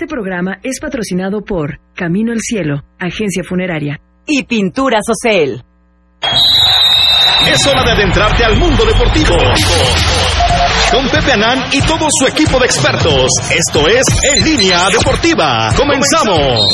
Este 0.00 0.14
programa 0.14 0.58
es 0.62 0.80
patrocinado 0.80 1.42
por 1.42 1.78
Camino 1.94 2.32
al 2.32 2.40
Cielo, 2.40 2.84
agencia 2.98 3.44
funeraria. 3.46 4.00
Y 4.26 4.44
Pinturas 4.44 5.02
Ocel. 5.10 5.62
Es 7.46 7.66
hora 7.66 7.84
de 7.84 7.90
adentrarte 7.90 8.42
al 8.42 8.56
mundo 8.56 8.82
deportivo. 8.86 9.36
Con 10.90 11.06
Pepe 11.10 11.32
Anán 11.32 11.66
y 11.72 11.82
todo 11.82 12.06
su 12.18 12.26
equipo 12.26 12.58
de 12.58 12.64
expertos. 12.64 13.28
Esto 13.54 13.86
es 13.88 14.06
En 14.34 14.42
Línea 14.42 14.88
Deportiva. 14.88 15.70
Comenzamos. 15.76 16.64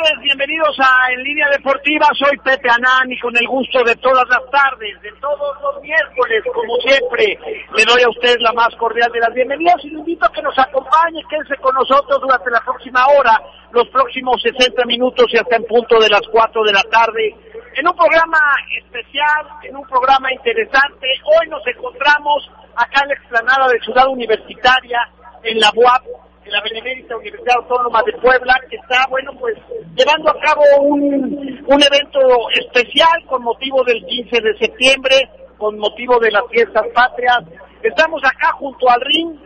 Tardes, 0.00 0.22
bienvenidos 0.22 0.76
a 0.78 1.12
En 1.12 1.22
Línea 1.22 1.48
Deportiva, 1.50 2.08
soy 2.18 2.36
Pepe 2.38 2.68
Anán 2.70 3.10
y 3.10 3.18
con 3.18 3.36
el 3.36 3.46
gusto 3.46 3.82
de 3.84 3.94
todas 3.96 4.24
las 4.28 4.40
tardes, 4.50 5.00
de 5.02 5.12
todos 5.20 5.56
los 5.60 5.82
miércoles, 5.82 6.42
como 6.54 6.76
siempre, 6.76 7.38
le 7.76 7.84
doy 7.84 8.02
a 8.02 8.08
usted 8.08 8.36
la 8.40 8.52
más 8.52 8.74
cordial 8.76 9.10
de 9.12 9.20
las 9.20 9.32
bienvenidas 9.34 9.76
y 9.82 9.90
le 9.90 9.98
invito 9.98 10.26
a 10.26 10.32
que 10.32 10.42
nos 10.42 10.58
acompañe, 10.58 11.22
quédense 11.28 11.56
con 11.56 11.74
nosotros 11.74 12.20
durante 12.20 12.50
la 12.50 12.60
próxima 12.60 13.06
hora, 13.08 13.42
los 13.72 13.88
próximos 13.88 14.40
60 14.42 14.84
minutos 14.86 15.26
y 15.32 15.36
hasta 15.36 15.56
en 15.56 15.64
punto 15.64 15.98
de 16.00 16.08
las 16.08 16.22
4 16.30 16.64
de 16.64 16.72
la 16.72 16.82
tarde, 16.84 17.34
en 17.74 17.86
un 17.86 17.96
programa 17.96 18.38
especial, 18.78 19.46
en 19.64 19.76
un 19.76 19.86
programa 19.86 20.32
interesante. 20.32 21.08
Hoy 21.24 21.48
nos 21.48 21.66
encontramos 21.66 22.50
acá 22.76 23.02
en 23.02 23.08
la 23.08 23.14
explanada 23.14 23.68
de 23.68 23.80
Ciudad 23.80 24.08
Universitaria, 24.08 25.00
en 25.42 25.60
la 25.60 25.70
UAP, 25.74 26.04
la 26.50 26.60
Benemérita 26.62 27.16
Universidad 27.16 27.56
Autónoma 27.56 28.02
de 28.02 28.12
Puebla, 28.14 28.54
que 28.68 28.76
está, 28.76 29.06
bueno, 29.08 29.32
pues 29.38 29.56
llevando 29.94 30.30
a 30.30 30.40
cabo 30.40 30.62
un, 30.82 31.64
un 31.66 31.82
evento 31.82 32.20
especial 32.58 33.24
con 33.26 33.42
motivo 33.42 33.82
del 33.84 34.04
15 34.04 34.40
de 34.40 34.58
septiembre, 34.58 35.28
con 35.58 35.78
motivo 35.78 36.18
de 36.18 36.30
las 36.30 36.42
fiestas 36.50 36.84
patrias. 36.94 37.40
Estamos 37.82 38.22
acá 38.24 38.52
junto 38.58 38.90
al 38.90 39.00
ring, 39.00 39.36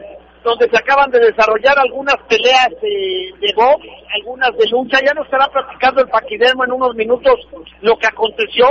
donde 0.43 0.69
se 0.69 0.77
acaban 0.77 1.11
de 1.11 1.21
desarrollar 1.21 1.79
algunas 1.79 2.17
peleas 2.29 2.71
de, 2.81 3.33
de 3.41 3.53
box, 3.55 3.87
algunas 4.15 4.57
de 4.57 4.67
lucha. 4.69 4.99
Ya 5.05 5.15
nos 5.15 5.25
estará 5.25 5.49
platicando 5.49 6.03
el 6.03 6.09
paquidermo 6.09 6.65
en 6.65 6.73
unos 6.73 6.95
minutos 6.95 7.35
lo 7.81 7.97
que 7.97 8.07
aconteció, 8.07 8.67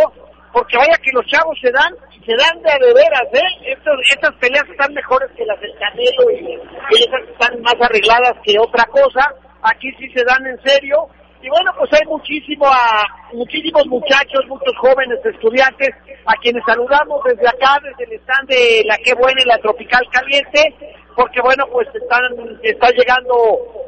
porque 0.52 0.78
vaya 0.78 0.98
que 0.98 1.12
los 1.14 1.26
chavos 1.26 1.58
se 1.62 1.72
dan 1.72 1.94
se 2.26 2.36
dan 2.36 2.62
de, 2.62 2.86
de 2.86 2.94
veras, 2.94 3.28
¿eh? 3.34 3.74
Estos, 3.74 3.96
estas 4.10 4.34
peleas 4.36 4.64
están 4.70 4.94
mejores 4.94 5.30
que 5.36 5.46
las 5.46 5.60
del 5.60 5.74
Canelo 5.78 6.32
y, 6.32 6.60
y 6.96 7.04
están 7.04 7.62
más 7.62 7.76
arregladas 7.80 8.36
que 8.44 8.58
otra 8.60 8.86
cosa. 8.86 9.34
Aquí 9.62 9.92
sí 10.00 10.10
se 10.14 10.24
dan 10.24 10.46
en 10.46 10.60
serio. 10.64 11.08
Y 11.42 11.50
bueno, 11.50 11.72
pues 11.78 11.92
hay 11.92 12.08
muchísimo 12.08 12.66
a, 12.68 13.04
muchísimos 13.34 13.86
muchachos, 13.88 14.48
muchos 14.48 14.74
jóvenes 14.78 15.20
estudiantes 15.26 15.90
a 16.26 16.34
quienes 16.42 16.64
saludamos 16.66 17.22
desde 17.26 17.48
acá, 17.48 17.78
desde 17.84 18.16
el 18.16 18.22
stand 18.22 18.48
de 18.48 18.84
la 18.86 18.96
que 19.04 19.14
buena 19.14 19.42
y 19.42 19.46
la 19.46 19.58
tropical 19.58 20.02
caliente, 20.10 20.74
porque 21.18 21.42
bueno, 21.42 21.66
pues 21.70 21.90
están, 21.94 22.24
está 22.64 22.88
llegando, 22.92 23.36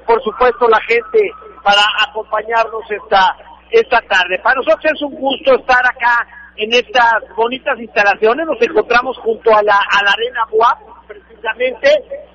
por 0.06 0.22
supuesto, 0.22 0.68
la 0.68 0.82
gente 0.82 1.32
para 1.64 1.80
acompañarnos 2.10 2.84
esta, 2.92 3.38
esta 3.72 4.02
tarde. 4.02 4.38
Para 4.44 4.56
nosotros 4.56 4.92
es 4.94 5.02
un 5.02 5.16
gusto 5.16 5.56
estar 5.56 5.86
acá 5.86 6.28
en 6.58 6.74
estas 6.74 7.14
bonitas 7.36 7.80
instalaciones. 7.80 8.46
Nos 8.46 8.62
encontramos 8.62 9.18
junto 9.18 9.52
a 9.56 9.62
la, 9.64 9.76
a 9.76 10.04
la 10.04 10.12
Arena 10.12 10.46
Buap, 10.52 11.08
precisamente. 11.08 11.90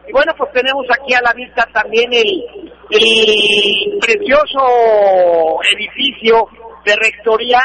Y 0.07 0.13
bueno, 0.13 0.33
pues 0.37 0.53
tenemos 0.53 0.87
aquí 0.91 1.15
a 1.15 1.23
la 1.23 1.33
vista 1.33 1.67
también 1.73 2.13
el, 2.13 2.29
el 2.91 3.99
precioso 4.01 5.61
edificio 5.77 6.49
de 6.85 6.97
rectoría, 6.97 7.61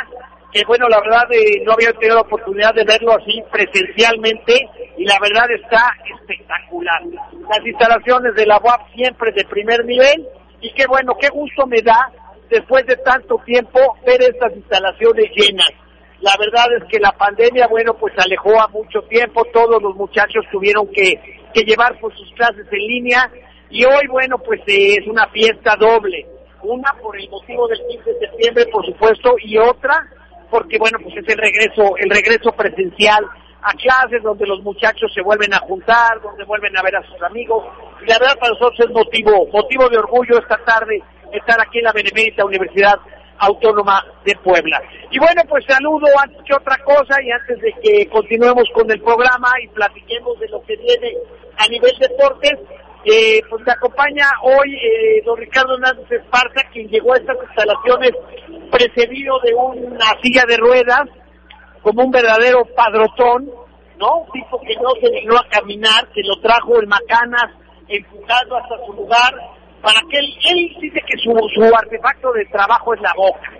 que 0.51 0.63
bueno, 0.67 0.87
la 0.87 0.99
verdad 1.01 1.31
eh, 1.31 1.61
no 1.65 1.73
había 1.73 1.91
tenido 1.93 2.15
la 2.15 2.21
oportunidad 2.21 2.73
de 2.73 2.85
verlo 2.85 3.13
así 3.13 3.43
presencialmente 3.51 4.69
y 4.97 5.05
la 5.05 5.17
verdad 5.19 5.49
está 5.51 5.91
espectacular. 6.19 7.01
Las 7.49 7.65
instalaciones 7.65 8.35
de 8.35 8.45
la 8.45 8.57
UAP 8.57 8.93
siempre 8.95 9.31
de 9.31 9.45
primer 9.45 9.83
nivel 9.85 10.27
y 10.61 10.73
qué 10.73 10.85
bueno, 10.87 11.13
qué 11.19 11.29
gusto 11.29 11.65
me 11.67 11.81
da 11.81 12.11
después 12.49 12.85
de 12.85 12.95
tanto 12.97 13.41
tiempo 13.45 13.79
ver 14.05 14.21
estas 14.21 14.55
instalaciones 14.55 15.25
llenas 15.35 15.84
la 16.21 16.31
verdad 16.39 16.65
es 16.77 16.83
que 16.89 16.99
la 16.99 17.11
pandemia, 17.11 17.67
bueno, 17.67 17.93
pues 17.95 18.13
alejó 18.17 18.59
a 18.59 18.67
mucho 18.67 19.01
tiempo, 19.03 19.43
todos 19.53 19.81
los 19.81 19.95
muchachos 19.95 20.45
tuvieron 20.51 20.87
que, 20.87 21.19
que 21.53 21.61
llevar 21.61 21.99
por 21.99 22.15
sus 22.15 22.31
clases 22.33 22.65
en 22.71 22.79
línea 22.79 23.31
y 23.69 23.83
hoy, 23.85 24.07
bueno, 24.09 24.37
pues 24.37 24.61
eh, 24.67 24.95
es 24.99 25.07
una 25.07 25.27
fiesta 25.27 25.75
doble. 25.75 26.25
Una 26.61 26.93
por 27.01 27.19
el 27.19 27.29
motivo 27.29 27.67
del 27.67 27.79
15 27.89 28.13
de 28.13 28.19
septiembre, 28.19 28.65
por 28.71 28.85
supuesto, 28.85 29.35
y 29.43 29.57
otra 29.57 30.01
porque, 30.49 30.77
bueno, 30.77 30.97
pues 31.03 31.15
es 31.17 31.27
el 31.27 31.37
regreso, 31.37 31.97
el 31.97 32.09
regreso 32.09 32.51
presencial 32.51 33.25
a 33.61 33.73
clases 33.73 34.21
donde 34.23 34.45
los 34.45 34.61
muchachos 34.61 35.11
se 35.13 35.21
vuelven 35.21 35.53
a 35.53 35.59
juntar, 35.59 36.21
donde 36.21 36.45
vuelven 36.45 36.77
a 36.77 36.83
ver 36.83 36.95
a 36.95 37.03
sus 37.03 37.21
amigos. 37.23 37.65
Y 38.01 38.05
la 38.05 38.19
verdad 38.19 38.37
para 38.39 38.53
nosotros 38.53 38.79
es 38.79 38.91
motivo, 38.91 39.47
motivo 39.51 39.89
de 39.89 39.97
orgullo 39.97 40.37
esta 40.39 40.57
tarde 40.63 41.01
estar 41.33 41.59
aquí 41.59 41.79
en 41.79 41.85
la 41.85 41.91
Benemérita 41.91 42.45
Universidad 42.45 42.99
Autónoma 43.39 44.03
de 44.23 44.35
Puebla. 44.43 44.81
Y 45.11 45.19
bueno, 45.19 45.41
pues 45.47 45.65
saludo 45.67 46.07
antes 46.21 46.41
que 46.45 46.53
otra 46.53 46.77
cosa 46.83 47.21
y 47.21 47.31
antes 47.31 47.59
de 47.61 47.73
que 47.81 48.09
continuemos 48.09 48.65
con 48.73 48.89
el 48.89 49.01
programa 49.01 49.49
y 49.61 49.67
platiquemos 49.69 50.39
de 50.39 50.47
lo 50.49 50.61
que 50.63 50.75
viene 50.77 51.13
a 51.57 51.67
nivel 51.67 51.93
deportes, 51.99 52.53
eh, 53.05 53.41
pues 53.49 53.63
me 53.65 53.71
acompaña 53.71 54.25
hoy 54.41 54.75
eh, 54.75 55.21
don 55.23 55.37
Ricardo 55.37 55.75
Hernández 55.75 56.11
Esparza, 56.11 56.67
quien 56.71 56.87
llegó 56.87 57.13
a 57.13 57.17
estas 57.17 57.37
instalaciones 57.47 58.11
precedido 58.71 59.39
de 59.43 59.53
una 59.53 60.05
silla 60.23 60.43
de 60.47 60.57
ruedas, 60.57 61.03
como 61.83 62.03
un 62.03 62.11
verdadero 62.11 62.65
padrotón, 62.75 63.51
¿no? 63.99 64.17
Un 64.21 64.31
tipo 64.31 64.59
que 64.59 64.75
no 64.77 64.89
se 64.99 65.09
dignó 65.11 65.37
a 65.37 65.47
caminar, 65.49 66.07
que 66.13 66.21
lo 66.23 66.39
trajo 66.41 66.79
el 66.79 66.87
Macanas 66.87 67.51
empujando 67.87 68.57
hasta 68.57 68.85
su 68.85 68.93
lugar, 68.93 69.33
para 69.85 70.01
que 70.09 70.17
él, 70.17 70.25
él 70.49 70.75
dice 70.81 70.99
que 71.05 71.17
su, 71.19 71.29
su 71.53 71.63
artefacto 71.63 72.33
de 72.33 72.45
trabajo 72.45 72.95
es 72.95 73.01
la 73.01 73.13
boca, 73.15 73.51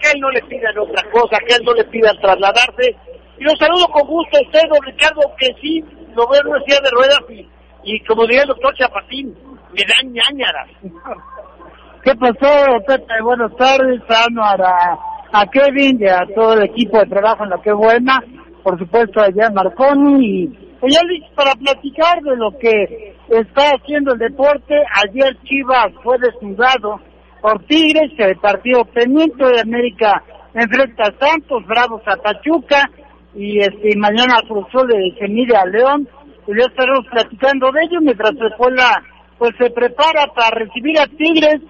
que 0.00 0.10
él 0.14 0.20
no 0.20 0.30
le 0.30 0.40
pidan 0.44 0.78
otra 0.78 1.02
cosa, 1.10 1.36
que 1.46 1.56
él 1.56 1.62
no 1.62 1.74
le 1.74 1.84
pidan 1.84 2.18
trasladarse. 2.22 2.96
Y 3.38 3.44
lo 3.44 3.54
saludo 3.56 3.86
con 3.88 4.06
gusto 4.08 4.38
a 4.38 4.46
usted, 4.46 4.62
don 4.70 4.82
Ricardo, 4.82 5.20
que 5.38 5.48
sí, 5.60 5.84
lo 6.16 6.26
veo 6.26 6.40
en 6.40 6.46
una 6.48 6.64
silla 6.64 6.80
de 6.80 6.90
ruedas 6.90 7.20
y, 7.28 7.46
y 7.84 8.00
como 8.06 8.22
diría 8.22 8.42
el 8.42 8.48
doctor 8.48 8.74
Chapatín, 8.76 9.36
me 9.72 9.82
dan 9.84 10.10
ñañaras. 10.10 10.70
¿Qué 12.02 12.14
pasó, 12.14 12.80
Pepe? 12.86 13.22
Buenas 13.22 13.54
tardes, 13.56 14.00
Anuar, 14.08 14.62
a, 14.62 14.98
a 15.32 15.46
Kevin 15.50 15.98
y 16.00 16.08
a 16.08 16.24
todo 16.34 16.54
el 16.54 16.62
equipo 16.62 16.98
de 16.98 17.06
trabajo 17.06 17.44
en 17.44 17.50
la 17.50 17.60
que 17.60 17.72
buena, 17.72 18.24
por 18.62 18.78
supuesto 18.78 19.20
allá 19.20 19.48
en 19.48 19.54
Marconi 19.54 20.24
y 20.24 20.67
pues 20.80 20.94
ya 20.94 21.02
listo 21.04 21.28
para 21.34 21.54
platicar 21.54 22.22
de 22.22 22.36
lo 22.36 22.56
que 22.58 23.14
está 23.28 23.70
haciendo 23.74 24.12
el 24.12 24.18
deporte. 24.18 24.74
Ayer 25.04 25.36
Chivas 25.44 25.92
fue 26.02 26.18
desnudado 26.18 27.00
por 27.40 27.64
Tigres, 27.64 28.12
el 28.18 28.36
partido 28.36 28.84
pendiente 28.84 29.44
de 29.44 29.60
América 29.60 30.22
enfrenta 30.54 31.04
a 31.04 31.26
Santos, 31.26 31.66
Bravos 31.66 32.02
a 32.06 32.16
Pachuca 32.16 32.90
y 33.34 33.58
este 33.60 33.96
mañana 33.96 34.42
Cruzó 34.46 34.84
de 34.86 35.14
se 35.18 35.28
mide 35.28 35.56
a 35.56 35.66
León. 35.66 36.08
Y 36.46 36.58
ya 36.58 36.66
estaremos 36.66 37.06
platicando 37.10 37.70
de 37.72 37.82
ello 37.82 38.00
mientras 38.00 38.30
se 38.30 38.56
Puebla 38.56 39.02
pues 39.38 39.52
se 39.58 39.70
prepara 39.70 40.26
para 40.34 40.50
recibir 40.50 40.98
a 40.98 41.06
Tigres 41.06 41.60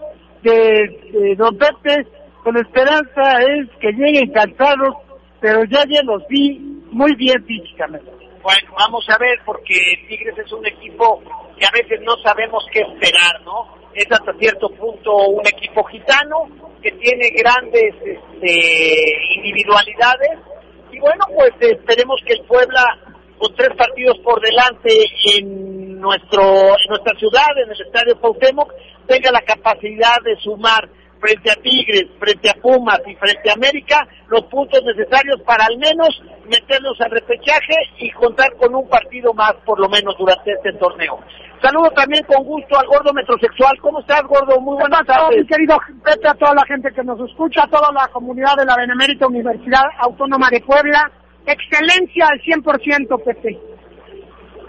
de, 0.43 1.11
de 1.13 1.35
Don 1.37 1.57
Pepe. 1.57 2.07
Con 2.45 2.57
esperanza 2.57 3.43
es 3.43 3.69
que 3.81 3.93
lleguen 3.93 4.33
cansados, 4.33 4.95
pero 5.41 5.65
ya 5.65 5.85
ya 5.89 6.03
los 6.03 6.27
vi 6.29 6.59
muy 6.91 7.15
bien 7.17 7.45
físicamente. 7.45 8.18
Bueno, 8.43 8.73
vamos 8.79 9.05
a 9.09 9.19
ver, 9.19 9.41
porque 9.45 9.75
Tigres 10.09 10.39
es 10.39 10.53
un 10.53 10.65
equipo 10.67 11.23
que 11.59 11.67
a 11.67 11.73
veces 11.73 12.01
no 12.03 12.17
sabemos 12.23 12.65
qué 12.73 12.81
esperar, 12.81 13.41
¿no? 13.45 13.77
Es 13.95 14.07
hasta 14.11 14.33
cierto 14.39 14.69
punto 14.71 15.13
un 15.29 15.47
equipo 15.47 15.83
gitano 15.85 16.49
que 16.81 16.93
tiene 16.93 17.31
grandes 17.31 17.95
este, 17.97 19.13
individualidades 19.35 20.39
y 20.93 21.01
bueno, 21.01 21.25
pues 21.35 21.53
esperemos 21.61 22.21
que 22.25 22.35
el 22.35 22.45
Puebla 22.45 22.85
con 23.39 23.55
tres 23.57 23.71
partidos 23.77 24.19
por 24.19 24.41
delante 24.41 24.91
en 25.37 26.01
nuestro 26.01 26.43
en 26.43 26.89
nuestra 26.89 27.19
ciudad, 27.19 27.59
en 27.65 27.71
el 27.73 27.81
Estadio 27.81 28.21
Cuauhtémoc, 28.21 28.73
tenga 29.07 29.33
la 29.33 29.43
capacidad 29.43 30.17
de 30.25 30.37
sumar 30.37 30.89
frente 31.21 31.51
a 31.51 31.55
Tigres, 31.55 32.07
frente 32.19 32.51
a 32.51 32.55
Pumas 32.55 33.01
y 33.07 33.15
frente 33.17 33.51
a 33.51 33.55
América 33.55 34.07
los 34.29 34.45
puntos 34.45 34.83
necesarios 34.85 35.41
para 35.43 35.67
al 35.67 35.79
menos 35.79 36.09
meterlos 36.49 37.01
al 37.01 37.11
repechaje 37.11 37.75
y 37.99 38.11
contar 38.13 38.55
con 38.57 38.75
un 38.75 38.89
partido 38.89 39.33
más 39.35 39.55
por 39.65 39.81
lo 39.81 39.89
menos 39.89 40.17
durante 40.19 40.53
este 40.53 40.73
torneo. 40.75 41.19
Saludo 41.63 41.91
también 41.91 42.25
con 42.25 42.45
gusto 42.45 42.79
al 42.79 42.87
gordo 42.87 43.13
metrosexual. 43.13 43.77
¿Cómo 43.81 44.01
estás, 44.01 44.23
gordo? 44.23 44.61
Muy 44.61 44.77
buenas 44.79 45.05
tardes. 45.05 45.39
Mi 45.39 45.47
querido 45.47 45.77
Pepe, 46.05 46.29
a 46.29 46.35
toda 46.35 46.55
la 46.55 46.65
gente 46.67 46.93
que 46.93 47.03
nos 47.03 47.19
escucha, 47.29 47.65
a 47.65 47.69
toda 47.69 47.91
la 47.93 48.07
comunidad 48.09 48.55
de 48.57 48.65
la 48.65 48.77
Benemérita 48.77 49.27
Universidad 49.27 49.83
Autónoma 49.99 50.49
de 50.51 50.61
Puebla. 50.61 51.11
Excelencia 51.47 52.29
al 52.29 52.41
100%, 52.43 53.25
Pepe. 53.25 53.59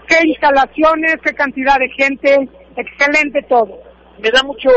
Qué 0.08 0.26
instalaciones, 0.26 1.16
qué 1.22 1.32
cantidad 1.34 1.78
de 1.78 1.88
gente, 1.90 2.48
excelente 2.76 3.42
todo. 3.42 3.89
Me 4.20 4.30
da 4.30 4.42
mucho 4.42 4.68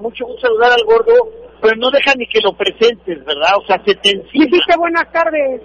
mucho 0.00 0.26
gusto 0.26 0.48
saludar 0.48 0.72
al 0.72 0.84
gordo, 0.84 1.12
pero 1.60 1.76
no 1.76 1.90
deja 1.90 2.14
ni 2.16 2.26
que 2.26 2.40
lo 2.40 2.52
presentes, 2.52 3.24
¿verdad? 3.24 3.56
O 3.58 3.66
sea, 3.66 3.80
se 3.84 3.94
te 3.94 4.10
encima. 4.10 4.44
Dijiste 4.44 4.76
buenas 4.76 5.10
tardes. 5.12 5.62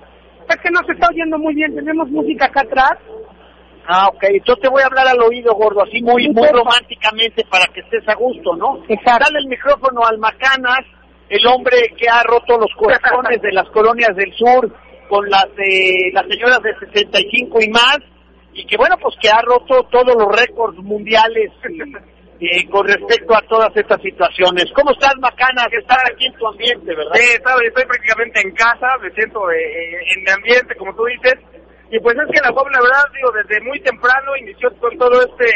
Es 0.49 0.57
que 0.57 0.71
no 0.71 0.81
se 0.85 0.93
está 0.93 1.07
oyendo 1.09 1.37
muy 1.39 1.55
bien, 1.55 1.73
tenemos 1.73 2.09
música 2.09 2.45
acá 2.45 2.61
atrás. 2.61 2.99
Ah, 3.87 4.07
ok. 4.07 4.23
Entonces 4.29 4.61
te 4.61 4.69
voy 4.69 4.81
a 4.81 4.85
hablar 4.85 5.07
al 5.07 5.21
oído, 5.21 5.53
gordo, 5.55 5.83
así 5.83 6.01
muy, 6.01 6.29
muy 6.29 6.47
románticamente 6.49 7.43
para 7.49 7.65
que 7.73 7.81
estés 7.81 8.07
a 8.07 8.15
gusto, 8.15 8.55
¿no? 8.55 8.83
Exacto. 8.87 9.25
Dale 9.25 9.39
el 9.39 9.47
micrófono 9.47 10.05
al 10.05 10.17
Macanas, 10.17 10.85
el 11.29 11.45
hombre 11.47 11.93
que 11.97 12.07
ha 12.09 12.23
roto 12.23 12.57
los 12.57 12.71
corazones 12.77 13.41
de 13.41 13.51
las 13.51 13.67
colonias 13.69 14.15
del 14.15 14.33
sur 14.35 14.71
con 15.09 15.29
las 15.29 15.47
de 15.55 16.11
las 16.13 16.25
señoras 16.27 16.61
de 16.61 16.75
65 16.79 17.59
y 17.61 17.69
más, 17.69 17.99
y 18.53 18.65
que 18.65 18.77
bueno, 18.77 18.95
pues 19.01 19.15
que 19.21 19.29
ha 19.29 19.41
roto 19.41 19.83
todos 19.91 20.15
los 20.15 20.35
récords 20.35 20.77
mundiales 20.77 21.51
eh, 22.43 22.67
con 22.69 22.85
respecto 22.85 23.33
a 23.35 23.41
todas 23.47 23.71
estas 23.75 24.01
situaciones. 24.01 24.65
¿Cómo 24.75 24.91
estás, 24.91 25.15
Macanas? 25.19 25.67
Estás 25.71 26.03
aquí 26.11 26.25
en 26.25 26.33
tu 26.33 26.47
ambiente, 26.47 26.93
¿verdad? 26.93 27.13
Sí, 27.15 27.35
estoy, 27.35 27.67
estoy 27.67 27.85
prácticamente 27.85 28.41
en 28.41 28.51
casa, 28.51 28.87
me 29.01 29.11
siento 29.11 29.49
eh, 29.51 30.13
en 30.15 30.23
mi 30.23 30.29
ambiente, 30.29 30.75
como 30.75 30.93
tú 30.93 31.05
dices, 31.05 31.39
y 31.89 31.99
pues 31.99 32.17
es 32.17 32.27
que 32.33 32.41
la 32.41 32.51
joven, 32.51 32.73
la 32.73 32.81
verdad, 32.81 33.05
digo, 33.13 33.31
desde 33.31 33.61
muy 33.61 33.79
temprano 33.79 34.35
inició 34.35 34.75
con 34.77 34.97
todo 34.97 35.21
este 35.21 35.47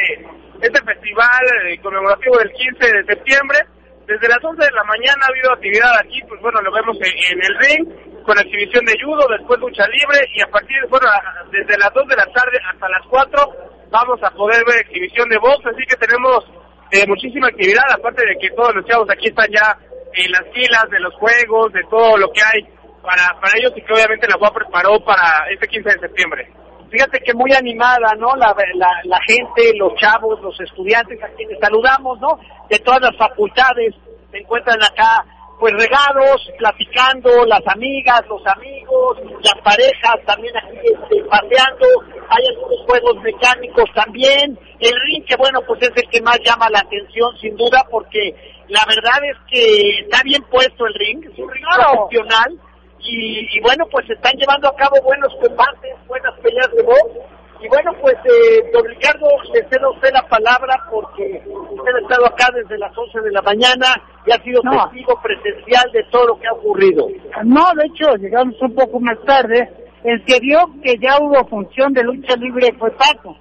este 0.61 0.81
festival 0.81 1.43
eh, 1.67 1.77
conmemorativo 1.81 2.37
del 2.37 2.51
15 2.51 2.93
de 2.93 3.03
septiembre. 3.05 3.59
Desde 4.07 4.29
las 4.29 4.39
11 4.41 4.63
de 4.63 4.71
la 4.71 4.83
mañana 4.85 5.19
ha 5.25 5.29
habido 5.29 5.51
actividad 5.51 5.91
aquí, 5.99 6.21
pues 6.29 6.39
bueno, 6.41 6.61
lo 6.61 6.71
vemos 6.71 6.95
en, 7.01 7.11
en 7.35 7.43
el 7.43 7.57
ring, 7.59 8.23
con 8.23 8.39
exhibición 8.39 8.85
de 8.85 8.95
judo, 9.03 9.27
después 9.27 9.59
lucha 9.59 9.85
libre, 9.87 10.23
y 10.33 10.41
a 10.41 10.47
partir, 10.47 10.77
bueno, 10.89 11.07
desde 11.51 11.77
las 11.77 11.93
2 11.93 12.07
de 12.07 12.15
la 12.15 12.25
tarde 12.31 12.57
hasta 12.71 12.87
las 12.87 13.03
4 13.09 13.67
vamos 13.91 14.21
a 14.23 14.31
poder 14.31 14.63
ver 14.65 14.79
exhibición 14.79 15.27
de 15.29 15.37
box, 15.37 15.65
así 15.65 15.83
que 15.87 15.95
tenemos 15.97 16.45
eh, 16.91 17.07
muchísima 17.07 17.47
actividad, 17.47 17.83
aparte 17.91 18.25
de 18.25 18.37
que 18.39 18.55
todos 18.55 18.75
los 18.75 18.85
chavos 18.85 19.09
aquí 19.09 19.27
están 19.27 19.47
ya 19.51 19.77
en 20.13 20.31
las 20.31 20.43
filas 20.53 20.89
de 20.89 20.99
los 20.99 21.13
juegos, 21.15 21.73
de 21.73 21.83
todo 21.89 22.17
lo 22.17 22.31
que 22.31 22.41
hay 22.41 22.63
para, 23.01 23.39
para 23.39 23.57
ellos 23.57 23.73
y 23.75 23.81
que 23.81 23.93
obviamente 23.93 24.27
la 24.27 24.37
UAP 24.37 24.55
preparó 24.55 24.99
para 25.03 25.47
este 25.51 25.67
15 25.67 25.89
de 25.89 25.99
septiembre. 25.99 26.51
Fíjate 26.89 27.19
que 27.19 27.33
muy 27.33 27.53
animada, 27.53 28.15
¿no? 28.17 28.35
La, 28.35 28.55
la, 28.75 28.89
la 29.03 29.19
gente, 29.27 29.75
los 29.75 29.93
chavos, 29.95 30.41
los 30.41 30.59
estudiantes 30.61 31.21
a 31.21 31.27
quienes 31.35 31.59
saludamos, 31.59 32.19
¿no? 32.19 32.39
De 32.69 32.79
todas 32.79 33.01
las 33.01 33.17
facultades 33.17 33.93
se 34.31 34.37
encuentran 34.37 34.81
acá, 34.81 35.25
pues 35.59 35.73
regados, 35.73 36.49
platicando, 36.57 37.45
las 37.45 37.65
amigas, 37.67 38.21
los 38.29 38.45
amigos, 38.45 39.17
las 39.41 39.61
parejas 39.63 40.15
también 40.25 40.55
aquí 40.55 40.77
este, 40.83 41.23
paseando. 41.23 41.87
Hay 42.29 42.45
algunos 42.47 42.85
juegos 42.85 43.15
mecánicos 43.23 43.89
también. 43.95 44.59
El 44.79 44.93
ring, 45.07 45.25
que 45.25 45.35
bueno, 45.35 45.61
pues 45.65 45.81
es 45.81 45.91
el 45.95 46.09
que 46.09 46.21
más 46.21 46.39
llama 46.45 46.69
la 46.69 46.79
atención, 46.79 47.35
sin 47.41 47.57
duda, 47.57 47.83
porque 47.89 48.35
la 48.67 48.81
verdad 48.87 49.17
es 49.25 49.37
que 49.49 50.01
está 50.01 50.21
bien 50.23 50.43
puesto 50.43 50.85
el 50.85 50.93
ring, 50.93 51.23
es 51.25 51.39
un 51.39 51.49
ring 51.49 51.65
profesional 51.73 52.59
y, 52.99 53.57
y 53.57 53.59
bueno, 53.61 53.85
pues 53.89 54.05
se 54.05 54.13
están 54.13 54.35
llevando 54.35 54.67
a 54.67 54.75
cabo 54.75 55.01
buenos 55.01 55.33
combates, 55.41 55.95
buenas 56.07 56.33
peleas 56.39 56.71
de 56.71 56.83
box. 56.83 57.36
Y 57.61 57.67
bueno, 57.69 57.91
pues, 58.01 58.15
eh, 58.25 58.69
don 58.71 58.85
Ricardo, 58.85 59.27
le 59.53 59.67
cedo 59.69 59.87
a 59.87 59.91
usted 59.91 60.09
la 60.13 60.21
palabra 60.27 60.75
porque 60.91 61.41
usted 61.47 61.95
ha 61.95 62.01
estado 62.01 62.25
acá 62.27 62.47
desde 62.53 62.77
las 62.77 62.95
11 62.97 63.21
de 63.21 63.31
la 63.31 63.41
mañana 63.41 63.85
y 64.25 64.31
ha 64.31 64.41
sido 64.43 64.61
No. 64.63 64.83
testigo 64.85 65.19
presencial 65.21 65.91
de 65.91 66.03
todo 66.11 66.27
lo 66.27 66.39
que 66.39 66.47
ha 66.47 66.53
ocurrido. 66.53 67.07
No, 67.43 67.65
de 67.75 67.85
hecho, 67.87 68.15
llegamos 68.17 68.55
un 68.61 68.75
poco 68.75 68.99
más 68.99 69.17
tarde. 69.25 69.69
El 70.03 70.23
que 70.25 70.39
vio 70.39 70.59
que 70.83 70.97
ya 70.99 71.17
hubo 71.19 71.43
función 71.47 71.93
de 71.93 72.03
lucha 72.03 72.35
libre 72.35 72.73
fue 72.77 72.91
Paco. 72.91 73.35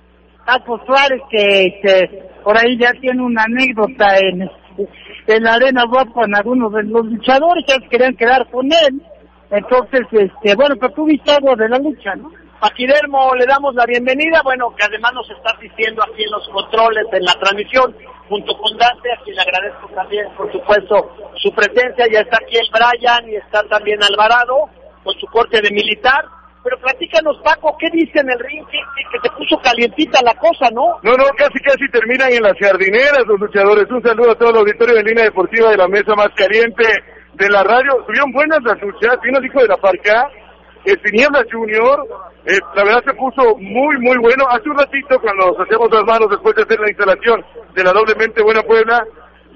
Paco 0.47 0.81
Suárez, 0.87 1.21
que 1.31 1.65
este, 1.67 2.23
por 2.43 2.57
ahí 2.57 2.79
ya 2.79 2.93
tiene 3.01 3.23
una 3.23 3.43
anécdota 3.45 4.17
en, 4.19 4.49
en 5.27 5.43
la 5.43 5.55
arena 5.55 5.85
Bob 5.85 6.13
con 6.13 6.35
algunos 6.35 6.73
de 6.73 6.85
los 6.85 7.05
luchadores, 7.05 7.65
ya 7.67 7.75
se 7.75 7.89
querían 7.89 8.17
quedar 8.17 8.49
con 8.51 8.67
él. 8.67 9.03
Entonces, 9.51 10.03
este, 10.11 10.55
bueno, 10.57 10.75
pero 10.81 10.93
tú 10.95 11.05
viste 11.05 11.33
algo 11.33 11.55
de 11.57 11.69
la 11.69 11.79
lucha, 11.79 12.15
¿no? 12.17 12.31
Paquidermo, 12.61 13.35
le 13.35 13.44
damos 13.47 13.75
la 13.75 13.85
bienvenida, 13.87 14.41
bueno, 14.43 14.75
que 14.76 14.85
además 14.85 15.12
nos 15.14 15.29
está 15.31 15.50
asistiendo 15.56 16.03
aquí 16.03 16.25
en 16.25 16.31
los 16.31 16.49
controles, 16.49 17.05
en 17.12 17.25
la 17.25 17.35
transmisión, 17.35 17.94
junto 18.29 18.56
con 18.58 18.76
Dante, 18.79 19.12
a 19.12 19.23
quien 19.23 19.37
le 19.37 19.43
agradezco 19.43 19.88
también, 19.94 20.26
por 20.37 20.50
supuesto, 20.50 21.14
su 21.37 21.53
presencia, 21.53 22.06
ya 22.11 22.20
está 22.20 22.38
aquí 22.38 22.56
el 22.56 22.69
Brian 22.73 23.29
y 23.29 23.37
está 23.37 23.62
también 23.69 24.03
Alvarado, 24.03 24.70
con 25.05 25.14
su 25.20 25.26
corte 25.26 25.61
de 25.61 25.70
militar, 25.70 26.25
pero 26.64 26.81
platícanos, 26.81 27.38
Paco, 27.44 27.76
¿qué 27.79 27.87
dice 27.93 28.19
en 28.19 28.31
el 28.31 28.38
ring? 28.41 28.64
Que, 28.67 28.79
que- 29.12 29.29
se 29.29 29.31
puso 29.37 29.56
calientita 29.62 30.19
la 30.25 30.35
cosa, 30.35 30.69
¿no? 30.73 30.99
No, 31.03 31.12
no, 31.17 31.25
casi 31.37 31.61
casi 31.61 31.88
terminan 31.93 32.32
en 32.32 32.43
las 32.43 32.58
jardineras 32.58 33.23
los 33.26 33.38
luchadores. 33.38 33.85
Un 33.88 34.03
saludo 34.03 34.32
a 34.32 34.35
todo 34.35 34.50
el 34.50 34.56
auditorio 34.56 34.97
de 34.97 35.05
línea 35.05 35.25
deportiva 35.25 35.70
de 35.70 35.76
la 35.76 35.87
mesa 35.88 36.14
más 36.17 36.29
caliente 36.35 36.82
de 37.35 37.49
la 37.50 37.62
radio. 37.62 38.03
Tuvieron 38.05 38.32
buenas 38.32 38.58
las 38.64 38.81
luchas, 38.82 39.17
vino 39.23 39.38
el 39.38 39.47
hijo 39.47 39.61
de 39.61 39.69
la 39.69 39.76
parca, 39.76 40.29
el 40.87 41.03
Tinieblas 41.03 41.44
Junior, 41.50 42.06
eh, 42.47 42.59
la 42.75 42.85
verdad 42.85 43.05
se 43.05 43.15
puso 43.15 43.56
muy, 43.59 43.99
muy 43.99 44.17
bueno. 44.19 44.47
Hace 44.49 44.69
un 44.69 44.79
ratito, 44.79 45.19
cuando 45.21 45.47
nos 45.47 45.61
hacíamos 45.61 45.91
las 45.91 46.05
manos 46.05 46.31
después 46.31 46.55
de 46.55 46.62
hacer 46.62 46.79
la 46.79 46.88
instalación 46.88 47.44
de 47.75 47.85
la 47.85 47.93
doblemente 47.93 48.43
buena 48.43 48.62
Puebla, 48.62 49.05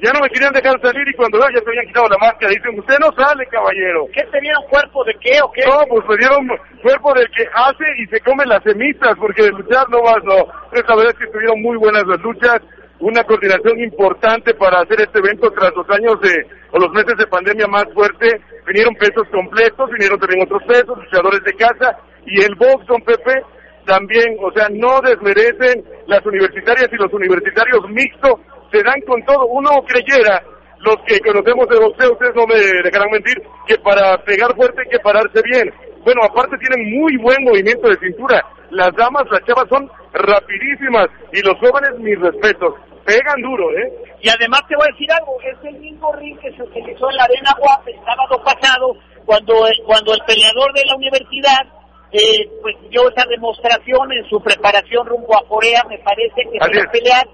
ya 0.03 0.13
no 0.13 0.21
me 0.21 0.31
querían 0.31 0.53
dejar 0.53 0.81
salir 0.81 1.07
y 1.07 1.15
cuando 1.15 1.39
veo 1.39 1.49
ya 1.55 1.61
se 1.61 1.69
habían 1.69 1.87
quitado 1.87 2.09
la 2.09 2.19
máscara. 2.19 2.51
Dicen, 2.51 2.79
usted 2.79 2.99
no 2.99 3.13
sale, 3.13 3.47
caballero. 3.47 4.07
¿Qué 4.13 4.25
te 4.33 4.41
dieron 4.41 4.65
cuerpo 4.71 5.05
de 5.05 5.15
qué 5.21 5.39
o 5.43 5.53
qué? 5.53 5.63
No, 5.67 5.85
pues 5.89 6.09
me 6.09 6.17
dieron 6.17 6.49
cuerpo 6.83 7.13
del 7.15 7.29
que 7.31 7.45
hace 7.55 7.85
y 7.99 8.07
se 8.07 8.21
come 8.21 8.45
las 8.47 8.63
semillas, 8.63 9.15
porque 9.19 9.43
de 9.43 9.51
luchar 9.51 9.89
no 9.91 10.03
más, 10.03 10.25
no. 10.25 10.49
Pero 10.71 10.89
la 10.89 10.97
verdad 10.97 11.13
es 11.13 11.19
que 11.19 11.25
estuvieron 11.25 11.61
muy 11.61 11.77
buenas 11.77 12.07
las 12.07 12.21
luchas, 12.21 12.61
una 13.01 13.25
coordinación 13.25 13.81
importante 13.81 14.55
para 14.55 14.81
hacer 14.81 15.01
este 15.01 15.19
evento 15.19 15.51
tras 15.51 15.73
los 15.75 15.89
años 15.91 16.21
de, 16.21 16.47
o 16.71 16.79
los 16.79 16.93
meses 16.93 17.17
de 17.17 17.27
pandemia 17.27 17.67
más 17.67 17.87
fuerte. 17.95 18.41
Vinieron 18.67 18.95
pesos 18.95 19.27
completos, 19.33 19.91
vinieron 19.91 20.19
también 20.21 20.43
otros 20.43 20.63
pesos, 20.65 20.99
luchadores 20.99 21.43
de 21.45 21.55
casa, 21.55 21.99
y 22.27 22.43
el 22.43 22.55
box, 22.55 22.87
don 22.87 23.01
Pepe, 23.03 23.43
también, 23.87 24.37
o 24.41 24.53
sea, 24.53 24.69
no 24.71 25.01
desmerecen 25.01 25.85
las 26.07 26.25
universitarias 26.25 26.89
y 26.93 26.97
los 26.97 27.13
universitarios 27.13 27.81
mixtos, 27.89 28.35
se 28.71 28.83
dan 28.83 29.01
con 29.07 29.25
todo. 29.25 29.47
Uno 29.47 29.71
creyera, 29.89 30.43
los 30.81 30.97
que 31.07 31.19
conocemos 31.21 31.67
de 31.69 31.79
boxeo, 31.79 32.13
ustedes 32.13 32.35
no 32.37 32.47
me 32.47 32.57
dejarán 32.85 33.11
mentir, 33.11 33.43
que 33.67 33.77
para 33.79 34.23
pegar 34.25 34.55
fuerte 34.55 34.83
hay 34.83 34.91
que 34.91 35.01
pararse 35.01 35.41
bien. 35.45 35.73
Bueno, 36.05 36.23
aparte 36.25 36.57
tienen 36.59 36.99
muy 36.99 37.17
buen 37.17 37.43
movimiento 37.45 37.89
de 37.89 37.99
cintura. 37.99 38.45
Las 38.71 38.95
damas, 38.95 39.25
las 39.31 39.45
chavas 39.45 39.69
son 39.69 39.91
rapidísimas 40.13 41.09
y 41.33 41.43
los 41.43 41.59
jóvenes, 41.59 41.99
mis 41.99 42.19
respetos. 42.21 42.75
Pegan 43.11 43.43
duro, 43.43 43.73
¿eh? 43.73 43.93
Y 44.23 44.29
además 44.29 44.61
te 44.69 44.77
voy 44.77 44.87
a 44.87 44.93
decir 44.93 45.11
algo, 45.11 45.35
es 45.43 45.59
el 45.65 45.81
mismo 45.81 46.13
ring 46.13 46.39
que 46.39 46.53
se 46.53 46.63
utilizó 46.63 47.11
en 47.11 47.17
la 47.17 47.25
Arena 47.25 47.51
Guap 47.59 47.89
el 47.89 47.99
sábado 48.05 48.41
pasado, 48.45 48.95
cuando 49.27 49.67
el, 49.67 49.75
cuando 49.85 50.15
el 50.15 50.21
peleador 50.25 50.73
de 50.73 50.85
la 50.87 50.95
universidad 50.95 51.67
eh, 52.13 52.47
pues 52.63 52.77
dio 52.89 53.11
esa 53.11 53.27
demostración 53.29 54.13
en 54.13 54.29
su 54.29 54.41
preparación 54.41 55.07
rumbo 55.07 55.37
a 55.37 55.47
Corea, 55.49 55.83
me 55.89 55.99
parece 55.99 56.43
que 56.51 56.59
Así 56.61 56.73
fue 56.73 56.83
a 56.83 56.91
pelear. 56.91 57.27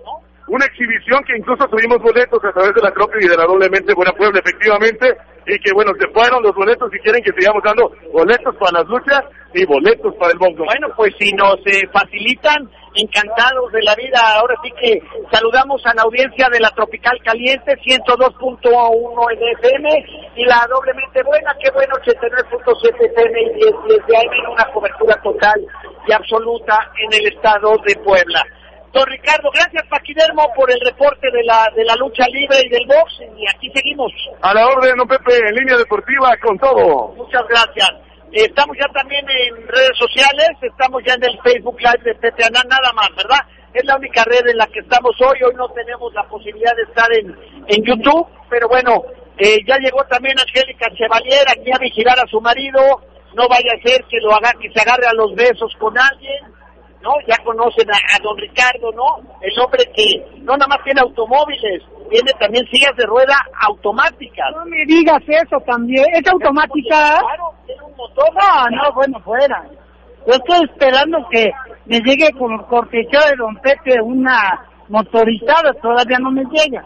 Una 0.48 0.64
exhibición 0.66 1.24
que 1.24 1.36
incluso 1.36 1.66
tuvimos 1.68 1.98
boletos 1.98 2.38
a 2.44 2.52
través 2.52 2.74
de 2.74 2.82
la 2.82 2.92
Cropi 2.92 3.18
y 3.20 3.28
de 3.28 3.36
la 3.36 3.44
Doblemente 3.44 3.94
Buena 3.94 4.12
Puebla, 4.12 4.38
efectivamente, 4.38 5.16
y 5.46 5.58
que 5.58 5.72
bueno, 5.72 5.92
se 5.98 6.06
fueron 6.08 6.42
los 6.42 6.54
boletos 6.54 6.88
y 6.94 6.98
quieren 7.00 7.22
que 7.22 7.32
sigamos 7.32 7.62
dando 7.64 7.90
boletos 8.12 8.54
para 8.56 8.80
las 8.80 8.86
luchas 8.86 9.22
y 9.54 9.64
boletos 9.66 10.14
para 10.16 10.32
el 10.32 10.38
box. 10.38 10.56
Bueno, 10.56 10.88
pues 10.96 11.14
si 11.18 11.32
nos 11.32 11.58
eh, 11.66 11.88
facilitan, 11.92 12.70
encantados 12.96 13.72
de 13.72 13.82
la 13.82 13.94
vida. 13.94 14.18
Ahora 14.40 14.54
sí 14.62 14.70
que 14.80 15.00
saludamos 15.30 15.80
a 15.84 15.94
la 15.94 16.02
audiencia 16.02 16.48
de 16.50 16.60
la 16.60 16.70
Tropical 16.70 17.18
Caliente, 17.24 17.76
102.1 17.76 19.32
en 19.32 19.48
FM, 19.58 20.06
y 20.36 20.44
la 20.44 20.66
doblemente 20.68 21.22
buena, 21.22 21.54
qué 21.62 21.70
bueno, 21.72 21.94
89.7 22.04 23.10
FM 23.12 23.42
y 23.42 23.54
10, 23.54 23.74
10 23.88 24.06
de 24.06 24.16
AM, 24.16 24.32
en 24.32 24.50
una 24.52 24.64
cobertura 24.72 25.14
total 25.22 25.60
y 26.06 26.12
absoluta 26.12 26.78
en 27.04 27.20
el 27.20 27.32
estado 27.34 27.76
de 27.84 27.94
Puebla. 27.96 28.42
Don 28.96 29.06
Ricardo, 29.06 29.50
gracias 29.52 29.86
Paquidermo 29.88 30.50
por 30.56 30.70
el 30.70 30.80
reporte 30.80 31.30
de 31.30 31.44
la, 31.44 31.70
de 31.76 31.84
la 31.84 31.94
lucha 31.96 32.24
libre 32.32 32.56
y 32.64 32.70
del 32.70 32.86
box, 32.86 33.20
y 33.36 33.44
aquí 33.46 33.70
seguimos. 33.74 34.10
A 34.40 34.54
la 34.54 34.66
orden, 34.66 34.96
don 34.96 35.06
Pepe, 35.06 35.36
en 35.36 35.54
línea 35.54 35.76
deportiva 35.76 36.34
con 36.38 36.56
todo. 36.58 37.12
Muchas 37.14 37.46
gracias. 37.46 37.90
Estamos 38.32 38.74
ya 38.80 38.88
también 38.94 39.26
en 39.28 39.68
redes 39.68 39.98
sociales, 39.98 40.48
estamos 40.62 41.02
ya 41.04 41.12
en 41.12 41.24
el 41.24 41.38
Facebook 41.42 41.76
Live 41.78 42.04
de 42.04 42.14
Pepe 42.14 42.44
Anán, 42.44 42.66
nada 42.68 42.90
más, 42.94 43.10
¿verdad? 43.14 43.44
Es 43.74 43.84
la 43.84 43.96
única 43.96 44.24
red 44.24 44.48
en 44.48 44.56
la 44.56 44.66
que 44.66 44.80
estamos 44.80 45.12
hoy, 45.20 45.42
hoy 45.42 45.54
no 45.56 45.68
tenemos 45.68 46.14
la 46.14 46.22
posibilidad 46.24 46.74
de 46.74 46.84
estar 46.84 47.12
en, 47.12 47.36
en 47.68 47.84
YouTube, 47.84 48.26
pero 48.48 48.66
bueno, 48.66 49.04
eh, 49.36 49.58
ya 49.66 49.76
llegó 49.76 50.04
también 50.04 50.38
Angélica 50.38 50.88
Chevalier 50.96 51.44
aquí 51.50 51.70
a 51.70 51.78
vigilar 51.78 52.18
a 52.18 52.26
su 52.28 52.40
marido, 52.40 52.80
no 53.34 53.46
vaya 53.46 53.72
a 53.76 53.86
ser 53.86 54.04
que 54.08 54.20
lo 54.22 54.34
haga, 54.34 54.54
que 54.58 54.72
se 54.72 54.80
agarre 54.80 55.06
a 55.06 55.12
los 55.12 55.34
besos 55.34 55.70
con 55.78 55.92
alguien, 55.98 56.56
¿no? 57.06 57.12
Ya 57.28 57.38
conocen 57.44 57.88
a, 57.90 57.94
a 57.94 58.18
don 58.18 58.36
Ricardo, 58.36 58.90
¿no? 58.92 59.22
El 59.40 59.54
hombre 59.60 59.84
que 59.94 60.42
no 60.42 60.56
nada 60.56 60.66
más 60.66 60.82
tiene 60.82 61.00
automóviles, 61.00 61.82
tiene 62.10 62.32
también 62.38 62.66
sillas 62.66 62.96
de 62.96 63.06
rueda 63.06 63.36
automáticas. 63.62 64.50
No 64.56 64.64
me 64.66 64.84
digas 64.86 65.22
eso 65.28 65.58
también. 65.64 66.04
¿Es 66.12 66.26
automática? 66.26 67.22
Claro, 67.22 67.54
tiene 67.64 67.82
un 67.82 67.96
motor. 67.96 68.26
No, 68.34 68.82
no, 68.82 68.92
bueno, 68.92 69.20
fuera. 69.20 69.62
Yo 70.26 70.32
estoy 70.34 70.66
esperando 70.68 71.18
que 71.30 71.52
me 71.86 72.00
llegue 72.00 72.32
con 72.32 72.58
cortesía 72.64 73.20
de 73.30 73.36
Don 73.36 73.54
Pepe 73.62 74.00
una 74.02 74.66
motorizada 74.88 75.72
todavía 75.80 76.18
no 76.18 76.32
me 76.32 76.42
llega. 76.50 76.82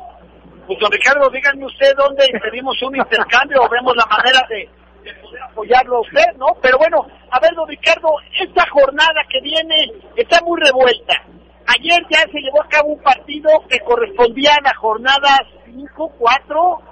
Pues 0.67 0.79
don 0.79 0.93
Ricardo, 0.93 1.29
díganme 1.31 1.65
usted 1.65 1.97
dónde 1.97 2.25
pedimos 2.41 2.81
un 2.83 2.97
intercambio 2.97 3.63
o 3.63 3.69
vemos 3.69 3.97
la 3.97 4.07
manera 4.07 4.47
de, 4.49 4.69
de 5.03 5.15
poder 5.15 5.43
apoyarlo 5.43 5.97
a 5.97 6.01
usted, 6.01 6.37
¿no? 6.37 6.47
Pero 6.61 6.79
bueno, 6.79 7.07
a 7.31 7.41
ver, 7.41 7.55
don 7.55 7.69
Ricardo, 7.69 8.09
esta 8.39 8.67
jornada 8.71 9.23
que 9.29 9.41
viene 9.41 9.93
está 10.17 10.41
muy 10.45 10.61
revuelta. 10.61 11.15
Ayer 11.67 12.03
ya 12.11 12.21
se 12.31 12.41
llevó 12.41 12.63
a 12.63 12.69
cabo 12.69 12.89
un 12.89 13.03
partido 13.03 13.49
que 13.69 13.79
correspondía 13.81 14.51
a 14.59 14.63
la 14.63 14.75
jornada 14.75 15.39
5, 15.65 16.13
4, 16.19 16.83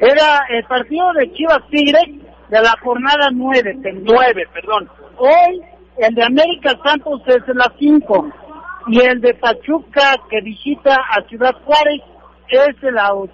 Era 0.00 0.46
el 0.50 0.64
partido 0.64 1.12
de 1.12 1.32
Chivas 1.32 1.62
Tigres 1.70 2.08
de 2.48 2.60
la 2.60 2.74
jornada 2.82 3.30
9. 3.32 3.76
9, 4.02 4.48
perdón. 4.52 4.90
Hoy 5.16 5.62
el 5.98 6.14
de 6.14 6.24
América 6.24 6.72
Santos 6.82 7.22
es 7.26 7.42
la 7.54 7.72
5 7.78 8.30
y 8.88 9.00
el 9.00 9.20
de 9.20 9.34
Pachuca 9.34 10.16
que 10.28 10.40
visita 10.40 10.96
a 10.96 11.22
Ciudad 11.28 11.54
Juárez 11.64 12.02
es 12.48 12.80
de 12.80 12.92
la 12.92 13.14
8. 13.14 13.32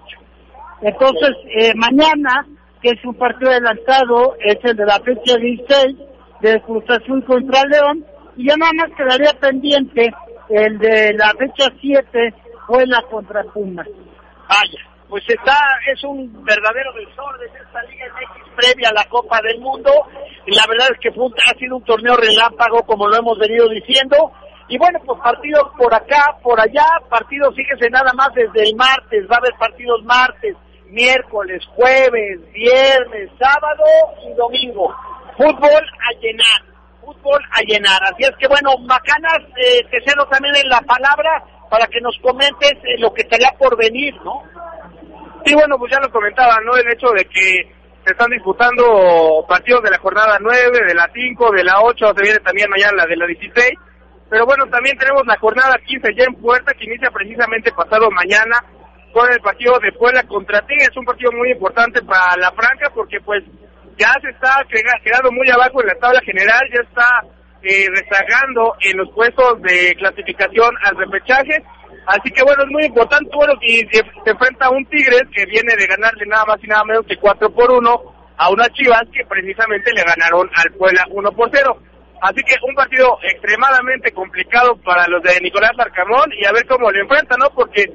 Entonces, 0.83 1.31
eh, 1.57 1.73
mañana, 1.75 2.47
que 2.87 2.93
es 2.93 3.05
un 3.05 3.15
partido 3.15 3.51
adelantado, 3.51 4.37
es 4.39 4.59
el 4.63 4.77
de 4.77 4.87
la 4.87 5.01
fecha 5.01 5.37
16 5.37 5.97
de 6.41 6.61
Cruz 6.61 6.85
Azul 6.89 7.25
contra 7.25 7.65
León 7.65 8.05
y 8.37 8.47
ya 8.47 8.57
nada 8.57 8.71
más 8.77 8.91
quedaría 8.97 9.33
pendiente 9.41 10.15
el 10.51 10.79
de 10.79 11.13
la 11.15 11.33
fecha 11.37 11.69
7, 11.81 12.35
Puebla 12.69 13.03
contra 13.11 13.43
Pumas. 13.43 13.89
Vaya, 13.89 14.79
pues 15.09 15.25
está, 15.27 15.59
es 15.93 16.05
un 16.05 16.45
verdadero 16.45 16.93
desorden 16.93 17.51
esta 17.61 17.83
Liga 17.91 18.07
MX 18.07 18.55
previa 18.55 18.91
a 18.91 18.95
la 18.95 19.05
Copa 19.07 19.41
del 19.43 19.59
Mundo. 19.59 19.91
Y 20.47 20.55
la 20.55 20.63
verdad 20.69 20.87
es 20.93 21.01
que 21.01 21.11
fue 21.11 21.27
ha 21.27 21.59
sido 21.59 21.79
un 21.79 21.85
torneo 21.85 22.17
relámpago, 22.17 22.87
como 22.87 23.09
lo 23.09 23.17
hemos 23.17 23.37
venido 23.37 23.69
diciendo. 23.69 24.31
Y 24.69 24.79
bueno, 24.79 25.01
pues 25.05 25.21
partidos 25.21 25.73
por 25.77 25.93
acá, 25.93 26.39
por 26.41 26.61
allá, 26.61 26.87
partidos, 27.09 27.53
fíjese 27.57 27.91
nada 27.91 28.13
más 28.15 28.33
desde 28.33 28.69
el 28.69 28.77
martes, 28.77 29.27
va 29.29 29.37
a 29.37 29.39
haber 29.39 29.55
partidos 29.59 30.05
martes, 30.05 30.57
miércoles, 30.91 31.63
jueves, 31.75 32.41
viernes, 32.53 33.31
sábado 33.39 33.85
y 34.27 34.35
domingo. 34.35 34.95
Fútbol 35.37 35.85
a 35.85 36.21
llenar, 36.21 36.77
fútbol 37.01 37.43
a 37.53 37.61
llenar. 37.63 38.03
Así 38.05 38.25
es 38.25 38.37
que 38.39 38.49
bueno, 38.49 38.77
Macanas, 38.79 39.41
eh, 39.57 39.85
te 39.91 40.01
cedo 40.05 40.27
también 40.27 40.55
en 40.57 40.69
la 40.69 40.81
palabra 40.81 41.45
para 41.71 41.87
que 41.87 42.01
nos 42.01 42.17
comentes 42.23 42.73
eh, 42.73 42.99
lo 42.99 43.13
que 43.13 43.23
estaría 43.23 43.51
por 43.59 43.77
venir, 43.77 44.15
¿no? 44.25 44.43
Sí, 45.45 45.55
bueno, 45.55 45.79
pues 45.79 45.93
ya 45.93 46.01
lo 46.01 46.11
comentaba, 46.11 46.59
¿no? 46.65 46.77
El 46.77 46.89
hecho 46.89 47.09
de 47.11 47.25
que 47.25 47.77
se 48.05 48.13
están 48.13 48.31
disputando 48.31 49.45
partidos 49.49 49.83
de 49.83 49.91
la 49.91 49.99
jornada 49.99 50.39
9, 50.41 50.79
de 50.87 50.95
la 50.95 51.09
5, 51.13 51.53
de 51.53 51.65
la 51.65 51.81
8, 51.81 52.15
se 52.17 52.23
viene 52.23 52.39
también 52.39 52.71
mañana 52.71 52.99
la 52.99 53.07
de 53.07 53.17
la 53.17 53.27
16. 53.27 53.73
Pero 54.29 54.45
bueno, 54.45 54.67
también 54.67 54.99
tenemos 54.99 55.25
la 55.27 55.37
jornada 55.39 55.77
15 55.85 56.15
ya 56.17 56.25
en 56.25 56.35
puerta, 56.35 56.73
que 56.75 56.85
inicia 56.85 57.11
precisamente 57.11 57.71
pasado 57.73 58.11
mañana 58.11 58.65
con 59.17 59.33
el 59.33 59.41
partido 59.41 59.79
de 59.79 59.93
Puebla 59.93 60.23
contra 60.25 60.61
Tigres. 60.67 60.91
Es 60.91 60.97
un 60.99 61.07
partido 61.07 61.33
muy 61.33 61.51
importante 61.51 62.03
para 62.03 62.37
la 62.37 62.53
Franca 62.53 62.91
porque 62.95 63.19
pues 63.25 63.43
ya 63.97 64.13
se 64.21 64.29
está 64.29 64.63
queda- 64.69 65.01
quedando 65.03 65.33
muy 65.33 65.49
abajo 65.49 65.81
en 65.81 65.87
la 65.87 65.95
tabla 65.95 66.21
general, 66.21 66.61
ya 66.71 66.83
está 66.83 67.09
eh, 67.63 67.87
rezagando 67.97 68.75
en 68.81 68.99
los 68.99 69.09
puestos 69.15 69.63
de 69.63 69.95
clasificación 69.97 70.69
al 70.85 70.97
repechaje. 70.99 71.65
Así 72.07 72.31
que 72.31 72.43
bueno, 72.45 72.63
es 72.65 72.69
muy 72.71 72.85
importante, 72.85 73.31
bueno, 73.35 73.55
y 73.63 73.79
se, 73.91 74.05
enfrenta 74.27 74.67
a 74.67 74.71
un 74.71 74.85
Tigres 74.85 75.25
que 75.35 75.47
viene 75.47 75.75
de 75.77 75.87
ganarle 75.87 76.27
nada 76.27 76.45
más 76.45 76.59
y 76.63 76.67
nada 76.67 76.85
menos 76.85 77.07
que 77.07 77.17
4 77.17 77.51
por 77.55 77.71
1 77.73 78.03
a 78.37 78.51
unas 78.51 78.69
Chivas 78.75 79.05
que 79.15 79.25
precisamente 79.25 79.93
le 79.95 80.05
ganaron 80.05 80.51
al 80.55 80.73
Puebla 80.77 81.07
1 81.11 81.33
por 81.33 81.49
0. 81.51 81.75
Así 82.21 82.43
que 82.45 82.55
un 82.69 82.75
partido 82.75 83.19
extremadamente 83.23 84.13
complicado 84.13 84.77
para 84.85 85.09
los 85.09 85.23
de 85.23 85.41
Nicolás 85.41 85.73
Larcamón 85.75 86.31
y 86.39 86.45
a 86.45 86.53
ver 86.53 86.67
cómo 86.67 86.91
le 86.91 87.01
enfrenta, 87.01 87.37
¿no? 87.39 87.49
Porque 87.55 87.87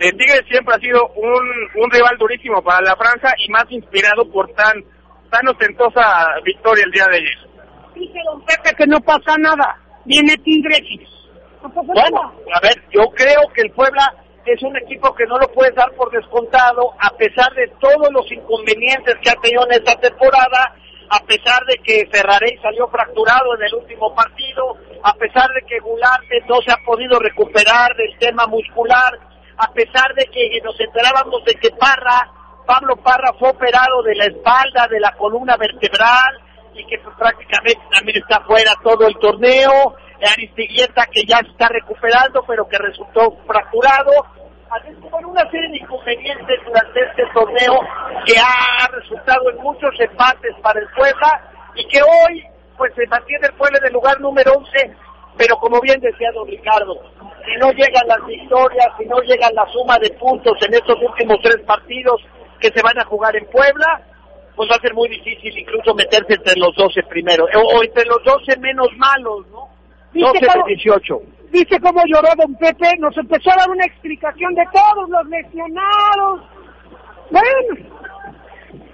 eh, 0.00 0.12
Tigres 0.12 0.44
siempre 0.48 0.74
ha 0.74 0.78
sido 0.78 1.08
un, 1.08 1.82
un 1.82 1.90
rival 1.90 2.16
durísimo 2.18 2.62
para 2.62 2.80
la 2.82 2.96
franja 2.96 3.34
y 3.38 3.50
más 3.50 3.64
inspirado 3.70 4.30
por 4.30 4.48
tan, 4.54 4.82
tan 5.30 5.48
ostentosa 5.48 6.26
victoria 6.44 6.84
el 6.84 6.92
día 6.92 7.06
de 7.06 7.16
ayer. 7.16 7.38
Dice 7.94 8.18
don 8.24 8.44
Pepe 8.44 8.76
que 8.76 8.86
no 8.86 9.00
pasa 9.00 9.36
nada. 9.38 9.76
Viene 10.04 10.36
Tigres 10.38 10.82
y 10.88 10.98
no 11.62 11.68
pasa 11.74 11.92
Bueno, 11.92 12.32
a 12.54 12.60
ver, 12.60 12.82
yo 12.90 13.10
creo 13.10 13.42
que 13.52 13.62
el 13.62 13.72
Puebla 13.72 14.14
es 14.52 14.62
un 14.62 14.76
equipo 14.76 15.14
que 15.14 15.26
no 15.26 15.36
lo 15.38 15.48
puedes 15.48 15.74
dar 15.74 15.90
por 15.92 16.10
descontado, 16.10 16.94
a 16.98 17.10
pesar 17.16 17.52
de 17.54 17.68
todos 17.80 18.08
los 18.12 18.30
inconvenientes 18.32 19.16
que 19.22 19.30
ha 19.30 19.40
tenido 19.42 19.66
en 19.66 19.72
esta 19.72 19.94
temporada, 20.00 20.74
a 21.10 21.20
pesar 21.26 21.64
de 21.66 21.76
que 21.78 22.08
Ferrarey 22.10 22.56
salió 22.62 22.88
fracturado 22.88 23.54
en 23.56 23.64
el 23.64 23.74
último 23.74 24.14
partido, 24.14 24.76
a 25.02 25.12
pesar 25.14 25.48
de 25.52 25.66
que 25.66 25.80
Gularte 25.80 26.40
no 26.48 26.60
se 26.64 26.72
ha 26.72 26.78
podido 26.84 27.18
recuperar 27.18 27.94
del 27.96 28.16
tema 28.18 28.46
muscular, 28.46 29.18
a 29.58 29.72
pesar 29.72 30.14
de 30.14 30.24
que 30.26 30.60
nos 30.62 30.78
enterábamos 30.80 31.44
de 31.44 31.54
que 31.54 31.70
Parra, 31.70 32.30
Pablo 32.64 32.96
Parra 32.96 33.32
fue 33.38 33.50
operado 33.50 34.02
de 34.02 34.14
la 34.14 34.26
espalda, 34.26 34.86
de 34.88 35.00
la 35.00 35.12
columna 35.12 35.56
vertebral, 35.56 36.40
y 36.74 36.86
que 36.86 36.98
pues, 36.98 37.16
prácticamente 37.16 37.80
también 37.90 38.18
está 38.18 38.40
fuera 38.44 38.72
todo 38.82 39.06
el 39.06 39.18
torneo. 39.18 39.96
Aristiguieta 40.20 41.06
que 41.06 41.22
ya 41.24 41.38
está 41.38 41.68
recuperando, 41.68 42.44
pero 42.46 42.68
que 42.68 42.78
resultó 42.78 43.36
fracturado. 43.46 44.10
Así 44.70 44.88
que 45.00 45.08
bueno, 45.08 45.28
una 45.28 45.48
serie 45.50 45.70
de 45.70 45.78
inconvenientes 45.78 46.60
durante 46.66 47.00
este 47.00 47.22
torneo 47.32 47.80
que 48.26 48.34
ha 48.38 48.86
resultado 48.92 49.50
en 49.50 49.56
muchos 49.58 49.90
empates 49.98 50.54
para 50.62 50.80
el 50.80 50.88
Puebla 50.96 51.42
y 51.74 51.86
que 51.88 52.02
hoy 52.02 52.44
pues 52.76 52.92
se 52.94 53.06
mantiene 53.06 53.46
el 53.46 53.54
Puebla 53.54 53.78
en 53.78 53.86
el 53.86 53.92
lugar 53.92 54.20
número 54.20 54.52
11, 54.52 54.96
pero 55.36 55.56
como 55.56 55.80
bien 55.80 56.00
decía 56.00 56.30
don 56.32 56.46
Ricardo, 56.46 57.00
si 57.48 57.56
no 57.60 57.70
llegan 57.72 58.06
las 58.06 58.24
victorias, 58.26 58.86
si 58.98 59.04
no 59.06 59.20
llegan 59.22 59.54
la 59.54 59.66
suma 59.72 59.98
de 59.98 60.10
puntos 60.10 60.54
en 60.66 60.74
estos 60.74 60.96
últimos 61.02 61.38
tres 61.42 61.58
partidos 61.66 62.20
que 62.60 62.68
se 62.68 62.82
van 62.82 62.98
a 62.98 63.04
jugar 63.04 63.34
en 63.36 63.46
Puebla, 63.46 64.02
pues 64.56 64.68
va 64.70 64.76
a 64.76 64.80
ser 64.80 64.92
muy 64.94 65.08
difícil 65.08 65.56
incluso 65.56 65.94
meterse 65.94 66.34
entre 66.34 66.56
los 66.56 66.74
12 66.74 67.02
primeros, 67.04 67.48
o, 67.54 67.82
entre 67.82 68.04
los 68.06 68.22
12 68.24 68.58
menos 68.58 68.88
malos, 68.96 69.46
¿no? 69.52 69.68
Dice 70.12 70.26
12 70.26 70.46
cómo- 70.46 70.66
de 70.66 70.74
18. 70.74 71.20
Dice 71.50 71.80
cómo 71.80 72.02
lloró 72.06 72.28
don 72.36 72.54
Pepe, 72.56 72.90
nos 72.98 73.16
empezó 73.16 73.50
a 73.52 73.56
dar 73.56 73.70
una 73.70 73.84
explicación 73.86 74.54
de 74.54 74.64
todos 74.72 75.08
los 75.08 75.26
lesionados. 75.28 76.42
Bueno, 77.30 77.86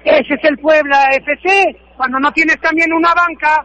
ese 0.04 0.34
es 0.34 0.44
el 0.44 0.58
Puebla 0.58 1.08
FC. 1.12 1.76
Cuando 1.96 2.18
no 2.20 2.30
tienes 2.32 2.60
también 2.60 2.92
una 2.92 3.12
banca, 3.14 3.64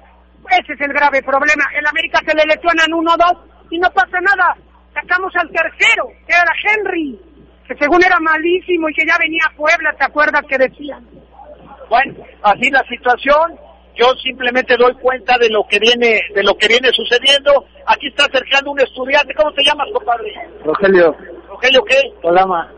ese 0.50 0.74
es 0.74 0.82
el 0.82 0.94
grave 0.94 1.22
problema. 1.22 1.66
En 1.78 1.86
América 1.88 2.20
se 2.26 2.34
le 2.36 2.46
lesionan 2.46 2.94
uno 2.94 3.12
o 3.14 3.18
dos 3.18 3.44
y 3.70 3.78
no 3.80 3.90
pasa 3.92 4.18
nada. 4.22 4.56
Sacamos 4.94 5.34
al 5.36 5.50
tercero, 5.50 6.08
que 6.28 6.34
era 6.34 6.54
Henry, 6.64 7.20
que 7.68 7.76
según 7.78 8.04
era 8.04 8.20
malísimo 8.20 8.90
y 8.90 8.94
que 8.94 9.06
ya 9.06 9.16
venía 9.20 9.42
a 9.50 9.56
Puebla, 9.56 9.94
¿te 9.98 10.06
acuerdas 10.06 10.42
que 10.48 10.58
decían? 10.58 11.06
Bueno, 11.90 12.16
así 12.44 12.70
la 12.70 12.84
situación. 12.84 13.58
Yo 13.96 14.06
simplemente 14.24 14.78
doy 14.78 14.94
cuenta 14.96 15.38
de 15.38 15.50
lo 15.50 15.68
que 15.68 15.78
viene, 15.78 16.22
de 16.34 16.44
lo 16.44 16.56
que 16.56 16.68
viene 16.70 16.90
sucediendo. 16.94 17.66
Aquí 17.86 18.08
está 18.08 18.26
acercando 18.26 18.72
un 18.72 18.80
estudiante. 18.80 19.34
¿Cómo 19.34 19.52
te 19.52 19.64
llamas, 19.64 19.88
compadre? 19.92 20.32
Rogelio, 20.64 21.16
Rogelio, 21.50 21.84
¿qué? 21.84 22.14
Colama, 22.22 22.72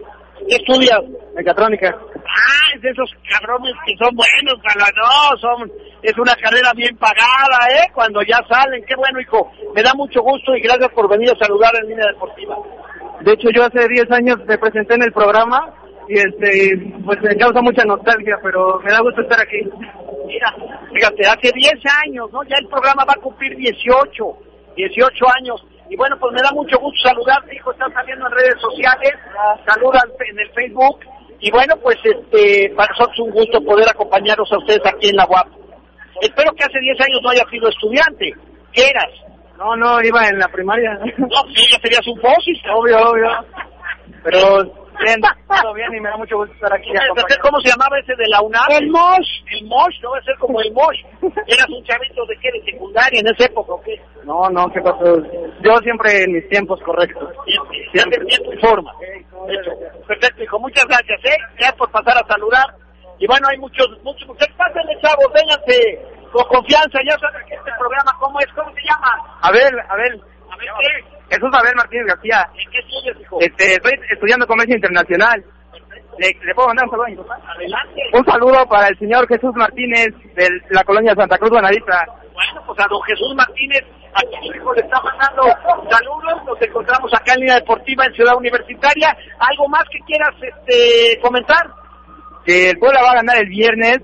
¿Qué 0.49 0.55
estudias? 0.55 0.99
mecatrónica. 1.35 1.95
Ah, 2.27 2.75
es 2.75 2.81
de 2.81 2.89
esos 2.89 3.09
cabrones 3.29 3.73
que 3.85 3.95
son 3.97 4.15
buenos 4.15 4.61
para 4.63 4.85
no, 4.95 5.37
son, 5.37 5.71
es 6.01 6.17
una 6.17 6.35
carrera 6.35 6.73
bien 6.73 6.95
pagada, 6.97 7.67
¿eh? 7.71 7.91
Cuando 7.93 8.21
ya 8.23 8.39
salen, 8.49 8.83
qué 8.85 8.95
bueno, 8.95 9.19
hijo. 9.19 9.51
Me 9.75 9.83
da 9.83 9.93
mucho 9.93 10.21
gusto 10.21 10.55
y 10.55 10.61
gracias 10.61 10.91
por 10.91 11.09
venir 11.09 11.29
a 11.31 11.43
saludar 11.43 11.71
en 11.81 11.89
línea 11.89 12.07
deportiva. 12.07 12.55
De 13.21 13.33
hecho, 13.33 13.49
yo 13.53 13.63
hace 13.63 13.87
10 13.87 14.11
años 14.11 14.37
me 14.45 14.57
presenté 14.57 14.95
en 14.95 15.03
el 15.03 15.13
programa 15.13 15.73
y 16.07 16.17
este, 16.17 16.75
pues 17.05 17.21
me 17.21 17.35
causa 17.37 17.61
mucha 17.61 17.85
nostalgia, 17.85 18.37
pero 18.41 18.79
me 18.79 18.91
da 18.91 18.99
gusto 19.01 19.21
estar 19.21 19.39
aquí. 19.39 19.61
Mira, 20.25 20.53
fíjate, 20.93 21.27
hace 21.27 21.51
10 21.53 21.73
años, 22.05 22.31
¿no? 22.31 22.43
Ya 22.43 22.57
el 22.59 22.67
programa 22.67 23.05
va 23.05 23.13
a 23.13 23.21
cumplir 23.21 23.55
18, 23.55 24.23
18 24.75 25.25
años. 25.39 25.65
Y 25.89 25.95
bueno, 25.97 26.17
pues 26.19 26.33
me 26.33 26.41
da 26.41 26.51
mucho 26.51 26.77
gusto 26.79 27.09
saludarte, 27.09 27.55
hijo, 27.55 27.71
estás 27.71 27.91
saliendo 27.93 28.25
en 28.25 28.31
redes 28.31 28.55
sociales, 28.61 29.13
saludan 29.65 30.09
en 30.27 30.39
el 30.39 30.49
Facebook. 30.51 30.99
Y 31.41 31.49
bueno, 31.51 31.75
pues 31.81 31.97
este, 32.03 32.71
para 32.75 32.91
nosotros 32.93 33.15
es 33.15 33.25
un 33.25 33.31
gusto 33.31 33.63
poder 33.63 33.89
acompañaros 33.89 34.51
a 34.51 34.57
ustedes 34.59 34.81
aquí 34.85 35.09
en 35.09 35.15
la 35.15 35.25
UAP. 35.25 35.47
Espero 36.21 36.51
que 36.53 36.63
hace 36.63 36.79
10 36.79 37.01
años 37.01 37.19
no 37.23 37.29
hayas 37.29 37.49
sido 37.49 37.67
estudiante. 37.67 38.31
¿Qué 38.71 38.87
eras? 38.87 39.09
No, 39.57 39.75
no, 39.75 40.01
iba 40.03 40.27
en 40.27 40.37
la 40.37 40.47
primaria. 40.47 40.99
No, 41.17 41.41
sí, 41.53 41.63
ya 41.71 41.79
serías 41.81 42.05
un 42.07 42.19
fósil. 42.21 42.55
obvio, 42.73 42.97
obvio. 43.09 43.29
Pero 44.23 44.80
bien, 45.03 45.21
todo 45.61 45.73
bien 45.73 45.93
y 45.93 45.99
me 45.99 46.09
da 46.09 46.17
mucho 46.17 46.37
gusto 46.37 46.53
estar 46.53 46.73
aquí. 46.73 46.89
¿Cómo 47.41 47.59
se 47.61 47.69
llamaba 47.69 47.99
ese 47.99 48.15
de 48.15 48.27
la 48.27 48.41
UNAM? 48.41 48.65
El 48.69 48.89
Mosh. 48.89 49.43
El 49.51 49.65
Mosh, 49.65 49.99
no 50.01 50.11
va 50.11 50.17
a 50.17 50.23
ser 50.23 50.37
como 50.37 50.61
el 50.61 50.71
Mosh. 50.71 50.99
¿Eras 51.47 51.69
un 51.69 51.83
chavito 51.83 52.25
de 52.25 52.37
qué? 52.37 52.51
¿De 52.51 52.71
secundaria 52.71 53.19
en 53.19 53.27
esa 53.27 53.45
época 53.45 53.73
o 53.73 53.81
qué? 53.81 53.99
No, 54.23 54.49
no, 54.49 54.69
¿qué 54.71 54.81
pasó? 54.81 55.17
Yo 55.61 55.77
siempre 55.83 56.23
en 56.23 56.33
mis 56.33 56.47
tiempos 56.49 56.79
correctos. 56.83 57.29
Siempre, 57.45 57.77
siempre 57.91 58.21
en 58.21 58.27
tiempo 58.27 58.53
y 58.53 58.57
forma. 58.57 58.93
Hecho. 59.01 59.71
Perfecto, 60.07 60.43
hijo. 60.43 60.59
Muchas 60.59 60.85
gracias, 60.85 61.19
¿eh? 61.25 61.37
Gracias 61.55 61.75
por 61.77 61.91
pasar 61.91 62.17
a 62.17 62.27
saludar. 62.27 62.67
Y 63.19 63.27
bueno, 63.27 63.47
hay 63.49 63.57
muchos, 63.57 63.87
muchos, 64.03 64.27
muchachos. 64.27 64.55
Pásenle, 64.57 64.99
chavos, 65.01 65.27
vénganse 65.33 65.99
con 66.31 66.45
confianza. 66.45 66.99
Ya 67.05 67.17
saben 67.19 67.45
que 67.47 67.55
este 67.55 67.71
programa, 67.77 68.11
¿cómo 68.19 68.39
es? 68.39 68.47
¿Cómo 68.55 68.71
se 68.73 68.81
llama? 68.81 69.39
A 69.41 69.51
ver, 69.51 69.73
a 69.89 69.95
ver. 69.95 70.19
A 70.49 70.57
ver, 70.57 70.69
¿qué? 70.79 71.20
Jesús 71.31 71.49
Abel 71.53 71.75
Martínez 71.75 72.07
García. 72.07 72.49
¿En 72.53 72.71
qué 72.71 72.79
estudias, 72.79 73.21
hijo? 73.21 73.37
Este, 73.39 73.73
estoy 73.75 73.93
estudiando 74.11 74.45
comercio 74.45 74.75
internacional. 74.75 75.41
¿Le, 76.19 76.27
le 76.43 76.53
puedo 76.53 76.67
mandar 76.67 76.85
un 76.85 76.91
saludo 76.91 77.05
a 77.05 77.09
mi 77.09 77.15
papá? 77.15 77.39
Adelante. 77.55 78.01
Un 78.11 78.25
saludo 78.25 78.65
para 78.67 78.87
el 78.89 78.99
señor 78.99 79.25
Jesús 79.29 79.51
Martínez 79.55 80.09
de 80.35 80.49
la 80.71 80.83
colonia 80.83 81.15
Santa 81.15 81.37
Cruz 81.37 81.51
Buenavista. 81.51 82.05
Bueno, 82.33 82.61
pues 82.67 82.79
a 82.79 82.87
don 82.89 83.01
Jesús 83.03 83.33
Martínez, 83.33 83.81
aquí 84.13 84.35
su 84.45 84.53
hijo 84.53 84.73
le 84.73 84.81
está 84.81 85.01
mandando 85.01 85.43
saludos. 85.89 86.45
Nos 86.45 86.61
encontramos 86.61 87.13
acá 87.13 87.33
en 87.33 87.39
línea 87.39 87.55
deportiva 87.55 88.05
en 88.05 88.13
Ciudad 88.13 88.35
Universitaria. 88.35 89.15
¿Algo 89.39 89.69
más 89.69 89.83
que 89.89 89.99
quieras 89.99 90.35
este, 90.41 91.17
comentar? 91.21 91.65
Que 92.45 92.71
el 92.71 92.77
Puebla 92.77 93.03
va 93.03 93.11
a 93.11 93.15
ganar 93.15 93.37
el 93.37 93.47
viernes 93.47 93.99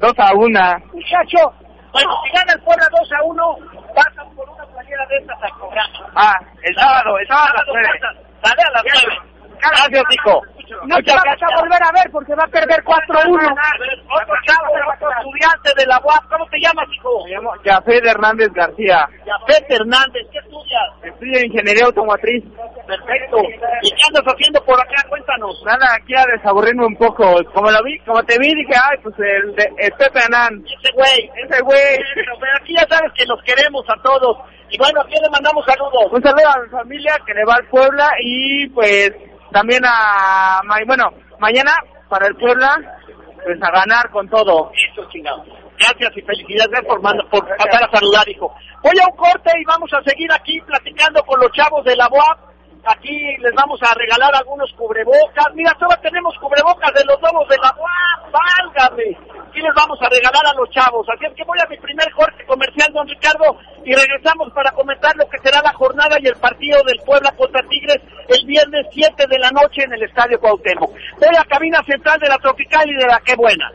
2 0.00 0.12
a 0.16 0.34
1. 0.34 0.60
Muchacho, 0.94 1.52
bueno, 1.92 2.10
si 2.24 2.32
gana 2.32 2.52
el 2.54 2.60
Puebla 2.62 2.86
2 2.90 3.12
a 3.12 3.22
1, 3.24 3.58
pasan 3.94 4.34
por 4.34 4.48
una 4.48 4.64
playera 4.66 5.06
de 5.06 5.16
estas 5.18 5.42
al 5.42 5.58
programa. 5.58 6.10
Ah, 6.14 6.38
el 6.62 6.74
sábado, 6.74 7.18
el 7.18 7.26
sábado 7.26 7.52
a 7.52 7.56
las 7.58 7.66
9. 7.68 7.88
pasan. 8.00 8.16
Sale 8.42 8.62
a 8.62 8.70
las 8.70 8.84
9. 8.84 9.18
Gracias, 9.60 10.04
hijo. 10.10 10.42
No 10.86 10.96
te 11.02 11.12
vamos 11.12 11.42
a 11.42 11.60
volver 11.60 11.82
a 11.82 11.92
ver 11.92 12.10
porque 12.10 12.34
va 12.34 12.44
a 12.44 12.48
perder 12.48 12.82
4-1. 12.84 12.92
Otro 13.32 14.34
chavo, 14.46 14.72
estudiante 14.72 15.70
de 15.76 15.86
la 15.86 16.00
UAP. 16.02 16.28
¿Cómo 16.30 16.46
te 16.46 16.58
llamas, 16.60 16.86
hijo? 16.94 17.24
Me 17.24 17.30
llamo 17.30 17.50
Jafet 17.64 18.04
Hernández 18.04 18.52
García. 18.52 19.08
Yafet 19.26 19.70
Hernández. 19.70 20.26
¿Qué 20.32 20.38
estudias? 20.38 20.88
Estudio 21.02 21.44
Ingeniería 21.44 21.86
Automotriz. 21.86 22.44
Perfecto. 22.86 23.38
¿Y 23.82 23.90
qué 23.90 24.02
andas 24.08 24.24
haciendo 24.26 24.64
por 24.64 24.80
acá? 24.80 25.02
Cuéntanos. 25.08 25.62
Nada, 25.64 25.94
aquí 25.94 26.14
a 26.14 26.24
desaburrirme 26.26 26.86
un 26.86 26.96
poco. 26.96 27.24
Como 27.52 27.70
lo 27.70 27.82
vi, 27.82 27.98
como 28.00 28.22
te 28.24 28.38
vi, 28.38 28.54
dije, 28.54 28.74
ay, 28.74 28.98
pues 29.02 29.14
el, 29.18 29.54
de, 29.54 29.70
el 29.78 29.92
Pepe 29.92 30.20
Anán. 30.26 30.64
Ese 30.64 30.92
güey. 30.92 31.30
Ese 31.44 31.62
güey. 31.62 31.98
Pero, 32.14 32.34
aquí 32.60 32.74
ya 32.74 32.86
sabes 32.88 33.12
que 33.16 33.26
nos 33.26 33.42
queremos 33.42 33.84
a 33.88 34.00
todos. 34.02 34.38
Y 34.70 34.78
bueno, 34.78 35.00
¿a 35.00 35.04
quién 35.04 35.22
le 35.22 35.30
mandamos 35.30 35.64
saludos? 35.66 36.12
Un 36.12 36.22
saludo 36.22 36.48
a 36.48 36.62
mi 36.62 36.68
familia 36.70 37.14
que 37.26 37.34
le 37.34 37.44
va 37.44 37.54
al 37.54 37.66
Puebla 37.66 38.08
y 38.22 38.68
pues 38.68 39.12
también 39.52 39.82
a, 39.84 40.60
bueno, 40.86 41.10
mañana 41.38 41.72
para 42.08 42.26
el 42.26 42.36
Puebla, 42.36 42.76
pues 43.44 43.62
a 43.62 43.70
ganar 43.70 44.10
con 44.10 44.28
todo. 44.28 44.70
Eso, 44.92 45.08
chingado. 45.10 45.44
Gracias 45.78 46.16
y 46.16 46.22
felicidades 46.22 46.84
por, 46.86 47.00
manda- 47.02 47.24
por 47.30 47.46
pasar 47.56 47.84
a 47.84 47.90
saludar, 47.90 48.28
hijo. 48.28 48.54
Voy 48.82 48.92
a 49.02 49.06
un 49.08 49.16
corte 49.16 49.50
y 49.58 49.64
vamos 49.64 49.90
a 49.92 50.02
seguir 50.02 50.30
aquí 50.32 50.60
platicando 50.60 51.22
con 51.24 51.40
los 51.40 51.50
chavos 51.52 51.84
de 51.84 51.96
la 51.96 52.08
UAP. 52.08 52.51
Aquí 52.84 53.36
les 53.38 53.54
vamos 53.54 53.78
a 53.82 53.94
regalar 53.94 54.34
algunos 54.34 54.70
cubrebocas. 54.72 55.54
Mira, 55.54 55.72
todos 55.78 56.00
tenemos 56.02 56.34
cubrebocas 56.38 56.92
de 56.94 57.04
los 57.04 57.20
lobos 57.22 57.48
de 57.48 57.56
la 57.62 57.70
UAP. 57.78 58.32
¡Válgame! 58.34 59.16
Aquí 59.48 59.60
les 59.60 59.74
vamos 59.74 59.98
a 60.02 60.08
regalar 60.08 60.42
a 60.46 60.54
los 60.54 60.68
chavos. 60.70 61.06
Así 61.08 61.26
es 61.26 61.34
que 61.34 61.44
voy 61.44 61.58
a 61.60 61.68
mi 61.68 61.76
primer 61.78 62.10
corte 62.12 62.44
comercial, 62.44 62.92
don 62.92 63.06
Ricardo, 63.06 63.56
y 63.84 63.94
regresamos 63.94 64.50
para 64.52 64.72
comentar 64.72 65.14
lo 65.16 65.28
que 65.28 65.38
será 65.38 65.62
la 65.62 65.72
jornada 65.74 66.16
y 66.18 66.26
el 66.26 66.36
partido 66.36 66.82
del 66.82 66.98
Puebla 67.06 67.30
contra 67.36 67.62
Tigres 67.68 68.00
el 68.28 68.46
viernes 68.46 68.86
7 68.90 69.26
de 69.28 69.38
la 69.38 69.50
noche 69.50 69.84
en 69.84 69.92
el 69.92 70.02
Estadio 70.02 70.40
Cuauhtémoc. 70.40 70.90
Voy 70.90 71.36
a 71.38 71.44
cabina 71.44 71.82
central 71.84 72.18
de 72.18 72.28
la 72.28 72.38
Tropical 72.38 72.88
y 72.90 72.94
de 72.94 73.06
la 73.06 73.20
Qué 73.20 73.36
Buena. 73.36 73.70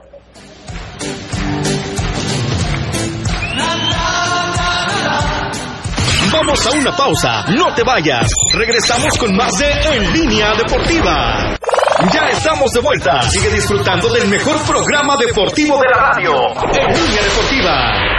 Vamos 6.31 6.65
a 6.65 6.71
una 6.71 6.91
pausa, 6.95 7.45
no 7.49 7.73
te 7.73 7.83
vayas. 7.83 8.27
Regresamos 8.53 9.17
con 9.17 9.35
más 9.35 9.51
de 9.57 9.71
En 9.95 10.13
Línea 10.13 10.53
Deportiva. 10.55 11.57
Ya 12.13 12.29
estamos 12.29 12.71
de 12.71 12.81
vuelta. 12.81 13.21
Sigue 13.23 13.49
disfrutando 13.49 14.09
del 14.09 14.27
mejor 14.27 14.57
programa 14.65 15.15
deportivo 15.17 15.79
de 15.81 15.89
la 15.89 15.97
radio. 15.97 16.33
En 16.73 16.87
Línea 16.93 17.23
Deportiva. 17.23 18.17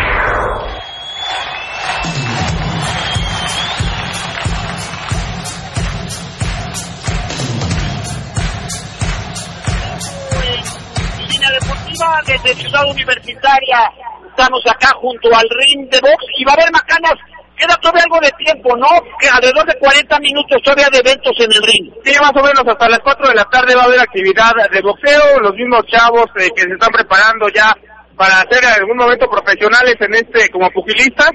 línea 11.29 11.51
deportiva 11.51 12.23
desde 12.27 12.55
Ciudad 12.55 12.85
Universitaria. 12.91 13.93
Estamos 14.29 14.61
acá 14.67 14.93
junto 15.01 15.29
al 15.35 15.47
ring 15.51 15.91
de 15.91 16.01
box 16.01 16.25
y 16.39 16.45
va 16.45 16.53
a 16.53 16.55
haber 16.55 16.73
macanas. 16.73 17.15
Queda 17.59 17.77
todavía 17.77 18.05
algo 18.05 18.21
de 18.21 18.31
tiempo, 18.39 18.77
¿no? 18.77 18.87
Que 19.19 19.29
alrededor 19.29 19.67
de 19.67 19.79
40 19.79 20.19
minutos 20.21 20.63
todavía 20.63 20.89
de 20.93 20.99
eventos 20.99 21.33
en 21.39 21.51
el 21.53 21.63
ring. 21.63 21.93
Sí, 22.05 22.15
más 22.21 22.33
o 22.35 22.43
menos 22.43 22.63
hasta 22.67 22.89
las 22.89 23.01
4 23.01 23.29
de 23.29 23.35
la 23.35 23.45
tarde 23.45 23.75
va 23.75 23.83
a 23.83 23.87
haber 23.87 24.01
actividad 24.01 24.53
de 24.71 24.81
boxeo, 24.81 25.41
los 25.41 25.55
mismos 25.55 25.83
chavos 25.87 26.27
eh, 26.37 26.49
que 26.55 26.63
se 26.63 26.73
están 26.73 26.93
preparando 26.93 27.49
ya 27.49 27.75
para 28.17 28.41
hacer 28.41 28.63
en 28.63 28.83
algún 28.83 28.97
momento 28.97 29.29
profesionales 29.29 29.97
en 30.01 30.15
este 30.15 30.49
como 30.51 30.71
pugilistas. 30.71 31.31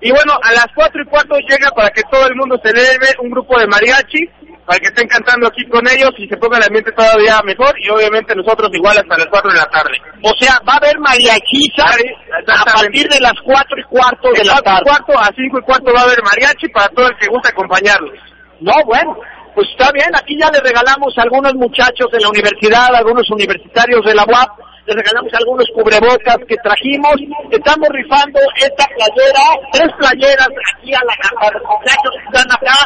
Y 0.00 0.10
bueno, 0.10 0.34
a 0.42 0.52
las 0.52 0.66
4 0.74 1.02
y 1.02 1.06
cuarto 1.06 1.36
llega 1.40 1.70
para 1.70 1.90
que 1.90 2.02
todo 2.10 2.26
el 2.26 2.36
mundo 2.36 2.60
se 2.62 2.70
eleve 2.70 3.16
un 3.22 3.30
grupo 3.30 3.58
de 3.58 3.66
mariachi, 3.66 4.28
para 4.66 4.78
que 4.80 4.86
estén 4.86 5.06
cantando 5.06 5.46
aquí 5.46 5.64
con 5.68 5.86
ellos 5.88 6.10
y 6.18 6.26
se 6.26 6.36
ponga 6.36 6.58
el 6.58 6.64
ambiente 6.64 6.90
todavía 6.92 7.40
mejor 7.44 7.72
y 7.80 7.88
obviamente 7.88 8.34
nosotros 8.34 8.68
igual 8.74 8.98
hasta 8.98 9.16
las 9.16 9.26
4 9.30 9.50
de 9.52 9.56
la 9.56 9.66
tarde. 9.66 9.94
O 10.22 10.32
sea, 10.38 10.58
va 10.68 10.74
a 10.74 10.76
haber 10.76 10.98
mariachiza 10.98 11.86
Sí, 11.94 12.04
a 12.50 12.64
partir 12.64 13.08
de 13.08 13.20
las 13.20 13.34
4 13.44 13.78
y 13.78 13.84
cuarto 13.84 14.28
de 14.32 14.44
la 14.44 14.54
las 14.54 14.62
4 14.62 14.62
y 14.62 14.64
tarde. 14.64 14.84
cuarto 14.84 15.12
a 15.18 15.30
5 15.34 15.58
y 15.58 15.62
cuarto 15.62 15.92
va 15.94 16.00
a 16.00 16.04
haber 16.04 16.22
mariachi 16.22 16.68
para 16.68 16.88
todo 16.88 17.06
el 17.08 17.16
que 17.16 17.28
guste 17.28 17.48
acompañarlos. 17.48 18.18
No, 18.60 18.72
bueno, 18.84 19.16
pues 19.54 19.68
está 19.70 19.92
bien. 19.92 20.10
Aquí 20.14 20.36
ya 20.38 20.50
le 20.50 20.60
regalamos 20.60 21.16
a 21.16 21.22
algunos 21.22 21.54
muchachos 21.54 22.10
de 22.10 22.20
la 22.20 22.28
universidad, 22.28 22.92
a 22.92 22.98
algunos 22.98 23.30
universitarios 23.30 24.04
de 24.04 24.14
la 24.14 24.24
UAP, 24.24 24.50
les 24.86 24.96
regalamos 24.96 25.32
algunos 25.34 25.66
cubrebocas 25.74 26.38
que 26.48 26.56
trajimos. 26.62 27.14
Estamos 27.50 27.88
rifando 27.90 28.38
esta 28.56 28.84
playera, 28.86 29.44
tres 29.72 29.90
playeras 29.98 30.48
aquí 30.74 30.94
a, 30.94 31.00
la, 31.04 31.46
a 31.46 31.50
los 31.52 31.62
muchachos 31.62 32.12
que 32.18 32.24
están 32.26 32.52
acá. 32.52 32.76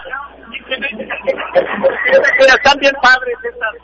Mira, 2.39 2.55
están 2.55 2.79
bien 2.79 2.95
padres 3.03 3.37
estas, 3.43 3.75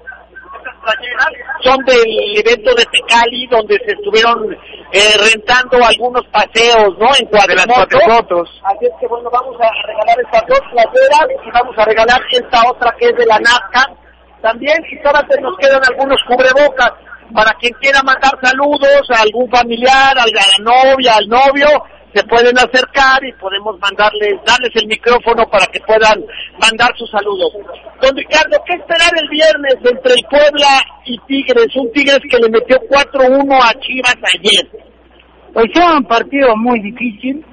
estas 0.57 0.75
playeras. 0.83 1.31
Son 1.63 1.79
del 1.85 2.39
evento 2.39 2.75
de 2.75 2.85
Tecali, 2.87 3.47
donde 3.49 3.79
se 3.85 3.93
estuvieron 3.93 4.53
eh, 4.93 5.15
rentando 5.19 5.85
algunos 5.85 6.25
paseos, 6.29 6.97
¿no? 6.99 7.09
En 7.19 7.27
cuatrimotos. 7.27 8.63
Así 8.65 8.87
es 8.87 8.93
que 9.01 9.07
bueno, 9.07 9.29
vamos 9.31 9.57
a 9.61 9.71
regalar 9.87 10.21
estas 10.21 10.47
dos 10.47 10.61
playeras 10.71 11.27
y 11.45 11.51
vamos 11.51 11.77
a 11.77 11.85
regalar 11.85 12.21
esta 12.31 12.63
otra 12.71 12.95
que 12.99 13.07
es 13.07 13.17
de 13.17 13.27
la 13.27 13.39
NASCAR 13.39 13.97
también 14.43 14.79
y 14.91 14.97
solamente 15.03 15.41
nos 15.41 15.57
quedan 15.59 15.83
algunos 15.91 16.19
cubrebocas 16.27 16.93
para 17.35 17.53
quien 17.55 17.73
quiera 17.81 18.01
mandar 18.03 18.33
saludos 18.41 19.03
a 19.11 19.23
algún 19.23 19.51
familiar, 19.51 20.17
a 20.17 20.25
la 20.27 20.47
novia, 20.63 21.17
al 21.17 21.27
novio, 21.27 21.67
se 22.15 22.25
pueden 22.25 22.57
acercar 22.59 23.23
y 23.25 23.33
podemos 23.35 23.79
mandarles, 23.79 24.41
darles 24.47 24.71
el 24.75 24.87
micrófono 24.87 25.47
para 25.51 25.67
que 25.67 25.81
puedan 25.81 26.25
mandar 26.61 26.91
sus 26.97 27.11
saludos. 27.11 27.53
Don 28.01 28.17
Ricardo, 28.17 28.57
¿qué 28.67 28.75
esperar 28.75 29.11
el 29.21 29.29
viernes 29.29 29.77
entre 29.85 30.15
Puebla 30.31 30.81
y 31.05 31.19
Tigres? 31.27 31.77
Un 31.77 31.93
Tigres 31.93 32.21
que 32.29 32.39
le 32.39 32.49
metió 32.49 32.77
4-1 32.89 33.59
a 33.63 33.81
Chivas 33.81 34.17
ayer. 34.35 34.83
Pues 35.53 35.67
era 35.75 35.97
un 35.97 36.05
partido 36.05 36.57
muy 36.57 36.81
difícil, 36.81 37.45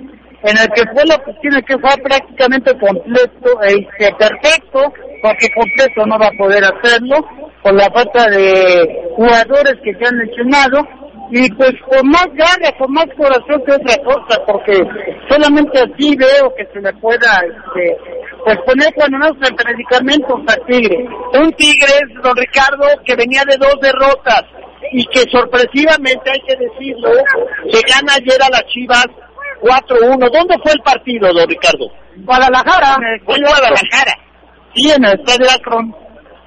en 0.43 0.57
el 0.57 0.67
que 0.75 0.83
Puebla 0.93 1.21
tiene 1.41 1.61
que 1.63 1.75
jugar 1.75 2.01
prácticamente 2.01 2.77
completo, 2.77 3.61
este, 3.61 4.13
perfecto, 4.15 4.93
porque 5.21 5.47
completo 5.55 6.05
no 6.05 6.19
va 6.19 6.27
a 6.27 6.37
poder 6.37 6.63
hacerlo, 6.65 7.25
por 7.61 7.73
la 7.73 7.89
falta 7.91 8.29
de 8.29 9.09
jugadores 9.15 9.75
que 9.83 9.93
se 9.93 10.05
han 10.05 10.17
lesionado, 10.17 11.02
y 11.31 11.51
pues 11.53 11.73
con 11.87 12.07
más 12.09 12.27
ganas, 12.33 12.73
con 12.77 12.91
más 12.91 13.05
corazón 13.17 13.63
que 13.65 13.71
otra 13.71 13.97
cosa, 14.03 14.41
porque 14.45 14.73
solamente 15.29 15.79
así 15.79 16.15
veo 16.15 16.53
que 16.55 16.65
se 16.73 16.81
le 16.81 16.93
pueda, 16.93 17.41
este, 17.41 17.97
pues 18.43 18.57
poner 18.65 18.93
cuando 18.93 19.17
no 19.17 19.33
frente 19.35 19.63
medicamentos 19.65 20.41
a 20.47 20.55
Tigre. 20.65 21.07
Un 21.33 21.51
Tigres, 21.53 22.03
don 22.21 22.35
Ricardo, 22.35 22.85
que 23.05 23.15
venía 23.15 23.43
de 23.47 23.57
dos 23.57 23.75
derrotas 23.81 24.43
y 24.91 25.05
que 25.05 25.21
sorpresivamente, 25.31 26.31
hay 26.31 26.41
que 26.41 26.55
decirlo, 26.55 27.09
le 27.65 27.81
gana 27.81 28.13
ayer 28.15 28.41
a 28.41 28.49
las 28.49 28.65
Chivas 28.67 29.07
4-1. 29.61 30.31
¿Dónde 30.31 30.57
fue 30.61 30.73
el 30.73 30.81
partido, 30.81 31.33
don 31.33 31.47
Ricardo? 31.47 31.89
Guadalajara, 32.17 32.97
Fue 33.25 33.39
Guadalajara. 33.39 34.13
Sí, 34.75 34.91
en 34.91 35.05
el 35.05 35.19
Estadio 35.19 35.47
Akron. 35.49 35.95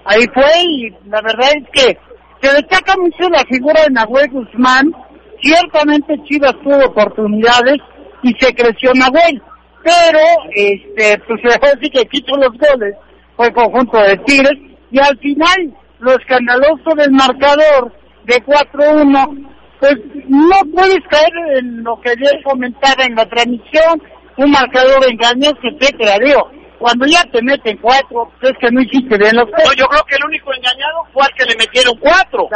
Ahí 0.05 0.25
fue 0.33 0.45
y 0.63 0.91
la 1.09 1.21
verdad 1.23 1.51
es 1.57 1.65
que 1.73 1.99
se 2.47 2.55
destaca 2.55 2.95
mucho 2.97 3.29
la 3.29 3.45
figura 3.45 3.83
de 3.83 3.91
Nahuel 3.91 4.31
Guzmán. 4.31 4.95
Ciertamente 5.41 6.15
Chivas 6.25 6.55
tuvo 6.63 6.87
oportunidades 6.87 7.79
y 8.23 8.33
se 8.39 8.55
creció 8.55 8.93
Nahuel. 8.95 9.43
Pero, 9.83 10.21
este, 10.55 11.21
pues 11.27 11.41
decir 11.75 11.93
que 11.93 12.07
quitó 12.07 12.37
los 12.37 12.51
goles. 12.51 12.95
Fue 13.37 13.53
conjunto 13.53 13.99
de 13.99 14.17
Tigres. 14.19 14.59
Y 14.91 14.99
al 14.99 15.19
final, 15.19 15.77
lo 15.99 16.13
escandaloso 16.13 16.95
del 16.97 17.11
marcador 17.11 17.93
de 18.25 18.45
4-1, 18.45 19.49
pues 19.81 19.95
no 20.29 20.57
puedes 20.75 21.01
caer 21.09 21.59
en 21.59 21.83
lo 21.83 22.01
que 22.01 22.11
ayer 22.11 22.43
comentaba 22.45 23.05
en 23.05 23.15
la 23.15 23.27
transmisión, 23.27 24.03
un 24.39 24.51
marcador 24.51 25.05
engañoso, 25.09 25.59
etcétera, 25.63 26.19
digo, 26.25 26.51
cuando 26.79 27.07
ya 27.07 27.23
te 27.33 27.43
meten 27.43 27.79
cuatro, 27.79 28.31
pues 28.41 28.53
es 28.53 28.59
que 28.59 28.71
no 28.71 28.81
hiciste 28.81 29.17
bien 29.19 29.37
los 29.37 29.49
No, 29.49 29.73
yo 29.75 29.87
creo 29.87 30.05
que 30.05 30.17
el 30.17 30.25
único 30.25 30.53
engañado 30.53 31.05
fue 31.13 31.25
al 31.25 31.35
que 31.35 31.45
le 31.45 31.57
metieron 31.57 31.97
cuatro. 31.99 32.49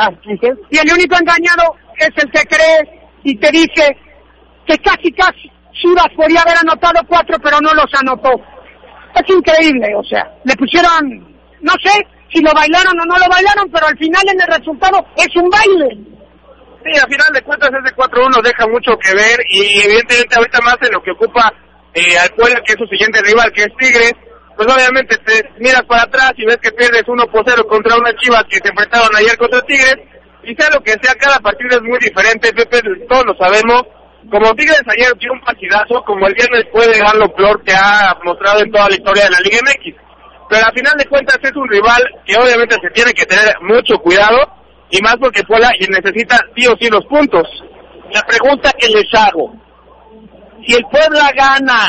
Y 0.71 0.79
el 0.79 0.93
único 0.93 1.17
engañado 1.17 1.77
es 1.97 2.11
el 2.23 2.31
que 2.31 2.43
cree 2.45 3.09
y 3.25 3.37
te 3.37 3.51
dice 3.51 3.97
que 4.67 4.79
casi 4.79 5.13
casi 5.13 5.51
Chivas 5.73 6.09
podría 6.15 6.43
haber 6.43 6.59
anotado 6.59 7.01
cuatro, 7.09 7.37
pero 7.43 7.59
no 7.61 7.73
los 7.73 7.89
anotó. 7.99 8.31
Es 9.15 9.35
increíble, 9.35 9.95
o 9.97 10.05
sea, 10.05 10.31
le 10.45 10.55
pusieron, 10.55 11.37
no 11.63 11.73
sé 11.83 12.07
si 12.33 12.43
lo 12.43 12.53
bailaron 12.53 13.01
o 13.01 13.05
no 13.07 13.17
lo 13.17 13.27
bailaron, 13.29 13.71
pero 13.73 13.87
al 13.87 13.99
final 13.99 14.23
en 14.33 14.41
el 14.41 14.59
resultado 14.59 15.05
es 15.17 15.35
un 15.37 15.51
baile. 15.51 15.99
Sí, 16.85 16.93
al 16.97 17.11
final 17.11 17.27
de 17.35 17.43
cuentas 17.43 17.71
ese 17.71 17.95
4-1 17.95 18.43
deja 18.43 18.67
mucho 18.69 18.97
que 18.99 19.15
ver 19.15 19.41
y 19.51 19.83
evidentemente 19.85 20.35
ahorita 20.37 20.61
más 20.61 20.77
en 20.81 20.93
lo 20.93 21.03
que 21.03 21.11
ocupa 21.11 21.53
eh, 21.95 22.19
al 22.19 22.31
Puebla, 22.31 22.61
que 22.65 22.73
es 22.73 22.79
su 22.79 22.87
siguiente 22.87 23.21
rival, 23.23 23.53
que 23.53 23.63
es 23.63 23.77
Tigres, 23.79 24.15
pues 24.57 24.69
obviamente 24.73 25.17
te 25.19 25.49
miras 25.59 25.83
para 25.85 26.03
atrás 26.03 26.33
y 26.37 26.45
ves 26.45 26.59
que 26.59 26.73
pierdes 26.73 27.05
1 27.07 27.27
por 27.27 27.43
0 27.47 27.67
contra 27.67 27.97
una 27.97 28.15
Chivas 28.17 28.45
que 28.49 28.59
se 28.59 28.69
enfrentaron 28.69 29.09
ayer 29.17 29.37
contra 29.39 29.63
Tigres, 29.63 29.97
y 30.43 30.55
sea 30.55 30.71
lo 30.71 30.81
que 30.83 30.93
sea, 31.03 31.15
cada 31.15 31.39
partido 31.39 31.77
es 31.77 31.83
muy 31.83 31.99
diferente, 31.99 32.53
Pepe, 32.53 32.81
todos 33.09 33.27
lo 33.27 33.35
sabemos. 33.37 33.83
Como 34.31 34.55
Tigres 34.55 34.83
ayer 34.87 35.17
dio 35.19 35.33
un 35.33 35.41
partidazo, 35.41 36.03
como 36.05 36.27
el 36.27 36.35
viernes 36.35 36.67
puede 36.73 36.99
dar 36.99 37.15
lo 37.17 37.33
peor 37.35 37.63
que 37.65 37.73
ha 37.73 38.17
mostrado 38.23 38.61
en 38.61 38.71
toda 38.71 38.89
la 38.89 38.95
historia 38.95 39.25
de 39.25 39.31
la 39.31 39.41
Liga 39.41 39.59
MX. 39.65 39.97
Pero 40.49 40.67
al 40.67 40.75
final 40.75 40.93
de 40.99 41.07
cuentas 41.07 41.39
es 41.43 41.57
un 41.57 41.69
rival 41.69 42.03
que 42.27 42.37
obviamente 42.37 42.77
se 42.83 42.91
tiene 42.91 43.13
que 43.13 43.25
tener 43.25 43.55
mucho 43.63 43.97
cuidado, 43.99 44.39
y 44.91 45.01
más 45.03 45.17
porque 45.21 45.45
Puebla 45.45 45.71
necesita 45.89 46.39
sí 46.57 46.67
o 46.67 46.77
sí 46.79 46.89
los 46.91 47.05
puntos. 47.07 47.47
La 48.13 48.23
pregunta 48.23 48.73
que 48.77 48.89
les 48.89 49.07
hago, 49.15 49.55
si 50.71 50.77
el 50.77 50.85
Puebla 50.85 51.31
gana, 51.35 51.89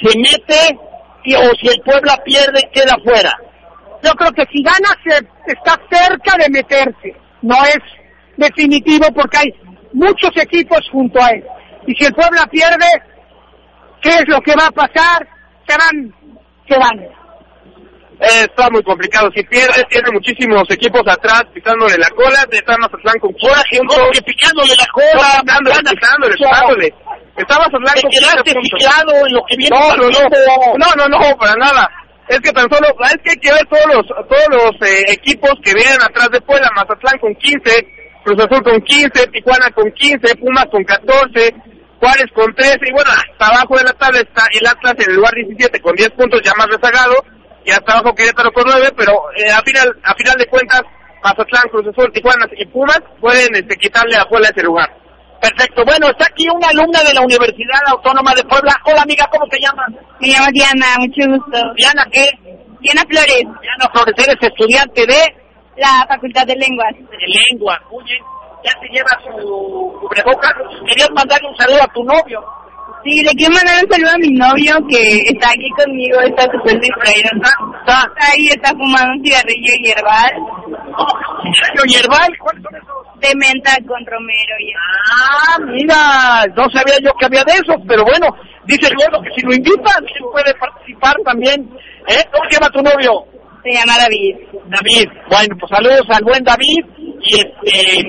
¿se 0.00 0.18
mete? 0.18 0.78
Y, 1.24 1.34
o 1.34 1.50
si 1.60 1.68
el 1.68 1.80
Puebla 1.84 2.16
pierde, 2.24 2.68
queda 2.72 2.96
fuera. 3.04 3.36
Yo 4.02 4.10
creo 4.12 4.32
que 4.32 4.44
si 4.50 4.62
gana 4.62 4.88
se 5.04 5.52
está 5.52 5.78
cerca 5.90 6.36
de 6.38 6.48
meterse. 6.50 7.14
No 7.42 7.56
es 7.64 7.78
definitivo 8.36 9.06
porque 9.14 9.38
hay 9.38 9.54
muchos 9.92 10.30
equipos 10.36 10.80
junto 10.90 11.22
a 11.22 11.28
él. 11.30 11.44
Y 11.86 11.94
si 11.94 12.06
el 12.06 12.14
Puebla 12.14 12.46
pierde, 12.46 12.86
¿qué 14.00 14.08
es 14.08 14.24
lo 14.28 14.40
que 14.40 14.54
va 14.54 14.66
a 14.66 14.70
pasar? 14.70 15.28
Se 15.66 15.76
van, 15.76 16.14
se 16.68 16.78
van. 16.78 16.98
Eh, 18.22 18.46
está 18.46 18.70
muy 18.70 18.82
complicado. 18.82 19.30
Si 19.34 19.42
pierde, 19.44 19.84
tiene 19.90 20.10
muchísimos 20.12 20.62
equipos 20.70 21.02
atrás 21.06 21.44
pisándole 21.52 21.96
la 21.98 22.08
cola. 22.10 22.44
De 22.50 22.56
estar 22.56 22.78
Mazatlán 22.78 23.18
con 23.18 23.32
no, 23.32 24.10
que 24.12 24.22
picándole 24.22 24.74
la 24.78 24.86
cola, 24.92 25.42
Pisándole, 25.42 25.76
pisándole, 25.90 26.34
pisándole. 26.36 26.94
Está 27.36 27.58
Mazatlán 27.58 27.94
Te 27.94 28.08
quedaste 28.08 28.50
ciclado 28.62 29.26
en 29.26 29.32
lo 29.32 29.42
que 29.46 29.56
viene 29.56 29.76
No, 29.76 29.96
no, 29.96 30.08
no, 30.78 31.08
no, 31.08 31.18
no, 31.18 31.36
para 31.36 31.54
nada. 31.56 31.88
Es 32.28 32.40
que 32.40 32.52
tan 32.52 32.68
solo, 32.70 32.86
es 32.88 33.18
que 33.22 33.30
hay 33.30 33.36
que 33.36 33.52
ver 33.52 33.66
todos 33.66 33.86
los, 33.94 34.06
todos 34.28 34.48
los 34.50 34.88
eh, 34.88 35.04
equipos 35.08 35.52
que 35.62 35.74
vienen 35.74 36.00
atrás 36.00 36.28
de 36.30 36.40
Puebla, 36.40 36.70
Mazatlán 36.74 37.18
con 37.18 37.34
15, 37.34 37.86
Cruz 38.24 38.38
Azul 38.38 38.62
con 38.62 38.80
15, 38.80 39.26
Tijuana 39.26 39.70
con 39.74 39.90
15, 39.90 40.36
Pumas 40.36 40.66
con 40.70 40.84
14, 40.84 41.54
Juárez 41.98 42.26
con 42.32 42.54
13, 42.54 42.78
y 42.86 42.92
bueno, 42.92 43.10
hasta 43.10 43.46
abajo 43.46 43.76
de 43.76 43.84
la 43.84 43.92
tabla 43.94 44.20
está 44.20 44.46
el 44.52 44.66
Atlas 44.66 44.94
en 44.98 45.10
el 45.10 45.16
lugar 45.16 45.34
17 45.34 45.80
con 45.80 45.94
10 45.94 46.10
puntos 46.10 46.40
ya 46.42 46.52
más 46.56 46.68
rezagado, 46.68 47.14
y 47.64 47.70
hasta 47.70 47.92
abajo 47.92 48.14
Querétaro 48.14 48.52
con 48.52 48.64
9, 48.66 48.92
pero 48.96 49.12
eh, 49.36 49.50
a 49.50 49.60
final, 49.62 49.92
a 50.04 50.14
final 50.14 50.36
de 50.38 50.46
cuentas, 50.46 50.82
Mazatlán, 51.22 51.68
Cruz 51.70 51.86
Azul, 51.88 52.12
Tijuana 52.12 52.46
y 52.56 52.66
Pumas 52.66 53.02
pueden 53.20 53.54
este, 53.54 53.76
quitarle 53.76 54.16
a 54.16 54.24
Puebla 54.26 54.48
ese 54.48 54.64
lugar. 54.64 54.88
Perfecto. 55.42 55.82
Bueno, 55.84 56.06
está 56.06 56.26
aquí 56.30 56.46
una 56.48 56.68
alumna 56.68 57.02
de 57.02 57.14
la 57.14 57.20
Universidad 57.20 57.82
Autónoma 57.90 58.32
de 58.32 58.44
Puebla. 58.44 58.78
Hola, 58.86 59.02
amiga, 59.02 59.26
¿cómo 59.26 59.44
te 59.48 59.58
llamas? 59.58 59.90
Me 60.20 60.28
llamo 60.28 60.46
Diana, 60.52 60.86
mucho 61.02 61.26
gusto. 61.26 61.58
Diana, 61.74 62.06
¿qué? 62.12 62.30
Diana 62.78 63.02
Flores, 63.10 63.42
Diana 63.60 63.90
Flores, 63.92 64.14
eres 64.22 64.38
estudiante 64.40 65.04
de, 65.04 65.18
la 65.78 66.06
Facultad 66.06 66.46
de 66.46 66.54
Lenguas. 66.54 66.94
de 66.94 67.26
lengua. 67.26 67.76
Muy 67.90 68.04
bien. 68.04 68.22
Ya 68.62 68.70
te 68.78 68.86
llevas 68.86 69.18
su 69.24 69.98
cubrebocas. 70.00 70.54
Querías 70.86 71.10
mandarle 71.10 71.48
un 71.48 71.56
saludo 71.56 71.82
a 71.82 71.92
tu 71.92 72.04
novio. 72.04 72.61
Sí, 73.04 73.22
le 73.22 73.32
quiero 73.34 73.54
mandar 73.54 73.82
un 73.82 73.90
saludo 73.90 74.10
a 74.14 74.18
mi 74.18 74.30
novio 74.30 74.74
que 74.88 75.18
está 75.26 75.48
aquí 75.48 75.68
conmigo, 75.76 76.20
está 76.20 76.42
súper 76.52 76.78
distraído. 76.78 77.28
Está. 77.34 77.98
Está 78.06 78.32
ahí, 78.32 78.46
está 78.46 78.70
fumando 78.70 79.10
un 79.18 79.24
cigarrillo 79.24 79.74
hierbal 79.82 80.32
Cigarrillo 81.42 81.84
hierbal, 81.86 82.30
¿cuáles 82.38 82.62
son 82.62 82.74
esos? 82.76 83.02
de 83.22 83.34
menta 83.36 83.70
con 83.86 84.04
romero 84.04 84.54
y 84.58 84.72
Ah, 84.74 85.56
mira, 85.66 86.46
no 86.56 86.68
sabía 86.70 86.98
yo 87.02 87.12
que 87.14 87.26
había 87.26 87.44
de 87.44 87.52
esos, 87.52 87.76
pero 87.86 88.02
bueno, 88.04 88.26
dice 88.66 88.88
el 88.88 88.96
gordo 88.96 89.22
que 89.22 89.30
si 89.34 89.46
lo 89.46 89.54
invitan, 89.54 90.02
él 90.02 90.24
puede 90.32 90.52
participar 90.54 91.14
también. 91.24 91.70
¿Eh? 92.08 92.22
¿Cómo 92.32 92.44
se 92.50 92.58
llama 92.58 92.70
tu 92.70 92.82
novio? 92.82 93.26
se 93.62 93.70
llama 93.70 93.94
David. 93.96 94.36
David. 94.66 95.06
Bueno, 95.30 95.54
pues 95.58 95.70
saludos 95.70 96.02
al 96.10 96.24
buen 96.24 96.42
David 96.42 96.82
y 97.22 97.36
este... 97.38 98.08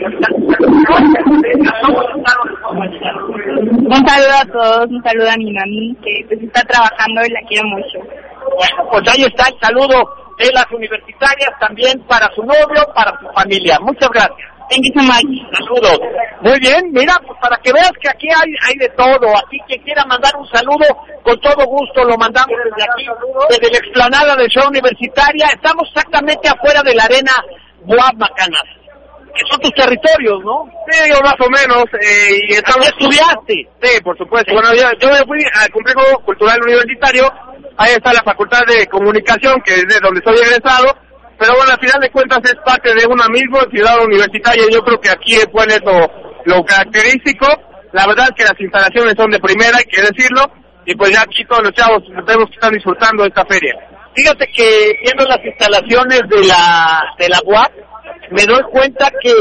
Un 3.85 4.07
saludo 4.07 4.33
a 4.41 4.45
todos, 4.51 4.89
un 4.89 5.03
saludo 5.03 5.29
a 5.29 5.37
mi 5.37 5.53
mami 5.53 5.95
que 6.03 6.25
pues 6.27 6.41
está 6.41 6.61
trabajando 6.61 7.21
y 7.25 7.29
la 7.29 7.41
quiero 7.47 7.67
mucho. 7.67 7.99
Bueno, 8.57 8.89
pues 8.91 9.03
ahí 9.09 9.23
está 9.23 9.47
el 9.49 9.59
saludo 9.59 10.03
de 10.37 10.51
las 10.51 10.65
universitarias 10.71 11.51
también 11.59 12.01
para 12.07 12.27
su 12.33 12.43
novio, 12.43 12.83
para 12.95 13.11
su 13.19 13.27
familia. 13.33 13.77
Muchas 13.81 14.09
gracias. 14.09 14.49
Thank 14.69 14.85
you 14.85 14.93
so 14.95 15.03
much. 15.03 15.27
Saludos. 15.53 15.99
Muy 16.41 16.59
bien, 16.59 16.91
mira, 16.91 17.13
pues 17.27 17.37
para 17.41 17.57
que 17.57 17.71
veas 17.71 17.91
que 18.01 18.09
aquí 18.09 18.27
hay, 18.29 18.51
hay 18.67 18.75
de 18.79 18.89
todo. 18.95 19.27
Aquí 19.37 19.59
quien 19.67 19.81
quiera 19.83 20.05
mandar 20.05 20.31
un 20.37 20.47
saludo, 20.47 20.87
con 21.23 21.39
todo 21.41 21.65
gusto 21.67 22.03
lo 22.03 22.17
mandamos 22.17 22.55
desde 22.63 22.83
aquí, 22.83 23.05
desde 23.49 23.71
la 23.71 23.77
explanada 23.77 24.35
de 24.35 24.49
Ciudad 24.49 24.69
Universitaria. 24.69 25.47
Estamos 25.53 25.87
exactamente 25.89 26.47
afuera 26.49 26.81
de 26.81 26.95
la 26.95 27.03
arena 27.03 27.31
Boab 27.85 28.15
Macanas, 28.17 28.63
que 29.33 29.41
son 29.49 29.59
tus 29.59 29.73
territorios, 29.73 30.39
¿no? 30.43 30.69
Sí, 30.89 31.09
yo 31.09 31.19
más 31.21 31.35
o 31.39 31.49
menos. 31.49 31.85
Eh, 31.99 32.49
y 32.49 32.53
estamos... 32.53 32.87
¿Aquí 32.87 33.03
estudiaste? 33.03 33.67
Sí, 33.81 34.01
por 34.03 34.17
supuesto. 34.17 34.53
Bueno, 34.53 34.73
yo, 34.73 34.83
yo 34.99 35.09
me 35.09 35.25
fui 35.25 35.43
al 35.59 35.69
complejo 35.69 36.19
cultural 36.25 36.61
universitario. 36.61 37.23
Ahí 37.77 37.93
está 37.93 38.13
la 38.13 38.23
Facultad 38.23 38.61
de 38.67 38.85
Comunicación, 38.87 39.61
que 39.65 39.73
es 39.73 39.87
de 39.87 39.99
donde 40.01 40.21
soy 40.23 40.37
egresado. 40.37 40.93
Pero 41.39 41.55
bueno, 41.55 41.71
al 41.71 41.79
final 41.79 41.99
de 41.99 42.11
cuentas 42.11 42.39
es 42.45 42.55
parte 42.63 42.93
de 42.93 43.05
una 43.07 43.27
misma 43.27 43.65
ciudad 43.71 44.03
universitaria. 44.03 44.65
Yo 44.71 44.81
creo 44.81 44.99
que 44.99 45.09
aquí 45.09 45.35
es 45.35 45.47
bueno 45.51 45.73
lo, 45.83 46.55
lo 46.55 46.63
característico. 46.63 47.47
La 47.91 48.07
verdad 48.07 48.27
es 48.29 48.35
que 48.37 48.43
las 48.43 48.59
instalaciones 48.59 49.15
son 49.17 49.31
de 49.31 49.39
primera, 49.39 49.77
hay 49.77 49.85
que 49.85 50.01
decirlo. 50.01 50.45
Y 50.85 50.95
pues 50.95 51.11
ya 51.11 51.21
aquí 51.21 51.43
todos 51.45 51.63
los 51.63 51.73
chavos 51.73 52.03
vemos 52.25 52.49
que 52.49 52.55
están 52.55 52.73
disfrutando 52.73 53.23
de 53.23 53.29
esta 53.29 53.45
feria. 53.45 53.73
Fíjate 54.15 54.45
que 54.55 54.93
viendo 55.01 55.25
las 55.25 55.43
instalaciones 55.43 56.21
de 56.29 56.45
la 56.45 57.01
de 57.17 57.29
la 57.29 57.39
UAP, 57.45 57.71
me 58.31 58.45
doy 58.45 58.61
cuenta 58.71 59.11
que 59.21 59.31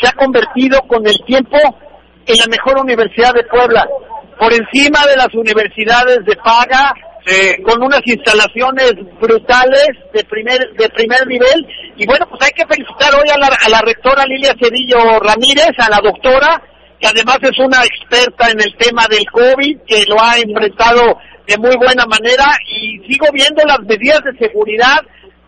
se 0.00 0.08
ha 0.08 0.12
convertido 0.12 0.80
con 0.88 1.06
el 1.06 1.16
tiempo 1.26 1.58
en 2.26 2.36
la 2.36 2.46
mejor 2.48 2.78
universidad 2.78 3.34
de 3.34 3.44
Puebla, 3.44 3.86
por 4.38 4.52
encima 4.52 5.06
de 5.06 5.16
las 5.16 5.34
universidades 5.34 6.24
de 6.24 6.36
paga, 6.36 6.92
con 7.64 7.82
unas 7.82 8.00
instalaciones 8.04 8.94
brutales 9.20 9.90
de 10.12 10.24
primer 10.24 10.72
de 10.72 10.88
primer 10.88 11.26
nivel. 11.26 11.66
Y 11.96 12.06
bueno 12.06 12.26
pues 12.28 12.42
hay 12.42 12.50
que 12.52 12.66
felicitar 12.66 13.14
hoy 13.14 13.28
a 13.28 13.38
la, 13.38 13.46
a 13.46 13.68
la 13.68 13.82
rectora 13.82 14.24
Lilia 14.24 14.54
Cedillo 14.58 15.20
Ramírez, 15.20 15.72
a 15.78 15.90
la 15.90 16.00
doctora 16.02 16.62
que 17.00 17.08
además 17.08 17.38
es 17.40 17.58
una 17.58 17.82
experta 17.82 18.50
en 18.50 18.60
el 18.60 18.76
tema 18.76 19.06
del 19.08 19.24
COVID, 19.32 19.78
que 19.86 20.04
lo 20.06 20.20
ha 20.20 20.36
enfrentado 20.36 21.18
de 21.46 21.56
muy 21.56 21.74
buena 21.76 22.04
manera. 22.04 22.44
Y 22.68 22.98
sigo 23.08 23.26
viendo 23.32 23.64
las 23.64 23.80
medidas 23.80 24.20
de 24.22 24.46
seguridad, 24.46 25.00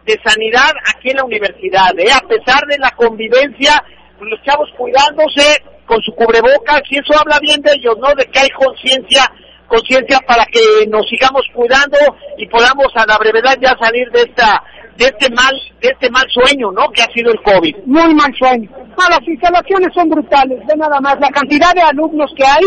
de 0.07 0.19
sanidad 0.25 0.71
aquí 0.95 1.11
en 1.11 1.17
la 1.17 1.25
universidad, 1.25 1.99
¿eh? 1.99 2.13
a 2.13 2.27
pesar 2.27 2.67
de 2.67 2.79
la 2.79 2.91
convivencia, 2.93 3.83
pues, 4.19 4.31
los 4.31 4.43
chavos 4.43 4.69
cuidándose 4.77 5.63
con 5.87 6.01
su 6.03 6.13
cubrebocas 6.13 6.83
y 6.91 6.99
eso 6.99 7.13
habla 7.19 7.39
bien 7.41 7.61
de 7.61 7.73
ellos, 7.73 7.97
¿no? 7.99 8.15
De 8.15 8.25
que 8.27 8.41
hay 8.41 8.51
conciencia, 8.51 9.25
conciencia 9.67 10.21
para 10.27 10.45
que 10.47 10.87
nos 10.89 11.07
sigamos 11.09 11.43
cuidando 11.55 11.99
y 12.39 12.47
podamos 12.47 12.87
a 12.95 13.07
la 13.07 13.19
brevedad 13.19 13.59
ya 13.61 13.77
salir 13.81 14.11
de 14.11 14.23
esta 14.23 14.63
de 14.97 15.07
este 15.07 15.31
mal 15.31 15.55
de 15.81 15.89
este 15.89 16.11
mal 16.11 16.27
sueño, 16.31 16.71
¿no? 16.71 16.89
Que 16.91 17.03
ha 17.03 17.13
sido 17.13 17.33
el 17.33 17.43
COVID. 17.43 17.77
Muy 17.87 18.15
mal 18.15 18.33
sueño. 18.39 18.71
Ah, 18.97 19.09
las 19.11 19.27
instalaciones 19.27 19.89
son 19.95 20.09
brutales, 20.09 20.61
ve 20.67 20.77
nada 20.77 21.01
más. 21.01 21.19
La 21.21 21.31
cantidad 21.31 21.73
de 21.75 21.83
alumnos 21.83 22.33
que 22.37 22.45
hay 22.45 22.65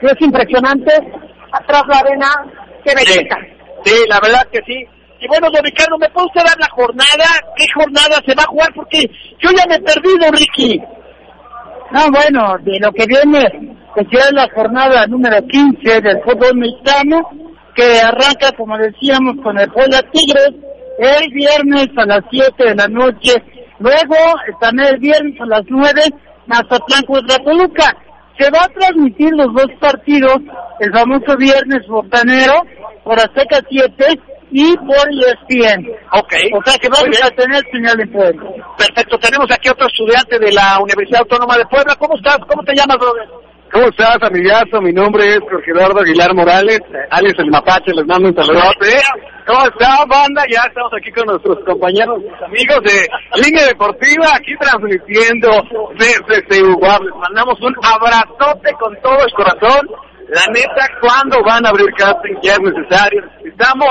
es 0.00 0.20
impresionante. 0.20 0.92
Atrás 1.52 1.82
la 1.88 1.98
arena, 1.98 2.28
qué 2.84 2.94
belleza. 2.94 3.36
Sí, 3.84 3.94
la 4.08 4.20
verdad 4.20 4.46
que 4.52 4.60
sí. 4.66 4.86
Y 5.22 5.28
bueno, 5.28 5.48
don 5.52 5.62
Ricardo, 5.62 5.96
¿me 5.98 6.10
puede 6.10 6.26
usted 6.26 6.42
dar 6.42 6.58
la 6.58 6.68
jornada? 6.70 7.30
¿Qué 7.56 7.64
jornada 7.72 8.20
se 8.26 8.34
va 8.34 8.42
a 8.42 8.46
jugar? 8.50 8.74
Porque 8.74 9.08
yo 9.38 9.50
ya 9.56 9.64
me 9.68 9.76
he 9.76 9.80
perdido, 9.80 10.32
Ricky. 10.32 10.82
No, 11.92 12.10
bueno, 12.10 12.56
de 12.58 12.80
lo 12.80 12.90
que 12.90 13.06
viene, 13.06 13.76
que 13.94 14.04
ya 14.10 14.24
es 14.24 14.32
la 14.32 14.48
jornada 14.52 15.06
número 15.06 15.36
15 15.46 16.00
del 16.00 16.20
fútbol 16.24 16.56
mexicano, 16.56 17.20
que 17.76 18.00
arranca, 18.00 18.50
como 18.56 18.76
decíamos, 18.76 19.36
con 19.44 19.56
el 19.60 19.70
Puebla 19.70 20.02
Tigres, 20.10 20.54
el 20.98 21.32
viernes 21.32 21.86
a 21.96 22.04
las 22.04 22.24
7 22.28 22.54
de 22.58 22.74
la 22.74 22.88
noche, 22.88 23.34
luego 23.78 24.16
también 24.60 24.88
el 24.94 24.98
viernes 24.98 25.40
a 25.40 25.46
las 25.46 25.62
9, 25.68 26.02
Mazatlán 26.46 27.02
contra 27.06 27.38
Toluca. 27.38 27.96
Se 28.40 28.50
va 28.50 28.64
a 28.64 28.68
transmitir 28.68 29.30
los 29.36 29.54
dos 29.54 29.70
partidos, 29.78 30.38
el 30.80 30.90
famoso 30.92 31.36
viernes 31.36 31.86
botanero, 31.86 32.54
por 33.04 33.20
Azteca 33.20 33.60
7 33.68 34.31
y 34.52 34.76
por 34.76 35.08
ESPN. 35.10 35.88
Ok. 36.12 36.32
O 36.52 36.62
sea 36.62 36.78
que 36.78 36.88
vamos 36.88 37.18
a 37.22 37.30
tener 37.30 37.64
señal 37.72 37.96
de 37.96 38.06
Puebla. 38.06 38.42
Perfecto, 38.76 39.18
tenemos 39.18 39.50
aquí 39.50 39.68
otro 39.68 39.86
estudiante 39.86 40.38
de 40.38 40.52
la 40.52 40.78
Universidad 40.80 41.20
Autónoma 41.20 41.56
de 41.56 41.66
Puebla. 41.66 41.96
¿Cómo 41.96 42.16
estás? 42.16 42.38
¿Cómo 42.46 42.62
te 42.62 42.74
llamas, 42.74 42.98
brother? 42.98 43.28
¿Cómo 43.72 43.88
estás, 43.88 44.18
amigazo? 44.20 44.82
Mi 44.82 44.92
nombre 44.92 45.24
es 45.24 45.40
Jorge 45.50 45.70
Eduardo 45.70 46.00
Aguilar 46.00 46.34
Morales, 46.34 46.80
Alex 47.08 47.38
el 47.38 47.50
Mapache, 47.50 47.94
les 47.94 48.04
mando 48.04 48.28
un 48.28 48.36
saludote. 48.36 49.00
¿Cómo 49.46 49.64
está, 49.64 50.04
banda? 50.04 50.44
Ya 50.52 50.60
estamos 50.68 50.92
aquí 50.92 51.10
con 51.10 51.24
nuestros 51.24 51.64
compañeros, 51.64 52.20
amigos 52.44 52.80
de 52.84 53.08
Línea 53.42 53.66
Deportiva, 53.68 54.26
aquí 54.36 54.52
transmitiendo 54.60 55.48
desde 55.96 56.44
Cebuguab. 56.50 57.00
Les 57.00 57.14
mandamos 57.14 57.58
un 57.62 57.74
abrazote 57.82 58.72
con 58.78 58.94
todo 59.00 59.24
el 59.24 59.32
corazón. 59.32 59.88
La 60.28 60.42
neta, 60.52 60.88
¿cuándo 61.00 61.42
van 61.44 61.64
a 61.66 61.70
abrir 61.70 61.92
casting? 61.96 62.34
Ya 62.42 62.52
es 62.54 62.60
necesario. 62.60 63.22
Necesitamos 63.42 63.88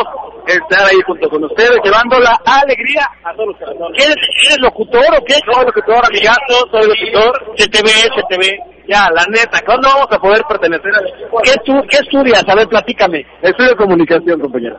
estar 0.47 0.87
ahí 0.89 0.97
junto 1.05 1.29
con 1.29 1.43
ustedes, 1.43 1.77
llevando 1.83 2.19
la 2.19 2.39
alegría 2.45 3.07
a 3.23 3.33
todos 3.33 3.49
los 3.49 3.57
corazones. 3.57 4.03
¿Eres, 4.03 4.15
¿Eres 4.47 4.59
locutor 4.59 5.05
o 5.17 5.23
qué? 5.25 5.35
Soy 5.45 5.65
locutor, 5.65 6.01
amigazo, 6.05 6.67
soy 6.71 6.87
locutor. 6.87 7.53
Se 7.57 7.67
te 7.69 7.83
ve, 7.83 7.89
se 7.89 8.23
te 8.29 8.37
ve. 8.37 8.57
Ya, 8.87 9.07
la 9.13 9.23
neta, 9.29 9.59
¿cuándo 9.65 9.87
vamos 9.87 10.07
a 10.11 10.17
poder 10.19 10.41
pertenecer 10.49 10.91
al 10.95 11.07
equipo? 11.07 11.39
¿Qué, 11.43 11.51
estu- 11.51 11.85
qué 11.87 11.97
estudias? 11.97 12.43
A 12.47 12.55
ver, 12.55 12.67
platícame. 12.67 13.25
Estudio 13.41 13.75
comunicación, 13.77 14.39
compañero. 14.39 14.77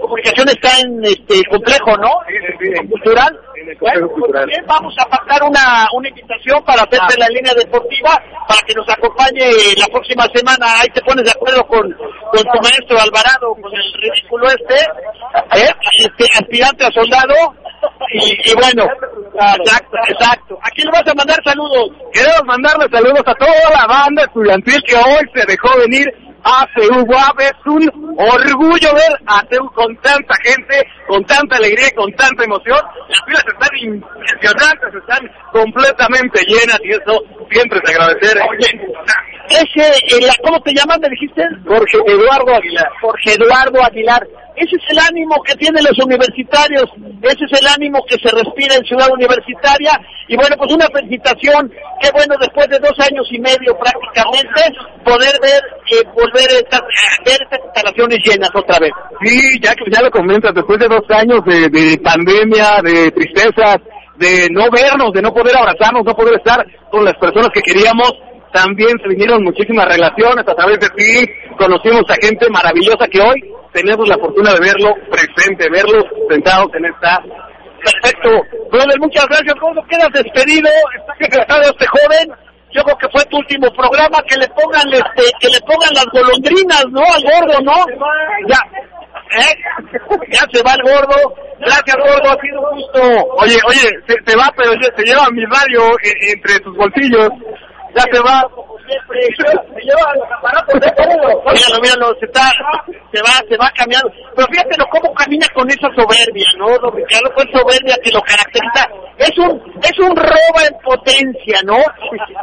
Comunicación 0.00 0.48
está 0.48 0.80
en 0.80 1.04
este 1.04 1.42
complejo, 1.50 1.96
¿no? 1.96 2.10
Cultural. 2.88 3.38
En 3.56 3.68
el 3.70 3.76
Bueno, 3.78 4.00
complejo 4.00 4.08
pues 4.08 4.20
cultural. 4.22 4.46
bien, 4.46 4.64
vamos 4.66 4.94
a 4.98 5.04
pactar 5.08 5.42
una, 5.42 5.86
una 5.94 6.08
invitación 6.08 6.62
para 6.64 6.82
hacerte 6.82 7.18
la 7.18 7.28
línea 7.28 7.52
deportiva, 7.54 8.10
para 8.48 8.60
que 8.66 8.74
nos 8.74 8.88
acompañe 8.88 9.50
la 9.78 9.86
próxima 9.88 10.24
semana. 10.34 10.66
Ahí 10.80 10.88
te 10.94 11.02
pones 11.02 11.24
de 11.24 11.30
acuerdo 11.30 11.66
con, 11.66 11.82
con 11.92 12.42
tu 12.42 12.58
maestro 12.62 12.98
Alvarado, 13.00 13.54
con 13.60 13.72
el 13.74 13.92
ridículo 14.00 14.46
este, 14.48 14.76
¿eh? 15.58 15.70
este 16.04 16.24
aspirante 16.38 16.84
a 16.84 16.90
soldado. 16.92 17.34
Y, 18.12 18.50
y 18.50 18.54
bueno, 18.54 18.84
exacto, 18.84 19.96
exacto. 20.08 20.58
¿A 20.62 20.70
quién 20.70 20.86
le 20.86 20.92
vas 20.92 21.06
a 21.08 21.14
mandar 21.14 21.38
saludos? 21.44 21.90
Queremos 22.12 22.42
mandarle 22.44 22.86
saludos 22.90 23.22
a 23.26 23.34
toda 23.34 23.70
la 23.72 23.86
banda 23.86 24.22
estudiantil 24.24 24.82
que 24.86 24.96
hoy 24.96 25.24
se 25.34 25.46
dejó 25.46 25.78
venir 25.78 26.06
a 26.44 26.66
CEU 26.74 27.04
Guap. 27.04 27.40
Es 27.40 27.52
un 27.66 28.14
orgullo 28.18 28.94
ver 28.94 29.18
a 29.26 29.42
CEU 29.50 29.70
con 29.72 29.94
tanta 29.98 30.34
gente, 30.42 30.86
con 31.06 31.24
tanta 31.24 31.56
alegría 31.56 31.88
y 31.88 31.94
con 31.94 32.12
tanta 32.14 32.44
emoción. 32.44 32.78
Las 33.08 33.24
filas 33.26 33.44
están 33.46 33.76
impresionantes, 33.78 34.94
están 34.94 35.30
completamente 35.52 36.40
llenas 36.46 36.78
y 36.84 36.90
eso 36.90 37.22
siempre 37.50 37.80
es 37.82 37.90
agradecer. 37.90 38.38
Ese, 39.48 39.88
eh, 40.16 40.20
la- 40.26 40.34
¿cómo 40.44 40.60
te 40.62 40.72
llamas? 40.72 40.98
¿Me 41.00 41.08
dijiste? 41.08 41.42
Jorge 41.66 41.98
Eduardo 42.06 42.54
Aguilar. 42.54 42.88
Jorge 43.00 43.32
Eduardo 43.34 43.82
Aguilar. 43.84 44.26
Ese 44.60 44.76
es 44.76 44.84
el 44.92 44.98
ánimo 44.98 45.40
que 45.42 45.56
tienen 45.56 45.82
los 45.82 45.96
universitarios, 46.04 46.84
ese 47.22 47.44
es 47.48 47.60
el 47.62 47.66
ánimo 47.66 48.04
que 48.04 48.20
se 48.20 48.28
respira 48.28 48.76
en 48.76 48.84
Ciudad 48.84 49.08
Universitaria. 49.10 49.96
Y 50.28 50.36
bueno, 50.36 50.54
pues 50.58 50.74
una 50.74 50.84
felicitación, 50.92 51.72
qué 51.98 52.10
bueno 52.12 52.36
después 52.38 52.68
de 52.68 52.78
dos 52.78 52.92
años 53.00 53.24
y 53.32 53.40
medio 53.40 53.72
prácticamente 53.80 54.60
poder 55.02 55.32
ver, 55.40 55.62
eh, 55.88 56.04
volver 56.12 56.44
estas, 56.60 56.82
ver 57.24 57.40
estas 57.40 57.60
instalaciones 57.72 58.18
llenas 58.20 58.50
otra 58.54 58.78
vez. 58.78 58.92
Sí, 59.24 59.40
ya 59.62 59.72
que 59.72 59.90
ya 59.90 60.02
lo 60.02 60.10
comentas, 60.10 60.52
después 60.52 60.78
de 60.78 60.88
dos 60.88 61.08
años 61.08 61.40
de, 61.46 61.70
de 61.70 61.96
pandemia, 62.04 62.84
de 62.84 63.10
tristezas, 63.12 63.80
de 64.18 64.46
no 64.52 64.68
vernos, 64.68 65.10
de 65.14 65.22
no 65.22 65.32
poder 65.32 65.56
abrazarnos, 65.56 66.04
no 66.04 66.12
poder 66.12 66.36
estar 66.36 66.60
con 66.90 67.02
las 67.02 67.16
personas 67.16 67.48
que 67.48 67.62
queríamos, 67.62 68.12
también 68.52 68.92
se 69.00 69.08
vinieron 69.08 69.42
muchísimas 69.42 69.88
relaciones 69.88 70.44
a 70.46 70.54
través 70.54 70.78
de 70.80 70.88
ti, 70.90 71.24
conocimos 71.56 72.02
a 72.10 72.20
gente 72.20 72.50
maravillosa 72.50 73.08
que 73.08 73.22
hoy 73.22 73.40
tenemos 73.72 74.08
la 74.08 74.18
fortuna 74.18 74.52
de 74.52 74.60
verlo 74.60 74.94
presente, 75.10 75.68
verlos 75.70 76.04
sentados 76.28 76.68
en 76.74 76.84
esta... 76.86 77.22
Perfecto. 77.80 78.28
Brother, 78.70 79.00
muchas 79.00 79.26
gracias. 79.26 79.54
¿Cómo 79.58 79.82
quedas 79.86 80.10
despedido? 80.12 80.68
Está 80.98 81.14
secretario 81.18 81.70
este 81.70 81.86
joven. 81.86 82.28
Yo 82.72 82.82
creo 82.82 82.98
que 82.98 83.08
fue 83.08 83.24
tu 83.24 83.38
último 83.38 83.72
programa, 83.72 84.18
que 84.28 84.36
le 84.36 84.46
pongan 84.48 84.86
este, 84.92 85.24
que 85.40 85.48
le 85.48 85.60
pongan 85.62 85.90
las 85.94 86.06
golondrinas, 86.12 86.84
¿no? 86.90 87.00
Al 87.00 87.22
gordo, 87.24 87.58
¿no? 87.64 87.74
Ya. 88.46 88.60
¿Eh? 89.32 89.56
Ya 90.28 90.44
se 90.52 90.62
va 90.62 90.74
el 90.74 90.82
gordo. 90.82 91.34
Gracias, 91.58 91.96
gordo. 91.96 92.30
Ha 92.30 92.40
sido 92.40 92.60
un 92.60 92.76
gusto. 92.76 93.00
Oye, 93.38 93.56
oye, 93.66 93.88
se, 94.06 94.14
se 94.24 94.36
va, 94.36 94.52
pero 94.56 94.72
se, 94.72 94.94
se 94.96 95.02
lleva 95.02 95.30
mi 95.32 95.44
radio 95.46 95.90
eh, 96.04 96.32
entre 96.34 96.62
sus 96.62 96.76
bolsillos. 96.76 97.30
Ya 97.94 98.02
se 98.12 98.20
va. 98.20 98.44
Se 98.90 99.82
lleva 99.82 100.14
los 100.14 100.30
aparatos 100.30 100.80
de 100.80 100.90
todo. 100.92 101.42
Míralo, 101.46 101.80
míralo. 101.82 102.14
Se 102.18 102.26
está, 102.26 102.50
se 103.12 103.20
va, 103.22 103.34
se 103.48 103.56
va 103.56 103.70
cambiando. 103.74 104.10
Pero 104.34 104.46
fíjatelo 104.48 104.84
cómo 104.90 105.14
camina 105.14 105.46
con 105.54 105.68
esa 105.70 105.88
soberbia, 105.94 106.46
¿no? 106.58 106.66
Don 106.78 106.94
Ricardo, 106.94 107.30
con 107.34 107.46
soberbia 107.52 107.96
que 108.02 108.10
lo 108.10 108.20
caracteriza. 108.22 108.88
Es 109.18 109.36
un, 109.38 109.60
es 109.82 109.98
un 109.98 110.16
roba 110.16 110.60
en 110.66 110.76
potencia, 110.82 111.58
¿no? 111.64 111.76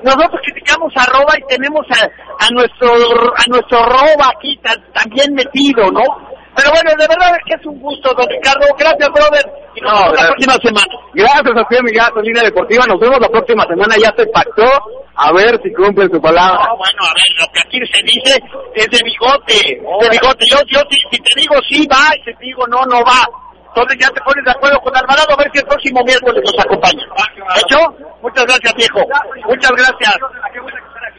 Nosotros 0.04 0.42
criticamos 0.44 0.94
a 0.96 1.06
roba 1.10 1.34
y 1.38 1.48
tenemos 1.48 1.86
a, 1.90 2.06
a 2.06 2.48
nuestro, 2.52 2.94
a 2.94 3.44
nuestro 3.50 3.84
roba 3.84 4.30
aquí 4.36 4.60
bien 5.10 5.34
metido, 5.34 5.92
¿no? 5.92 6.27
Pero 6.58 6.72
bueno, 6.74 6.90
de 6.90 7.06
verdad 7.06 7.38
es 7.38 7.44
que 7.46 7.54
es 7.54 7.66
un 7.70 7.80
gusto, 7.80 8.10
don 8.18 8.28
Ricardo. 8.28 8.66
Gracias, 8.74 9.10
brother. 9.14 9.46
Y 9.76 9.82
nos 9.82 9.94
No, 9.94 10.12
la 10.12 10.26
próxima 10.34 10.54
semana. 10.58 10.94
Gracias 11.14 11.54
a 11.54 11.64
ti, 11.70 11.78
amigazo, 11.78 12.22
Línea 12.22 12.42
Deportiva. 12.42 12.84
Nos 12.88 13.00
vemos 13.00 13.20
la 13.22 13.30
próxima 13.30 13.64
semana. 13.70 13.96
Ya 14.02 14.10
se 14.18 14.26
pactó. 14.34 14.66
A 15.18 15.32
ver 15.34 15.62
si 15.62 15.72
cumple 15.74 16.10
su 16.10 16.20
palabra. 16.20 16.66
No, 16.66 16.78
bueno, 16.78 17.02
a 17.06 17.14
ver, 17.14 17.30
lo 17.38 17.46
que 17.54 17.60
aquí 17.62 17.78
se 17.86 18.02
dice 18.06 18.42
es 18.74 18.88
de 18.90 19.00
bigote, 19.06 19.58
de 20.02 20.10
bigote. 20.10 20.46
Yo, 20.50 20.58
yo, 20.66 20.80
si, 20.90 20.98
si 21.12 21.22
te 21.22 21.42
digo 21.42 21.56
sí 21.70 21.88
va, 21.88 22.14
y 22.14 22.20
si 22.26 22.34
te 22.38 22.46
digo 22.46 22.66
no, 22.68 22.82
no 22.86 23.02
va. 23.06 23.22
Entonces 23.70 23.98
ya 24.00 24.10
te 24.10 24.22
pones 24.22 24.46
de 24.46 24.52
acuerdo 24.52 24.80
con 24.82 24.96
Alvarado 24.96 25.34
a 25.34 25.38
ver 25.38 25.50
si 25.54 25.60
el 25.60 25.66
próximo 25.66 26.02
miércoles 26.04 26.42
nos 26.46 26.66
acompaña. 26.66 27.06
¿Hecho? 27.62 27.78
Muchas 28.22 28.46
gracias, 28.46 28.74
viejo. 28.74 29.02
Muchas 29.46 29.72
gracias. 29.72 30.14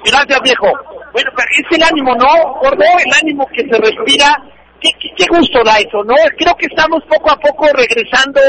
Gracias, 0.05 0.41
viejo. 0.43 0.67
Bueno, 1.13 1.31
pero 1.35 1.49
es 1.59 1.77
el 1.77 1.83
ánimo, 1.83 2.15
¿no? 2.15 2.55
Gordo, 2.59 2.83
el 2.83 3.13
ánimo 3.23 3.47
que 3.55 3.63
se 3.63 3.79
respira. 3.79 4.43
¿Qué, 4.81 4.89
qué, 5.01 5.09
qué 5.17 5.25
gusto 5.29 5.59
da 5.65 5.79
eso, 5.79 6.05
¿no? 6.05 6.15
Creo 6.37 6.55
que 6.57 6.67
estamos 6.67 7.03
poco 7.09 7.31
a 7.31 7.37
poco 7.37 7.67
regresando 7.75 8.41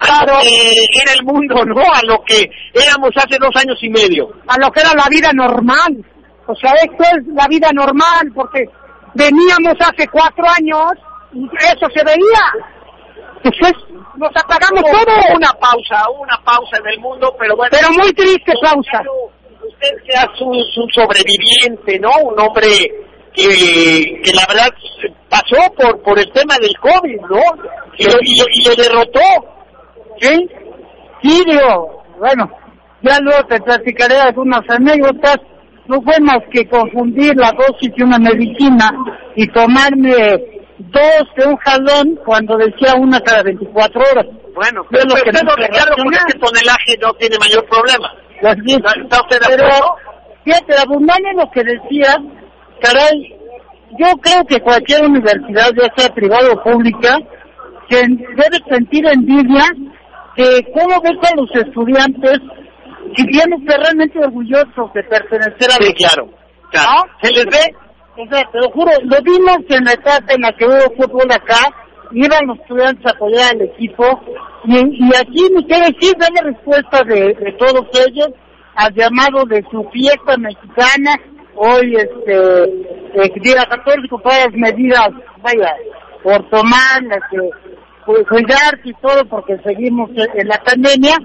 a 0.00 0.24
lo 0.26 0.38
que 0.40 0.72
era 1.02 1.12
el 1.18 1.24
mundo, 1.24 1.64
¿no? 1.64 1.80
A 1.80 2.00
lo 2.06 2.22
que 2.24 2.50
éramos 2.74 3.10
hace 3.16 3.36
dos 3.38 3.54
años 3.56 3.78
y 3.82 3.88
medio. 3.88 4.30
a 4.46 4.58
lo 4.58 4.70
que 4.70 4.80
era 4.80 4.90
la 4.94 5.08
vida 5.08 5.30
normal. 5.32 6.04
O 6.46 6.54
sea, 6.56 6.72
esto 6.82 7.02
es 7.02 7.26
la 7.34 7.46
vida 7.48 7.70
normal, 7.72 8.32
porque 8.34 8.64
veníamos 9.14 9.74
hace 9.80 10.08
cuatro 10.08 10.44
años 10.48 10.92
y 11.32 11.44
eso 11.64 11.86
se 11.94 12.02
veía. 12.04 12.44
Entonces, 13.42 13.72
nos 14.16 14.30
apagamos 14.34 14.82
Hubo 14.82 15.04
todo. 15.04 15.36
una 15.36 15.52
pausa, 15.60 16.10
una 16.10 16.36
pausa 16.44 16.76
en 16.78 16.88
el 16.92 17.00
mundo, 17.00 17.34
pero 17.38 17.56
bueno. 17.56 17.70
Pero 17.70 17.90
muy 17.92 18.12
triste 18.12 18.52
pausa. 18.62 19.02
Usted 19.62 19.94
sea 20.08 20.26
su, 20.36 20.52
su 20.74 20.86
sobreviviente, 20.92 21.98
¿no? 22.00 22.10
Un 22.24 22.38
hombre 22.40 22.68
que, 23.34 24.20
que 24.22 24.32
la 24.32 24.44
verdad 24.48 24.68
pasó 25.28 25.72
por 25.76 26.02
por 26.02 26.18
el 26.18 26.30
tema 26.32 26.54
del 26.60 26.76
COVID, 26.78 27.20
¿no? 27.30 27.42
Y 27.96 28.04
lo, 28.04 28.12
y 28.22 28.38
lo- 28.38 28.46
y 28.52 28.68
lo 28.68 28.74
derrotó. 28.82 29.20
¿Sí? 30.20 30.48
Sí, 31.22 31.42
digo, 31.46 32.02
bueno, 32.18 32.50
ya 33.02 33.18
luego 33.20 33.46
te 33.46 33.60
platicaré 33.60 34.16
algunas 34.18 34.60
anécdotas. 34.68 35.36
No 35.86 36.00
fue 36.02 36.20
más 36.20 36.38
que 36.52 36.68
confundir 36.68 37.34
la 37.36 37.52
dosis 37.52 37.92
de 37.96 38.04
una 38.04 38.18
medicina 38.18 38.92
y 39.34 39.46
tomarme 39.48 40.14
dos 40.78 41.26
de 41.36 41.46
un 41.46 41.56
jalón 41.56 42.18
cuando 42.24 42.56
decía 42.56 42.94
una 42.94 43.20
cada 43.20 43.42
24 43.42 44.00
horas. 44.00 44.26
Bueno, 44.54 44.84
pero 44.90 45.04
lo 45.04 45.14
que 45.16 45.30
usted, 45.30 45.42
no 45.42 45.56
Ricardo, 45.56 45.96
con 45.96 46.12
este 46.14 46.38
tonelaje 46.38 46.96
no 47.00 47.12
tiene 47.14 47.36
mayor 47.38 47.66
problema. 47.68 48.12
¿Está 48.40 49.20
usted 49.22 49.40
de 49.40 49.46
Pero, 49.48 49.66
acuerdo? 49.66 49.94
fíjate, 50.44 50.74
abundando 50.80 51.28
en 51.28 51.36
lo 51.38 51.50
que 51.50 51.64
decías, 51.64 52.18
caray, 52.80 53.36
yo 53.98 54.06
creo 54.20 54.44
que 54.46 54.60
cualquier 54.60 55.04
universidad, 55.04 55.70
ya 55.76 55.88
sea 55.96 56.14
privada 56.14 56.52
o 56.52 56.62
pública, 56.62 57.18
debe 57.88 58.58
sentir 58.68 59.06
envidia 59.06 59.64
de 60.36 60.66
cómo 60.72 61.00
ves 61.02 61.30
a 61.30 61.36
los 61.36 61.50
estudiantes 61.54 62.38
sintiéndose 63.16 63.76
realmente 63.76 64.18
orgullosos 64.18 64.92
de 64.94 65.02
pertenecer 65.04 65.70
a 65.70 65.84
Sí, 65.84 65.94
claro. 65.94 66.28
claro. 66.70 66.90
¿No? 66.90 67.28
¿Se 67.28 67.32
les 67.34 67.46
ve? 67.46 67.74
o 68.16 68.26
sea, 68.28 68.42
te 68.52 68.58
lo 68.58 68.70
juro, 68.70 68.90
lo 69.04 69.16
vimos 69.22 69.58
en 69.68 69.84
la 69.84 69.92
etapa 69.92 70.34
en 70.34 70.42
la 70.42 70.52
que 70.52 70.66
hubo 70.66 70.94
fútbol 70.96 71.30
acá, 71.32 71.58
iban 72.12 72.46
los 72.46 72.58
estudiantes 72.58 73.06
a 73.06 73.10
apoyar 73.16 73.54
al 73.54 73.62
equipo, 73.62 74.04
y, 74.64 74.76
y 74.76 75.08
aquí 75.16 75.48
ni 75.54 75.64
qué 75.66 75.80
decir, 75.80 76.14
dame 76.18 76.40
respuesta 76.42 77.02
de, 77.04 77.34
de 77.34 77.52
todos 77.58 77.86
ellos 78.06 78.28
al 78.74 78.92
llamado 78.94 79.44
de 79.46 79.64
su 79.70 79.84
fiesta 79.90 80.36
mexicana, 80.36 81.14
hoy 81.62 81.94
este, 81.94 82.64
eh, 83.14 83.32
día 83.42 83.64
14 83.68 84.08
con 84.08 84.22
todas 84.22 84.46
las 84.46 84.54
medidas, 84.54 85.10
vaya, 85.42 85.74
por 86.22 86.48
tomar, 86.48 87.00
que, 87.30 87.38
pues, 88.06 88.26
cuidarse 88.28 88.80
y 88.84 88.94
todo, 88.94 89.24
porque 89.26 89.58
seguimos 89.62 90.08
en, 90.34 90.48
la 90.48 90.58
pandemia, 90.62 91.16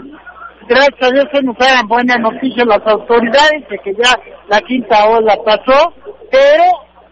gracias 0.67 1.01
a 1.01 1.11
Dios 1.13 1.25
que 1.31 1.41
nos 1.41 1.55
hagan 1.61 1.87
buenas 1.87 2.19
noticias 2.19 2.65
las 2.67 2.85
autoridades 2.85 3.67
de 3.69 3.77
que 3.79 3.93
ya 3.93 4.11
la 4.49 4.59
quinta 4.61 5.05
ola 5.07 5.37
pasó, 5.45 5.93
pero 6.29 6.63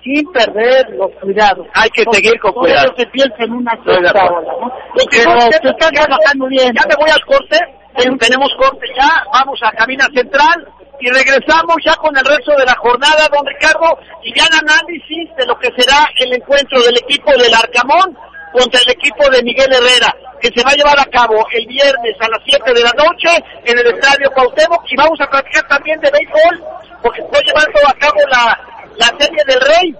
sin 0.03 0.29
perder 0.33 0.89
los 0.97 1.11
cuidados. 1.21 1.65
Hay 1.75 1.89
que 1.91 2.03
Porque 2.03 2.17
seguir 2.23 2.39
con 2.41 2.51
cuidado. 2.51 2.93
se 2.97 3.05
piensa 3.07 3.35
en 3.39 3.53
una 3.53 3.71
Estoy 3.73 3.95
de 4.01 4.09
sexta 4.09 4.25
acuerdo. 4.25 4.49
ola, 4.49 4.65
¿no? 4.67 4.73
Pero 5.09 5.41
se 5.41 5.67
está 5.69 5.89
trabajando 5.91 6.47
bien. 6.47 6.73
Ya 6.75 6.85
me 6.89 6.95
voy 6.99 7.09
al 7.09 7.23
corte, 7.25 7.57
ten- 7.95 8.17
tenemos 8.17 8.49
corte 8.57 8.85
ya, 8.97 9.07
vamos 9.31 9.57
a 9.63 9.71
cabina 9.71 10.05
central 10.13 10.67
y 10.99 11.09
regresamos 11.09 11.75
ya 11.83 11.95
con 11.95 12.15
el 12.15 12.23
resto 12.23 12.55
de 12.55 12.65
la 12.65 12.75
jornada, 12.75 13.27
don 13.31 13.45
Ricardo, 13.45 13.99
y 14.23 14.33
ya 14.33 14.45
el 14.45 14.59
análisis 14.59 15.35
de 15.35 15.45
lo 15.45 15.57
que 15.59 15.69
será 15.77 16.07
el 16.17 16.33
encuentro 16.33 16.81
del 16.81 16.97
equipo 16.97 17.31
del 17.31 17.53
Arcamón 17.53 18.17
contra 18.53 18.79
el 18.85 18.91
equipo 18.91 19.29
de 19.29 19.43
Miguel 19.43 19.73
Herrera, 19.73 20.15
que 20.39 20.49
se 20.55 20.63
va 20.63 20.71
a 20.71 20.75
llevar 20.75 20.99
a 20.99 21.05
cabo 21.05 21.45
el 21.51 21.65
viernes 21.65 22.15
a 22.19 22.29
las 22.29 22.39
7 22.45 22.73
de 22.73 22.83
la 22.83 22.93
noche 22.93 23.43
en 23.65 23.77
el 23.77 23.87
Estadio 23.87 24.29
Cuauhtémoc. 24.31 24.83
Y 24.89 24.95
vamos 24.95 25.19
a 25.19 25.29
platicar 25.29 25.67
también 25.67 25.99
de 25.99 26.11
béisbol, 26.11 26.63
porque 27.01 27.21
está 27.21 27.39
llevando 27.41 27.79
a 27.87 27.93
cabo 27.93 28.19
la, 28.29 28.59
la 28.97 29.07
Serie 29.17 29.43
del 29.47 29.61
Rey 29.61 29.95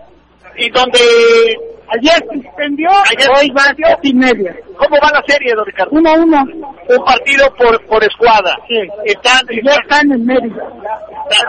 y 0.55 0.69
donde 0.69 1.72
Ayer 1.89 2.13
se 2.31 2.41
suspendió, 2.41 2.89
Ayer 2.89 3.29
hoy 3.37 3.49
va 3.51 3.63
a 3.63 3.75
ser 3.75 3.97
y 4.01 4.13
media. 4.13 4.55
¿Cómo 4.77 4.97
va 5.01 5.11
la 5.11 5.23
serie, 5.27 5.53
don 5.55 5.65
Ricardo? 5.65 5.91
Uno 5.91 6.09
a 6.09 6.13
uno. 6.13 6.43
Un 6.89 7.05
partido 7.05 7.53
por, 7.55 7.85
por 7.87 8.03
escuadra. 8.03 8.55
Sí. 8.67 8.79
Están, 9.05 9.41
Ya 9.63 9.73
están 9.73 10.11
en 10.11 10.25
Mérida. 10.25 10.63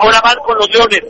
ahora 0.01 0.21
van 0.23 0.37
con 0.47 0.57
los 0.59 0.69
leones. 0.71 1.03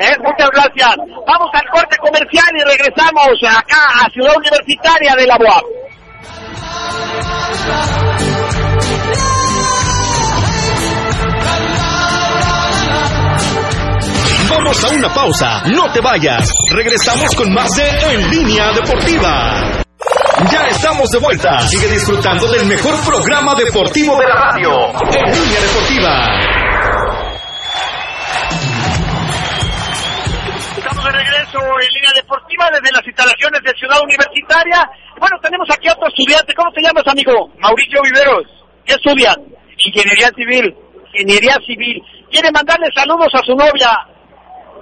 ¿Eh? 0.00 0.16
Muchas 0.22 0.50
gracias. 0.50 0.96
Vamos 1.26 1.50
al 1.52 1.68
corte 1.70 1.96
comercial 1.98 2.46
y 2.54 2.62
regresamos 2.64 3.34
acá 3.42 3.80
a 4.04 4.10
Ciudad 4.10 4.36
Universitaria 4.36 5.14
de 5.16 5.26
la 5.26 5.36
UAP. 5.36 5.64
Vamos 14.50 14.82
a 14.82 14.88
una 14.94 15.08
pausa, 15.12 15.62
no 15.66 15.92
te 15.92 16.00
vayas. 16.00 16.50
Regresamos 16.72 17.34
con 17.36 17.52
más 17.52 17.68
de 17.76 17.84
En 18.14 18.30
Línea 18.30 18.72
Deportiva. 18.72 19.84
Ya 20.50 20.66
estamos 20.68 21.10
de 21.10 21.18
vuelta. 21.18 21.60
Sigue 21.60 21.86
disfrutando 21.92 22.50
del 22.50 22.64
mejor 22.64 22.94
programa 23.04 23.54
deportivo 23.54 24.16
de 24.16 24.24
la 24.26 24.34
radio. 24.34 24.70
En 24.88 25.26
Línea 25.36 25.60
Deportiva. 25.60 26.14
Estamos 30.78 31.04
de 31.04 31.12
regreso 31.12 31.58
en 31.58 31.88
línea 31.92 32.12
deportiva 32.16 32.70
desde 32.72 32.92
las 32.92 33.06
instalaciones 33.06 33.60
de 33.62 33.72
Ciudad 33.76 34.00
Universitaria. 34.02 34.90
Bueno, 35.20 35.36
tenemos 35.42 35.68
aquí 35.70 35.88
a 35.88 35.92
otro 35.92 36.08
estudiante. 36.08 36.54
¿Cómo 36.54 36.72
te 36.72 36.80
llamas, 36.80 37.04
amigo? 37.06 37.52
Mauricio 37.58 38.00
Viveros, 38.02 38.46
¿Qué 38.86 38.94
estudias? 38.94 39.36
Ingeniería 39.84 40.30
Civil. 40.34 40.74
Ingeniería 41.12 41.56
Civil. 41.66 42.00
Quiere 42.30 42.50
mandarle 42.50 42.88
saludos 42.94 43.28
a 43.34 43.44
su 43.44 43.54
novia. 43.54 43.92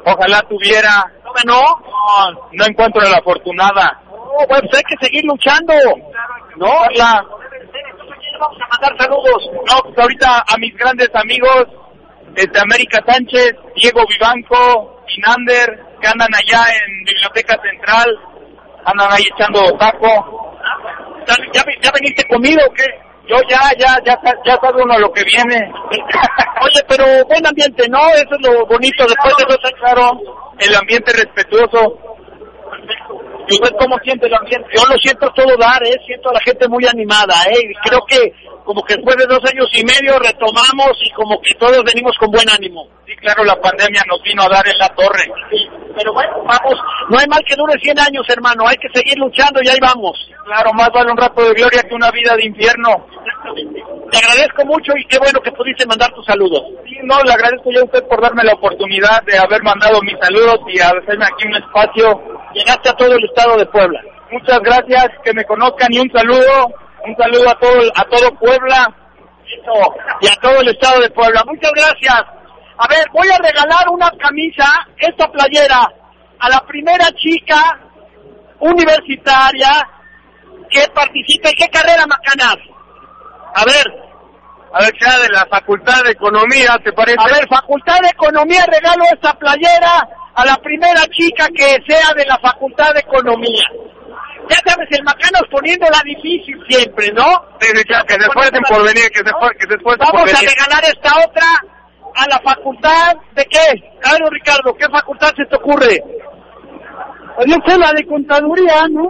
Ojalá 0.06 0.40
tuviera. 0.48 1.04
¿No 1.24 1.32
ganó? 1.32 1.60
No, 1.60 2.48
no 2.52 2.64
encuentro 2.64 3.02
la 3.02 3.18
afortunada. 3.18 4.00
No, 4.06 4.46
pues 4.48 4.62
hay 4.72 4.82
que 4.82 5.04
seguir 5.04 5.24
luchando. 5.24 5.74
No, 6.56 6.72
La, 6.94 7.20
Entonces, 7.20 8.16
¿quién 8.20 8.32
le 8.32 8.38
vamos 8.38 8.58
a 8.62 8.68
mandar 8.68 8.96
saludos? 8.98 9.50
no, 9.66 9.82
pues 9.82 9.98
ahorita 9.98 10.44
a 10.46 10.56
mis 10.58 10.74
grandes 10.76 11.10
amigos, 11.14 11.66
desde 12.32 12.60
América 12.60 13.02
Sánchez, 13.06 13.56
Diego 13.74 14.02
Vivanco, 14.08 15.02
Inander, 15.16 15.84
que 16.00 16.08
andan 16.08 16.28
allá 16.34 16.64
en 16.70 17.04
Biblioteca 17.04 17.58
Central, 17.62 18.06
andan 18.84 19.12
ahí 19.12 19.24
echando 19.34 19.76
taco. 19.78 20.54
¿Ya, 21.26 21.34
ya, 21.52 21.62
ya 21.82 21.90
veniste 21.92 22.24
comido 22.28 22.64
o 22.66 22.72
qué? 22.72 22.84
Yo 23.28 23.36
ya, 23.48 23.58
ya, 23.76 23.98
ya, 24.04 24.16
ya 24.44 24.56
sabe 24.60 24.82
uno 24.82 24.98
lo 24.98 25.12
que 25.12 25.24
viene. 25.24 25.70
Oye, 26.62 26.80
pero 26.88 27.04
buen 27.26 27.44
ambiente, 27.44 27.88
¿no? 27.88 27.98
Eso 28.14 28.34
es 28.38 28.48
lo 28.48 28.66
bonito 28.66 29.04
después 29.04 29.34
de 29.36 29.44
años. 29.44 29.80
Claro, 29.80 30.10
el 30.58 30.74
ambiente 30.74 31.12
respetuoso. 31.12 31.98
¿Y 33.48 33.54
usted 33.54 33.76
cómo 33.78 33.96
siente 34.02 34.26
el 34.26 34.34
ambiente? 34.34 34.68
Yo 34.76 34.82
lo 34.86 34.96
siento 34.98 35.30
todo 35.34 35.56
dar, 35.56 35.82
¿eh? 35.84 35.96
Siento 36.06 36.30
a 36.30 36.34
la 36.34 36.40
gente 36.40 36.68
muy 36.68 36.86
animada, 36.86 37.34
¿eh? 37.50 37.58
Y 37.62 37.74
creo 37.88 38.00
que 38.06 38.32
como 38.66 38.82
que 38.82 38.96
después 38.96 39.16
de 39.16 39.26
dos 39.26 39.38
años 39.46 39.68
y 39.72 39.84
medio 39.84 40.18
retomamos 40.18 40.98
y 41.00 41.10
como 41.12 41.40
que 41.40 41.54
todos 41.54 41.82
venimos 41.84 42.18
con 42.18 42.30
buen 42.30 42.50
ánimo. 42.50 42.88
Sí, 43.06 43.14
claro, 43.16 43.44
la 43.44 43.54
pandemia 43.60 44.02
nos 44.10 44.20
vino 44.22 44.42
a 44.42 44.48
dar 44.48 44.66
en 44.66 44.76
la 44.76 44.88
torre. 44.88 45.22
Sí, 45.50 45.70
pero 45.96 46.12
bueno, 46.12 46.42
vamos, 46.42 46.74
no 47.08 47.16
hay 47.16 47.26
mal 47.28 47.40
que 47.46 47.54
dure 47.54 47.78
100 47.80 48.00
años, 48.00 48.26
hermano, 48.28 48.66
hay 48.66 48.76
que 48.76 48.90
seguir 48.92 49.16
luchando 49.18 49.60
y 49.62 49.68
ahí 49.68 49.78
vamos. 49.80 50.18
Claro, 50.44 50.72
más 50.74 50.90
vale 50.92 51.12
un 51.12 51.16
rato 51.16 51.42
de 51.46 51.54
gloria 51.54 51.82
que 51.82 51.94
una 51.94 52.10
vida 52.10 52.34
de 52.34 52.44
infierno. 52.44 53.06
Te 54.10 54.18
agradezco 54.18 54.64
mucho 54.66 54.92
y 54.98 55.06
qué 55.06 55.18
bueno 55.18 55.40
que 55.40 55.52
pudiste 55.52 55.86
mandar 55.86 56.12
tus 56.12 56.26
saludos. 56.26 56.62
Sí, 56.84 56.98
no, 57.04 57.22
le 57.22 57.32
agradezco 57.32 57.70
yo 57.70 57.82
a 57.82 57.84
usted 57.84 58.02
por 58.08 58.20
darme 58.20 58.42
la 58.42 58.54
oportunidad 58.54 59.22
de 59.22 59.38
haber 59.38 59.62
mandado 59.62 60.02
mis 60.02 60.18
saludos 60.20 60.58
y 60.66 60.80
hacerme 60.80 61.24
aquí 61.24 61.46
un 61.46 61.54
espacio. 61.54 62.20
Llegaste 62.52 62.88
a 62.88 62.96
todo 62.96 63.14
el 63.14 63.24
estado 63.24 63.56
de 63.58 63.66
Puebla. 63.66 64.00
Muchas 64.30 64.58
gracias, 64.60 65.06
que 65.22 65.32
me 65.34 65.44
conozcan 65.44 65.92
y 65.92 65.98
un 65.98 66.10
saludo, 66.10 66.74
un 67.06 67.16
saludo 67.16 67.48
a 67.50 67.58
todo, 67.58 67.92
a 67.94 68.04
todo 68.04 68.38
Puebla. 68.38 68.94
Y 70.20 70.26
a 70.28 70.36
todo 70.40 70.60
el 70.60 70.68
estado 70.68 71.00
de 71.00 71.10
Puebla. 71.10 71.42
Muchas 71.46 71.70
gracias. 71.72 72.20
A 72.78 72.88
ver, 72.88 73.06
voy 73.12 73.28
a 73.28 73.38
regalar 73.38 73.88
una 73.90 74.10
camisa, 74.18 74.66
esta 74.98 75.28
playera, 75.30 75.88
a 76.38 76.48
la 76.50 76.60
primera 76.66 77.06
chica 77.16 77.80
universitaria 78.60 79.70
que 80.68 80.86
participe. 80.92 81.52
¿Qué 81.56 81.68
carrera, 81.68 82.06
Macanas? 82.06 82.56
A 83.54 83.64
ver, 83.64 83.86
A 84.72 84.80
ver, 84.80 84.92
sea 85.00 85.18
de 85.22 85.28
la 85.30 85.46
Facultad 85.46 86.02
de 86.04 86.10
Economía, 86.10 86.76
¿te 86.84 86.92
parece? 86.92 87.16
a 87.18 87.26
ver, 87.26 87.48
Facultad 87.48 88.00
de 88.02 88.08
Economía, 88.08 88.66
regalo 88.66 89.04
esta 89.10 89.32
playera 89.34 90.06
a 90.34 90.44
la 90.44 90.56
primera 90.56 91.00
chica 91.06 91.46
que 91.54 91.78
sea 91.88 92.12
de 92.14 92.26
la 92.26 92.36
Facultad 92.38 92.92
de 92.92 93.00
Economía. 93.00 93.64
Ya 94.48 94.56
sabes, 94.64 94.88
el 94.90 95.02
Macanas 95.04 95.42
poniéndola 95.50 95.98
difícil 96.04 96.56
siempre, 96.68 97.10
¿no? 97.12 97.26
Sí, 97.60 97.68
sí, 97.74 97.84
que, 97.84 97.94
que 98.06 98.14
se 98.14 98.28
esfuercen 98.28 98.62
por 98.68 98.78
venir, 98.84 99.10
que 99.10 99.18
se, 99.18 99.24
que 99.58 99.66
se 99.68 99.74
esfuercen 99.74 100.06
por 100.06 100.14
Vamos 100.14 100.32
a 100.34 100.40
venir. 100.40 100.50
regalar 100.50 100.84
esta 100.84 101.10
otra 101.26 101.46
a 102.14 102.26
la 102.28 102.38
facultad 102.40 103.16
de 103.34 103.44
qué? 103.46 103.92
Claro, 104.00 104.28
Ricardo, 104.30 104.74
¿qué 104.76 104.86
facultad 104.88 105.30
se 105.36 105.44
te 105.46 105.56
ocurre? 105.56 106.00
Pues 107.36 107.46
yo 107.48 107.56
sé 107.66 107.78
la 107.78 107.92
de 107.92 108.06
contaduría, 108.06 108.86
¿no? 108.88 109.08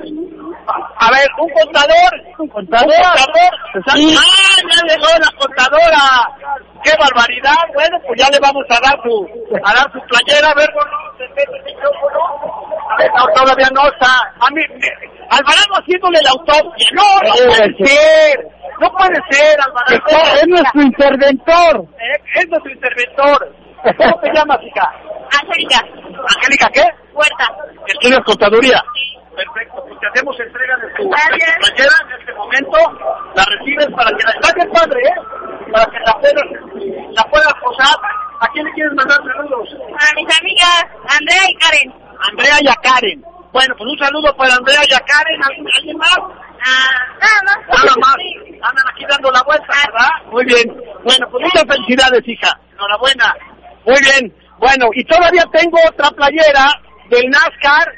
A 0.99 1.11
ver, 1.13 1.29
un 1.39 1.49
contador. 1.51 2.13
Un 2.39 2.49
contador. 2.49 2.89
Un 2.89 3.03
contador. 3.05 3.95
Sí. 3.95 4.17
¡Ah, 4.19 4.63
ya 4.67 4.95
llegó 4.97 5.07
la 5.21 5.31
contadora! 5.39 6.03
¡Qué 6.83 6.91
barbaridad! 6.99 7.55
Bueno, 7.73 7.99
pues 8.05 8.21
ya 8.21 8.29
le 8.31 8.41
vamos 8.41 8.65
a 8.71 8.81
dar 8.81 8.99
su, 9.05 9.29
a 9.63 9.75
dar 9.75 9.93
su 9.93 10.01
playera, 10.09 10.51
a 10.51 10.55
ver, 10.55 10.69
gordo, 10.75 10.91
¿se 11.19 11.29
mete 11.29 11.57
el 11.57 11.65
micrófono? 11.65 12.19
A 12.91 12.97
ver, 12.99 13.11
no, 13.15 13.27
todavía 13.29 13.69
no 13.73 13.87
está. 13.87 14.35
A 14.41 14.51
mí, 14.51 14.63
me- 14.75 15.16
Alvarado 15.31 15.75
haciéndole 15.81 16.19
la 16.23 16.31
autopsia. 16.31 16.89
No, 16.93 17.03
no 17.23 17.35
puede 17.35 17.87
ser. 17.87 18.49
No 18.81 18.91
puede 18.93 19.19
ser, 19.31 19.57
Alvarado. 19.61 20.37
Es 20.41 20.49
nuestro 20.49 20.83
interventor. 20.83 21.87
Es 22.35 22.49
nuestro 22.49 22.73
interventor. 22.73 23.53
¿Cómo 23.97 24.21
te 24.21 24.33
llamas, 24.35 24.59
hija? 24.63 24.91
Angélica, 25.43 25.79
Angélica, 26.37 26.69
¿qué? 26.73 26.83
Huerta. 27.13 27.47
Estudias 27.87 28.21
contaduría. 28.25 28.83
Perfecto, 29.37 29.85
pues 29.87 30.01
te 30.01 30.07
hacemos 30.09 30.41
entrega 30.41 30.77
de 30.79 30.89
tu 30.97 31.11
playera 31.11 31.97
en 32.03 32.21
este 32.21 32.33
momento. 32.35 32.79
La 33.35 33.45
recibes 33.45 33.87
para 33.95 34.11
que 34.17 34.25
la... 34.25 34.53
Bien 34.55 34.71
padre, 34.73 35.01
¿eh? 35.05 35.15
Para 35.71 35.85
que 35.87 35.99
la 36.01 36.13
puedas, 36.15 36.45
la 37.13 37.23
puedas 37.25 37.55
posar. 37.63 37.97
¿A 38.41 38.49
quién 38.49 38.65
le 38.65 38.73
quieres 38.73 38.93
mandar 38.95 39.19
saludos? 39.19 39.69
A 39.93 40.15
mis 40.15 40.29
amigas 40.41 40.87
Andrea 41.05 41.45
y 41.49 41.55
Karen. 41.57 41.95
Andrea 42.31 42.57
y 42.63 42.69
a 42.69 42.75
Karen. 42.77 43.36
Bueno, 43.53 43.75
pues 43.79 43.91
un 43.91 43.99
saludo 43.99 44.37
para 44.37 44.55
Andrea 44.55 44.81
y 44.89 44.95
a 44.95 45.01
Karen. 45.01 45.43
¿Alguien, 45.43 45.67
¿alguien 45.77 45.97
más? 45.97 46.19
Ah, 46.19 47.07
nada 47.21 47.41
más. 47.45 47.85
Nada 47.85 47.95
más. 47.99 48.17
Andan 48.63 48.85
aquí 48.93 49.05
dando 49.09 49.31
la 49.31 49.43
vuelta, 49.43 49.73
¿verdad? 49.87 50.11
Muy 50.31 50.45
bien. 50.45 50.69
Bueno, 51.05 51.29
pues 51.31 51.45
muchas 51.45 51.65
felicidades, 51.65 52.23
hija. 52.27 52.59
Enhorabuena. 52.73 53.35
Muy 53.85 53.99
bien. 54.01 54.35
Bueno, 54.59 54.89
y 54.93 55.05
todavía 55.05 55.45
tengo 55.53 55.79
otra 55.89 56.11
playera 56.11 56.67
del 57.09 57.31
NASCAR. 57.31 57.93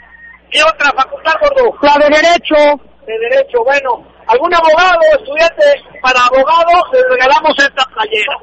¿Qué 0.51 0.63
otra 0.63 0.93
facultad, 0.93 1.35
gordo? 1.41 1.77
La 1.83 1.95
de 1.99 2.09
derecho. 2.09 2.57
De 3.07 3.19
Derecho. 3.19 3.65
Bueno, 3.65 4.05
algún 4.27 4.55
abogado, 4.55 5.01
estudiante 5.19 5.65
para 6.03 6.21
abogado, 6.21 6.85
le 6.93 7.01
regalamos 7.09 7.59
esta 7.59 7.85
playera. 7.95 8.37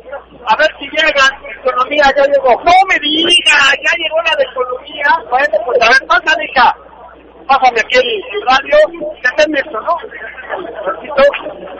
A 0.47 0.55
ver 0.55 0.69
si 0.79 0.85
llegan. 0.89 1.31
Economía 1.61 2.05
ya 2.15 2.25
llegó. 2.25 2.49
No 2.63 2.73
me 2.87 2.97
diga, 2.99 3.57
ya 3.77 3.97
llegó 3.97 4.21
la 4.23 4.35
de 4.35 4.43
Economía. 4.43 5.07
Bueno, 5.29 5.57
pues 5.65 5.81
a 5.81 5.89
ver, 5.89 6.07
pásame, 6.07 6.45
hija. 6.45 6.75
Pásame 7.47 7.79
aquí 7.79 7.97
el, 7.97 8.05
el 8.05 8.41
radio. 8.47 8.77
En 9.37 9.55
esto, 9.55 9.81
¿no? 9.81 9.97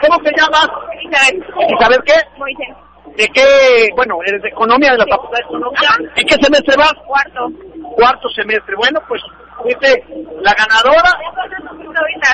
¿Cómo 0.02 0.20
te 0.24 0.32
llamas? 0.38 0.68
Isabel. 1.02 1.46
Isabel, 1.78 2.00
¿qué? 2.06 2.14
Moisés. 2.38 2.76
¿De 3.16 3.28
qué? 3.30 3.90
Bueno, 3.96 4.18
eres 4.26 4.42
de 4.42 4.50
Economía, 4.50 4.92
de 4.92 4.98
la 4.98 5.06
Facultad 5.08 5.38
de 5.38 5.44
Economía. 5.44 5.90
¿En 6.16 6.28
qué 6.28 6.36
semestre 6.36 6.76
vas? 6.78 6.94
Cuarto. 7.08 7.48
Cuarto 7.96 8.30
semestre. 8.30 8.76
Bueno, 8.76 9.00
pues, 9.08 9.22
fuiste 9.62 10.04
la 10.42 10.54
ganadora. 10.54 11.12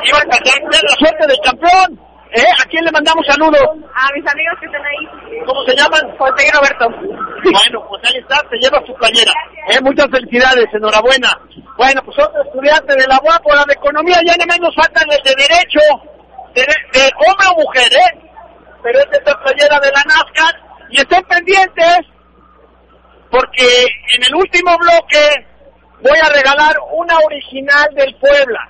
Iba 0.04 0.18
a 0.18 0.22
tener 0.22 0.84
la 0.84 0.96
suerte 0.98 1.28
del 1.28 1.40
campeón. 1.44 2.11
¿Eh? 2.32 2.48
¿A 2.64 2.66
quién 2.70 2.86
le 2.86 2.92
mandamos 2.92 3.26
saludos? 3.28 3.60
A 3.94 4.08
mis 4.16 4.24
amigos 4.32 4.56
que 4.60 4.66
están 4.66 4.82
ahí. 4.86 5.44
¿Cómo 5.46 5.66
se 5.66 5.76
llaman? 5.76 6.16
José 6.18 6.48
y 6.48 6.52
Roberto. 6.52 6.88
Bueno, 7.44 7.88
pues 7.90 8.02
ahí 8.08 8.22
está, 8.22 8.40
te 8.48 8.58
lleva 8.58 8.80
su 8.86 8.94
playera. 8.96 9.34
¿Eh? 9.68 9.82
Muchas 9.82 10.08
felicidades, 10.10 10.68
enhorabuena. 10.74 11.28
Bueno, 11.76 12.02
pues 12.06 12.18
otro 12.20 12.42
estudiante 12.44 12.96
de 12.96 13.08
la 13.08 13.20
UAP 13.20 13.46
o 13.46 13.56
la 13.56 13.66
de 13.66 13.74
Economía, 13.74 14.20
ya 14.26 14.38
no 14.38 14.46
menos 14.46 14.74
faltan 14.76 15.12
el 15.12 15.22
de 15.24 15.36
Derecho, 15.36 15.84
de, 16.56 16.62
de 16.62 17.12
hombre 17.28 17.48
o 17.52 17.60
mujer, 17.60 17.92
¿eh? 17.92 18.30
Pero 18.82 19.00
es 19.00 19.08
esta 19.12 19.38
playera 19.44 19.80
de 19.80 19.92
la 19.92 20.04
NASCAR. 20.08 20.56
Y 20.90 21.02
estén 21.02 21.24
pendientes, 21.24 22.00
porque 23.30 23.68
en 24.16 24.24
el 24.24 24.36
último 24.36 24.78
bloque 24.78 25.48
voy 26.02 26.18
a 26.22 26.34
regalar 26.34 26.78
una 26.94 27.18
original 27.26 27.90
del 27.94 28.16
Puebla. 28.16 28.70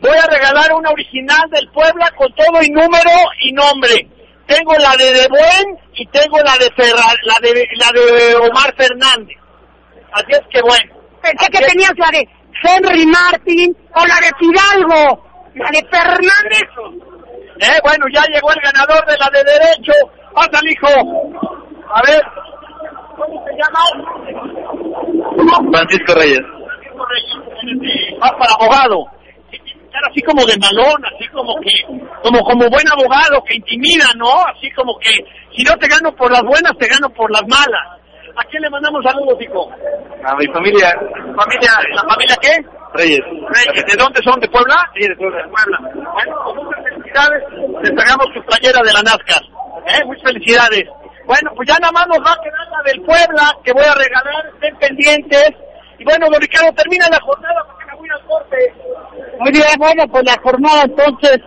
Voy 0.00 0.16
a 0.16 0.26
regalar 0.26 0.72
una 0.74 0.90
original 0.90 1.48
del 1.50 1.68
Puebla 1.70 2.10
con 2.16 2.32
todo 2.34 2.62
y 2.62 2.70
número 2.70 3.10
y 3.40 3.52
nombre. 3.52 4.08
Tengo 4.46 4.74
la 4.74 4.94
de 4.96 5.12
De 5.12 5.26
Buen 5.28 5.78
y 5.94 6.06
tengo 6.06 6.38
la 6.38 6.52
de 6.58 6.70
Ferra- 6.76 7.16
la 7.24 7.34
de 7.42 7.66
la 7.76 7.90
de 7.92 8.36
Omar 8.36 8.74
Fernández. 8.76 9.36
Así 10.12 10.30
es 10.32 10.42
que 10.50 10.60
bueno. 10.62 10.94
Pensé 11.20 11.50
que 11.50 11.58
tenías 11.66 11.92
la 11.96 12.10
de 12.12 12.28
Henry 12.62 13.06
Martin 13.06 13.76
o 13.94 14.06
la 14.06 14.14
de 14.16 14.30
Fidalgo, 14.38 15.26
la 15.54 15.68
de 15.70 15.84
Fernández. 15.90 16.68
Eh, 17.58 17.80
bueno, 17.82 18.04
ya 18.12 18.22
llegó 18.26 18.50
el 18.52 18.60
ganador 18.62 19.04
de 19.06 19.16
la 19.18 19.30
de 19.30 19.42
derecho. 19.44 19.92
Pásale, 20.34 20.70
hijo. 20.70 20.88
A 21.92 22.02
ver. 22.06 22.22
¿Cómo 23.16 23.44
se 23.46 23.52
llama? 23.56 23.80
Francisco 25.72 26.14
Reyes. 26.14 26.40
Vas 28.20 28.32
para 28.32 28.52
abogado. 28.60 29.04
Estar 29.96 30.10
así 30.12 30.20
como 30.20 30.44
de 30.44 30.58
malón, 30.58 31.00
así 31.08 31.26
como 31.32 31.56
que, 31.60 31.72
como, 32.20 32.40
como 32.44 32.68
buen 32.68 32.84
abogado 32.92 33.42
que 33.48 33.56
intimida, 33.56 34.04
¿no? 34.16 34.44
Así 34.44 34.70
como 34.72 34.98
que, 34.98 35.08
si 35.56 35.64
no 35.64 35.72
te 35.80 35.88
gano 35.88 36.14
por 36.14 36.30
las 36.30 36.42
buenas, 36.42 36.76
te 36.78 36.86
gano 36.86 37.08
por 37.16 37.32
las 37.32 37.40
malas. 37.48 37.96
¿A 38.36 38.44
quién 38.44 38.60
le 38.60 38.68
mandamos 38.68 39.02
saludos, 39.02 39.40
hijo? 39.40 39.72
A 40.22 40.36
mi 40.36 40.44
familia. 40.52 40.92
¿Familia, 41.32 41.72
la 41.96 42.04
familia 42.04 42.36
qué? 42.42 42.52
Reyes. 42.92 43.24
Reyes. 43.24 43.84
¿De 43.88 43.96
dónde 43.96 44.20
son? 44.20 44.38
¿De 44.38 44.48
Puebla? 44.48 44.76
Sí, 44.92 45.08
de 45.08 45.16
Puebla. 45.16 45.48
Bueno, 45.48 46.36
pues 46.44 46.56
muchas 46.60 46.84
felicidades. 46.84 47.42
Les 47.80 47.92
pagamos 47.96 48.28
tu 48.34 48.42
playera 48.44 48.82
de 48.84 48.92
la 48.92 49.00
NASCAR. 49.00 49.42
¿Eh? 49.88 50.04
Muchas 50.04 50.24
felicidades. 50.24 50.84
Bueno, 51.24 51.56
pues 51.56 51.66
ya 51.66 51.78
nada 51.80 51.92
más 51.92 52.06
nos 52.08 52.20
va 52.20 52.36
a 52.36 52.42
quedar 52.44 52.68
la 52.68 52.82
del 52.84 53.00
Puebla 53.00 53.48
que 53.64 53.72
voy 53.72 53.88
a 53.88 53.96
regalar. 53.96 54.44
Estén 54.52 54.76
pendientes. 54.76 55.56
Y 55.98 56.04
bueno, 56.04 56.28
don 56.28 56.40
Ricardo, 56.40 56.68
termina 56.76 57.08
la 57.08 57.20
jornada 57.20 57.64
porque 57.64 57.85
Muy 59.38 59.52
bien, 59.52 59.64
bueno, 59.78 60.04
pues 60.08 60.24
la 60.24 60.36
jornada 60.42 60.82
entonces 60.84 61.40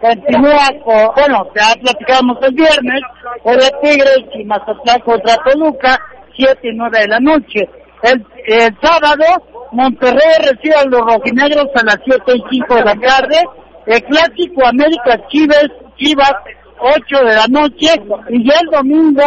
continúa 0.00 0.68
con, 0.84 1.14
bueno, 1.14 1.48
ya 1.54 1.74
platicábamos 1.80 2.38
el 2.42 2.54
viernes, 2.54 3.00
Puebla 3.42 3.68
Tigres 3.82 4.24
y 4.34 4.44
Mazatlán 4.44 5.00
contra 5.00 5.36
Toluca, 5.36 5.98
7 6.36 6.58
y 6.62 6.76
9 6.76 7.00
de 7.00 7.08
la 7.08 7.20
noche. 7.20 7.68
El, 8.02 8.26
el 8.46 8.76
sábado, 8.82 9.24
Monterrey 9.72 10.34
recibe 10.40 10.74
a 10.74 10.84
los 10.84 11.00
rojinegros 11.00 11.68
a 11.74 11.84
las 11.84 11.98
7 12.04 12.22
y 12.34 12.44
5 12.50 12.74
de 12.74 12.84
la 12.84 12.94
tarde, 12.94 13.38
el 13.86 14.02
clásico 14.04 14.66
América 14.66 15.26
Chivas, 15.28 15.68
Chivas, 15.96 16.34
8 16.78 17.24
de 17.24 17.34
la 17.34 17.46
noche, 17.48 17.86
y 18.30 18.48
ya 18.48 18.58
el 18.60 18.70
domingo, 18.70 19.22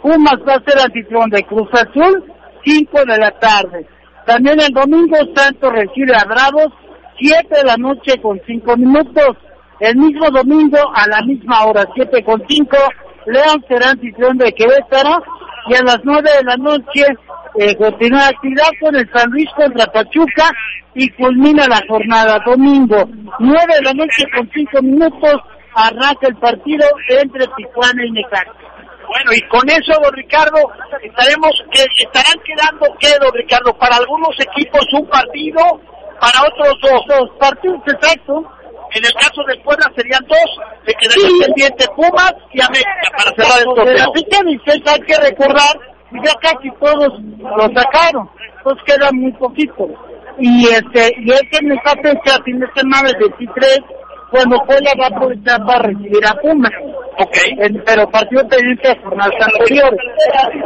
Pumas 0.00 0.38
va 0.46 0.54
a 0.54 0.64
ser 0.64 0.80
anfitrión 0.80 1.30
de 1.30 1.42
Cruz 1.44 1.68
Azul, 1.72 2.24
5 2.64 3.04
de 3.04 3.18
la 3.18 3.30
tarde. 3.32 3.86
También 4.26 4.60
el 4.60 4.72
domingo 4.72 5.16
Santos 5.34 5.72
recibe 5.72 6.14
a 6.14 6.24
Bravos, 6.24 6.72
7 7.18 7.48
de 7.50 7.64
la 7.64 7.76
noche 7.76 8.20
con 8.20 8.40
5 8.46 8.76
minutos. 8.76 9.36
El 9.80 9.96
mismo 9.96 10.30
domingo 10.30 10.78
a 10.94 11.08
la 11.08 11.22
misma 11.22 11.64
hora, 11.64 11.86
7 11.94 12.22
con 12.22 12.42
5, 12.48 12.76
León 13.26 13.64
será 13.68 13.90
anfitrión 13.90 14.38
de 14.38 14.52
Querétaro 14.52 15.22
y 15.68 15.74
a 15.74 15.82
las 15.82 15.98
9 16.04 16.30
de 16.38 16.44
la 16.44 16.56
noche 16.56 17.04
eh, 17.58 17.76
continúa 17.76 18.28
actividad 18.28 18.68
con 18.80 18.94
el 18.96 19.10
San 19.12 19.30
Luis 19.30 19.48
contra 19.56 19.86
Pachuca 19.86 20.50
y 20.94 21.08
culmina 21.10 21.66
la 21.68 21.80
jornada 21.88 22.38
domingo. 22.44 23.08
9 23.38 23.74
de 23.74 23.82
la 23.82 23.92
noche 23.92 24.24
con 24.36 24.48
5 24.52 24.82
minutos 24.82 25.40
arranca 25.74 26.28
el 26.28 26.36
partido 26.36 26.86
entre 27.08 27.46
Tijuana 27.56 28.04
y 28.04 28.10
Necaxa. 28.12 28.52
Bueno, 29.12 29.30
y 29.36 29.40
con 29.48 29.68
eso, 29.68 29.92
don 30.00 30.12
Ricardo, 30.14 30.56
estaremos, 31.02 31.52
que 31.70 31.84
estarán 32.00 32.40
quedando, 32.44 32.96
¿qué, 32.98 33.08
don 33.20 33.32
Ricardo? 33.34 33.76
Para 33.76 33.96
algunos 33.96 34.32
equipos 34.40 34.80
un 34.94 35.06
partido, 35.06 35.60
para 36.18 36.48
otros 36.48 36.80
dos. 36.80 37.02
Dos 37.06 37.28
partidos, 37.38 37.80
exacto. 37.86 38.40
En 38.94 39.04
el 39.04 39.12
caso 39.12 39.42
del 39.46 39.60
Puebla 39.60 39.90
serían 39.96 40.24
dos, 40.26 40.48
se 40.86 40.94
quedarían 40.94 41.40
pendientes 41.44 41.88
Pumas 41.96 42.34
y 42.52 42.60
América 42.60 43.08
para 43.16 43.36
cerrar 43.36 43.58
el 43.60 43.68
De 43.68 43.74
torneo. 43.74 44.12
fecha 44.12 44.42
16 44.44 44.82
hay 44.86 45.00
que 45.00 45.16
recordar, 45.16 45.80
ya 46.12 46.34
casi 46.40 46.70
todos 46.78 47.08
lo 47.40 47.64
sacaron, 47.74 48.28
entonces 48.58 48.84
queda 48.84 49.10
muy 49.12 49.32
poquito. 49.32 49.88
Y 50.38 50.66
este, 50.68 51.12
y 51.18 51.30
es 51.30 51.42
que 51.50 51.58
en 51.58 51.72
esta 51.72 51.92
fecha, 52.02 52.42
fin 52.44 52.60
de 52.60 52.66
semana, 52.74 53.08
el 53.08 53.16
23, 53.18 53.80
cuando 54.32 54.56
Puebla 54.66 54.90
va 54.98 55.04
a 55.04 55.16
aprovechar 55.16 55.64
para 55.66 55.78
recibir 55.80 56.26
a 56.26 56.34
Pumas. 56.40 56.72
Ok. 57.18 57.36
En- 57.58 57.82
pero 57.84 58.10
partido 58.10 58.48
pendiente 58.48 58.88
de 58.88 58.98
jornadas 59.02 59.34
anteriores. 59.40 60.00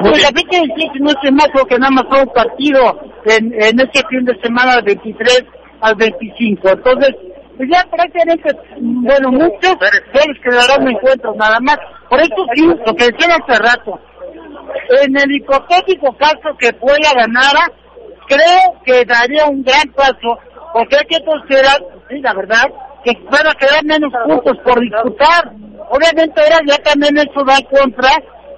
Pues 0.00 0.22
la 0.22 0.28
fecha 0.28 0.62
16 0.62 0.90
no 1.00 1.10
se 1.20 1.30
más 1.32 1.48
porque 1.52 1.76
nada 1.78 1.90
más 1.90 2.04
fue 2.08 2.22
un 2.22 2.32
partido 2.32 3.00
en, 3.26 3.52
en 3.52 3.80
este 3.80 4.02
fin 4.08 4.24
de 4.24 4.40
semana 4.40 4.76
del 4.76 4.84
23 4.84 5.44
al 5.80 5.94
25. 5.96 6.68
Entonces, 6.70 7.10
pues 7.56 7.68
ya 7.72 7.84
prácticamente, 7.90 8.56
bueno, 8.80 9.30
muchos 9.32 9.76
les 9.80 10.40
quedarán 10.42 10.88
encuentros 10.88 11.36
nada 11.36 11.58
más. 11.60 11.78
Por 12.08 12.20
eso 12.20 12.36
sí, 12.54 12.64
lo 12.64 12.94
que 12.94 13.10
decía 13.10 13.34
hace 13.36 13.58
rato, 13.58 13.98
en 15.02 15.16
el 15.16 15.32
hipotético 15.32 16.16
caso 16.16 16.56
que 16.58 16.72
Puebla 16.74 17.10
ganara, 17.16 17.72
creo 18.28 18.80
que 18.84 19.04
daría 19.04 19.46
un 19.46 19.62
gran 19.64 19.88
paso, 19.94 20.38
porque 20.72 20.96
hay 20.96 21.06
que 21.06 21.24
considerar, 21.24 21.78
sí, 22.08 22.20
la 22.20 22.34
verdad, 22.34 22.64
que 23.14 23.22
van 23.30 23.46
a 23.46 23.54
quedar 23.54 23.84
menos 23.84 24.12
puntos 24.26 24.58
por 24.64 24.80
disputar. 24.80 25.52
Obviamente 25.90 26.40
ahora 26.40 26.58
ya 26.66 26.76
también 26.78 27.16
eso 27.18 27.44
va 27.44 27.56
en 27.56 27.66
contra 27.66 28.10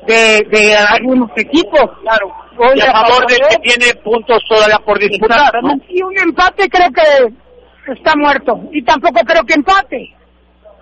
de, 0.07 0.47
de 0.51 0.77
algunos 0.77 1.31
equipos. 1.37 1.85
Claro. 2.03 2.33
Y 2.75 2.81
a 2.81 2.93
favor 2.93 3.27
de 3.29 3.37
que 3.37 3.57
tiene 3.63 3.95
puntos 4.03 4.43
todavía 4.49 4.79
por 4.79 4.99
disputar, 4.99 5.53
¿no? 5.63 5.75
Y 5.89 6.03
un 6.03 6.19
empate 6.19 6.69
creo 6.69 6.91
que 6.91 7.93
está 7.93 8.17
muerto. 8.17 8.61
Y 8.73 8.83
tampoco 8.83 9.21
creo 9.25 9.45
que 9.45 9.55
empate. 9.55 10.17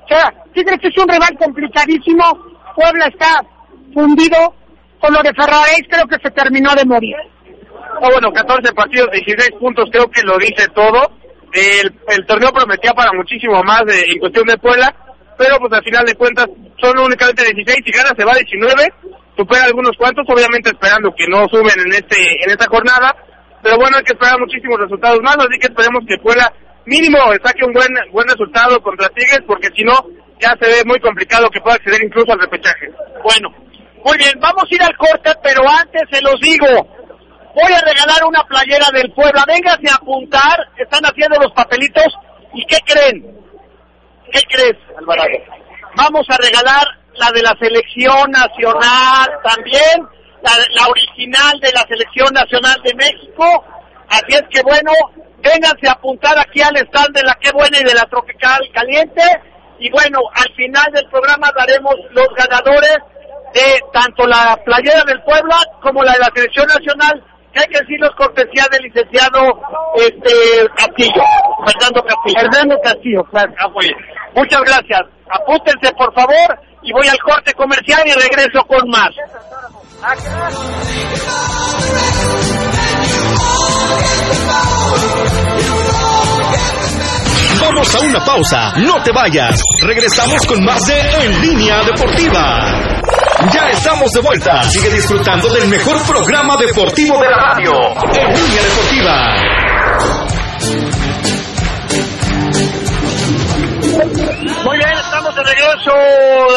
O 0.04 0.08
sea, 0.08 0.32
Tigres 0.54 0.78
es 0.82 0.96
un 0.96 1.08
rival 1.08 1.36
complicadísimo. 1.38 2.24
Puebla 2.74 3.06
está 3.06 3.44
fundido. 3.92 4.54
Con 5.00 5.12
lo 5.12 5.22
de 5.22 5.34
Ferraréis 5.34 5.84
creo 5.90 6.06
que 6.06 6.16
se 6.22 6.30
terminó 6.30 6.74
de 6.74 6.86
morir. 6.86 7.16
Ah, 8.00 8.08
bueno, 8.10 8.32
14 8.32 8.72
partidos, 8.72 9.10
16 9.10 9.52
puntos, 9.60 9.88
creo 9.90 10.08
que 10.10 10.22
lo 10.22 10.38
dice 10.38 10.68
todo. 10.74 11.10
El, 11.52 11.94
el 12.08 12.26
torneo 12.26 12.52
prometía 12.52 12.92
para 12.92 13.12
muchísimo 13.12 13.62
más 13.62 13.82
de, 13.86 14.02
en 14.02 14.18
cuestión 14.18 14.46
de 14.46 14.58
Puebla, 14.58 14.94
pero 15.38 15.58
pues 15.58 15.72
al 15.72 15.84
final 15.84 16.04
de 16.04 16.14
cuentas 16.14 16.46
son 16.80 16.98
únicamente 16.98 17.44
16, 17.44 17.78
si 17.84 17.92
gana 17.92 18.10
se 18.16 18.24
va 18.24 18.32
a 18.32 18.36
19, 18.36 18.92
supera 19.36 19.64
algunos 19.64 19.96
cuantos, 19.96 20.24
obviamente 20.28 20.70
esperando 20.70 21.14
que 21.16 21.26
no 21.28 21.46
suben 21.48 21.78
en 21.84 21.92
este 21.92 22.16
en 22.42 22.50
esta 22.50 22.66
jornada, 22.66 23.14
pero 23.62 23.76
bueno, 23.76 23.96
hay 23.98 24.04
que 24.04 24.12
esperar 24.12 24.38
muchísimos 24.38 24.78
resultados 24.80 25.20
más, 25.22 25.36
así 25.36 25.58
que 25.60 25.68
esperemos 25.68 26.04
que 26.08 26.18
Puebla 26.18 26.52
mínimo 26.86 27.18
saque 27.42 27.64
un 27.64 27.72
buen 27.72 27.92
buen 28.12 28.28
resultado 28.28 28.80
contra 28.80 29.08
Tigres, 29.10 29.42
porque 29.46 29.68
si 29.74 29.84
no, 29.84 29.94
ya 30.40 30.56
se 30.60 30.68
ve 30.68 30.84
muy 30.84 31.00
complicado 31.00 31.48
que 31.50 31.60
pueda 31.60 31.76
acceder 31.76 32.02
incluso 32.02 32.32
al 32.32 32.40
repechaje. 32.40 32.88
Bueno, 33.22 33.48
muy 34.04 34.16
bien, 34.18 34.38
vamos 34.40 34.64
a 34.64 34.74
ir 34.74 34.82
al 34.82 34.96
corte, 34.96 35.32
pero 35.42 35.62
antes 35.68 36.02
se 36.10 36.22
los 36.22 36.40
digo. 36.40 36.95
Voy 37.56 37.72
a 37.72 37.80
regalar 37.80 38.22
una 38.28 38.44
playera 38.44 38.90
del 38.92 39.10
Puebla. 39.12 39.44
Véngase 39.46 39.88
a 39.90 39.94
apuntar. 39.94 40.68
Están 40.76 41.02
haciendo 41.06 41.40
los 41.40 41.52
papelitos. 41.52 42.04
¿Y 42.52 42.62
qué 42.66 42.76
creen? 42.84 43.24
¿Qué 44.30 44.40
crees, 44.46 44.76
Alvarado? 44.98 45.30
Vamos 45.96 46.26
a 46.28 46.36
regalar 46.36 46.84
la 47.14 47.32
de 47.32 47.40
la 47.40 47.56
selección 47.58 48.30
nacional 48.30 49.30
también. 49.42 50.06
La, 50.42 50.52
la 50.74 50.88
original 50.88 51.58
de 51.58 51.72
la 51.72 51.80
selección 51.88 52.28
nacional 52.34 52.76
de 52.84 52.94
México. 52.94 53.64
Así 54.10 54.36
es 54.36 54.44
que 54.50 54.60
bueno, 54.60 54.92
vénganse 55.38 55.88
a 55.88 55.92
apuntar 55.92 56.38
aquí 56.38 56.60
al 56.60 56.76
stand 56.76 57.16
de 57.16 57.22
la 57.22 57.38
Qué 57.40 57.52
Buena 57.52 57.78
y 57.80 57.84
de 57.84 57.94
la 57.94 58.04
Tropical 58.04 58.60
Caliente. 58.74 59.22
Y 59.78 59.90
bueno, 59.90 60.18
al 60.34 60.52
final 60.54 60.92
del 60.92 61.08
programa 61.08 61.50
daremos 61.56 61.94
los 62.10 62.28
ganadores 62.36 62.98
de 63.54 63.80
tanto 63.94 64.26
la 64.26 64.60
playera 64.62 65.04
del 65.04 65.22
Puebla 65.22 65.56
como 65.80 66.02
la 66.02 66.12
de 66.12 66.18
la 66.18 66.30
selección 66.34 66.66
nacional, 66.66 67.24
que 67.56 67.62
hay 67.62 67.68
que 67.68 67.80
decirlos 67.80 68.10
cortesía 68.16 68.64
del 68.70 68.82
licenciado 68.82 69.40
este 69.96 70.68
Castillo, 70.76 71.22
Fernando 71.64 72.02
Castillo. 72.04 72.40
Fernando 72.40 72.76
Castillo, 72.82 73.24
claro. 73.30 73.52
Ah, 73.58 73.68
muy 73.68 73.86
bien. 73.86 73.96
Muchas 74.34 74.60
gracias. 74.60 75.00
Apúntense 75.30 75.92
por 75.94 76.12
favor 76.14 76.58
y 76.82 76.92
voy 76.92 77.08
al 77.08 77.18
corte 77.18 77.52
comercial 77.54 78.02
y 78.06 78.12
regreso 78.12 78.62
con 78.66 78.88
más. 78.90 79.10
Vamos 87.60 87.94
a 87.94 88.00
una 88.00 88.24
pausa, 88.24 88.72
no 88.76 89.02
te 89.02 89.12
vayas. 89.12 89.60
Regresamos 89.82 90.46
con 90.46 90.62
más 90.64 90.86
de 90.86 91.00
En 91.24 91.42
Línea 91.42 91.82
Deportiva. 91.84 92.95
Ya 93.52 93.70
estamos 93.70 94.10
de 94.12 94.20
vuelta. 94.20 94.62
Sigue 94.64 94.90
disfrutando 94.90 95.48
del 95.52 95.68
mejor 95.68 95.96
programa 96.06 96.56
deportivo 96.56 97.18
de 97.20 97.30
la 97.30 97.36
radio. 97.36 97.72
En 98.12 98.34
Línea 98.34 98.62
Deportiva. 98.62 99.76
Muy 104.64 104.78
bien, 104.78 104.92
estamos 104.98 105.34
de 105.34 105.42
regreso 105.44 105.92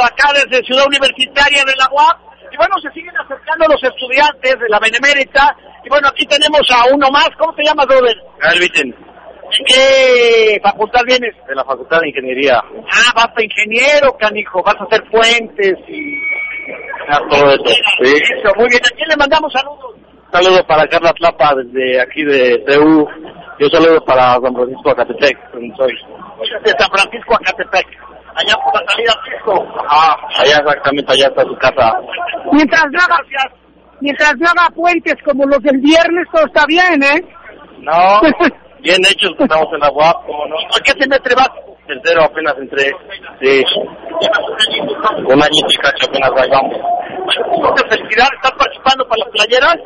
acá 0.03 0.33
desde 0.33 0.65
Ciudad 0.65 0.85
Universitaria 0.87 1.63
de 1.65 1.75
la 1.77 1.87
UAP. 1.91 2.17
Y 2.51 2.57
bueno, 2.57 2.75
se 2.81 2.89
siguen 2.91 3.15
acercando 3.17 3.67
los 3.67 3.83
estudiantes 3.83 4.59
de 4.59 4.69
la 4.69 4.79
Benemérita. 4.79 5.55
Y 5.85 5.89
bueno, 5.89 6.07
aquí 6.07 6.25
tenemos 6.25 6.61
a 6.71 6.85
uno 6.93 7.09
más. 7.11 7.29
¿Cómo 7.37 7.53
te 7.53 7.63
llamas, 7.63 7.85
Robert? 7.87 8.17
Alviten. 8.41 8.89
¿De 8.89 9.65
qué 9.65 10.59
facultad 10.61 11.01
vienes? 11.05 11.35
De 11.47 11.55
la 11.55 11.63
Facultad 11.63 12.01
de 12.01 12.09
Ingeniería. 12.09 12.57
Ah, 12.57 13.11
vas 13.15 13.29
a 13.35 13.43
ingeniero, 13.43 14.15
canijo, 14.19 14.61
vas 14.63 14.75
a 14.79 14.83
hacer 14.83 15.03
puentes 15.09 15.73
y... 15.87 16.28
todo 17.29 17.51
eso. 17.51 17.63
Sí. 18.03 18.13
Eso, 18.13 18.53
muy 18.55 18.67
bien. 18.69 18.81
¿A 18.85 18.95
quién 18.95 19.09
le 19.09 19.17
mandamos 19.17 19.51
saludos? 19.53 19.95
Saludos 20.31 20.63
para 20.67 20.87
Carla 20.87 21.11
Tlapa 21.13 21.55
desde 21.55 22.01
aquí 22.01 22.23
de 22.23 22.63
CEU. 22.67 23.07
Y 23.59 23.63
un 23.63 23.71
saludo 23.71 24.03
para 24.05 24.39
San 24.39 24.53
Francisco 24.53 24.91
Acatepec, 24.91 25.51
donde 25.51 25.75
soy. 25.75 25.93
De 26.63 26.71
San 26.77 26.89
Francisco 26.89 27.35
a 27.35 27.39
Catepec. 27.39 27.87
Allá 28.35 28.53
por 28.63 28.73
la 28.73 28.91
salida 28.91 29.13
Pisco. 29.25 29.67
Ah, 29.89 30.15
allá 30.37 30.57
exactamente, 30.59 31.11
allá 31.11 31.27
está 31.27 31.43
su 31.43 31.55
casa. 31.57 31.99
Mientras 32.53 32.85
no 32.91 32.99
haga, 32.99 33.17
mientras 33.99 34.33
no 34.37 34.47
haga 34.49 34.69
puentes 34.73 35.15
como 35.25 35.45
los 35.45 35.59
del 35.61 35.77
viernes, 35.79 36.27
todo 36.31 36.45
está 36.45 36.65
bien, 36.67 37.03
¿eh? 37.03 37.21
No, 37.79 38.21
bien 38.79 39.01
hechos, 39.09 39.33
estamos 39.37 39.67
en 39.73 39.79
la 39.79 39.91
UAP, 39.91 40.25
¿cómo 40.25 40.45
no? 40.47 40.55
¿Por 40.71 40.81
qué 40.83 40.93
te 40.93 41.07
metes 41.09 41.35
vas? 41.35 41.49
Tercero 41.89 42.23
apenas 42.23 42.53
entré. 42.59 42.91
Sí. 43.41 43.65
Un 45.25 45.41
añito 45.41 45.67
y 45.69 45.77
cacho 45.77 46.05
apenas 46.05 46.29
ahí 46.37 46.49
vamos. 46.51 46.77
Felicidades, 47.89 48.33
¿estás 48.35 48.51
participando 48.51 49.07
para 49.07 49.25
las 49.25 49.29
playeras? 49.29 49.77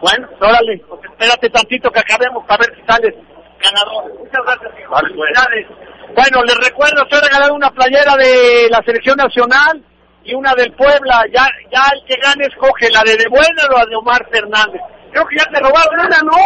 Bueno, 0.00 0.28
órale, 0.38 0.80
pues 0.88 1.00
espérate 1.10 1.50
tantito 1.50 1.90
que 1.90 1.98
acabemos 1.98 2.44
para 2.46 2.62
ver 2.62 2.76
si 2.78 2.86
sales 2.86 3.14
ganador. 3.58 4.14
Muchas 4.16 4.42
gracias. 4.46 4.88
Vale, 4.88 5.08
pues. 5.10 5.30
Felicidades. 5.34 5.66
Bueno, 6.14 6.44
les 6.44 6.58
recuerdo, 6.68 7.02
estoy 7.02 7.20
regalando 7.26 7.54
una 7.54 7.70
playera 7.70 8.14
de 8.14 8.68
la 8.70 8.80
selección 8.86 9.16
nacional 9.16 9.82
y 10.22 10.34
una 10.34 10.54
del 10.54 10.72
Puebla. 10.74 11.24
Ya, 11.34 11.50
ya 11.72 11.82
el 11.94 12.04
que 12.06 12.14
gane 12.22 12.46
escoge 12.46 12.92
la 12.94 13.02
de 13.02 13.16
De 13.16 13.26
Buena 13.28 13.66
o 13.74 13.78
la 13.78 13.86
de 13.86 13.96
Omar 13.96 14.24
Fernández. 14.30 14.80
Creo 15.10 15.26
que 15.26 15.36
ya 15.36 15.50
te 15.50 15.58
robaron 15.58 15.98
una, 15.98 16.20
¿no? 16.22 16.38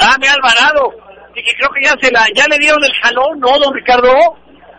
Ah, 0.00 0.16
Alvarado. 0.18 1.07
Y 1.34 1.42
que 1.42 1.56
creo 1.56 1.70
que 1.70 1.82
ya 1.82 1.94
se 2.00 2.10
la, 2.10 2.26
ya 2.34 2.44
le 2.48 2.58
dieron 2.58 2.82
el 2.82 2.92
jalón, 3.02 3.40
¿no, 3.40 3.58
don 3.58 3.74
Ricardo? 3.74 4.12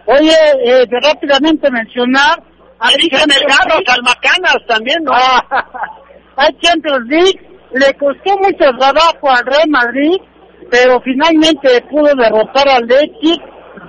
Oye, 0.06 0.34
eh, 0.66 0.86
de 0.88 1.00
rápidamente 1.02 1.70
mencionar, 1.70 2.42
A 2.80 2.90
Cristian 2.92 3.28
Delgado, 3.28 3.82
Calmacanas 3.86 4.58
también, 4.68 5.04
¿no? 5.04 5.14
hay 6.38 6.54
Champions 6.62 7.08
League, 7.08 7.40
le 7.74 7.94
costó 7.96 8.38
mucho 8.38 8.72
trabajo 8.78 9.30
al 9.30 9.46
Real 9.46 9.70
Madrid, 9.70 10.18
pero 10.72 11.00
finalmente 11.02 11.82
pudo 11.90 12.16
derrotar 12.16 12.68
al 12.70 12.88
Leipzig 12.88 13.40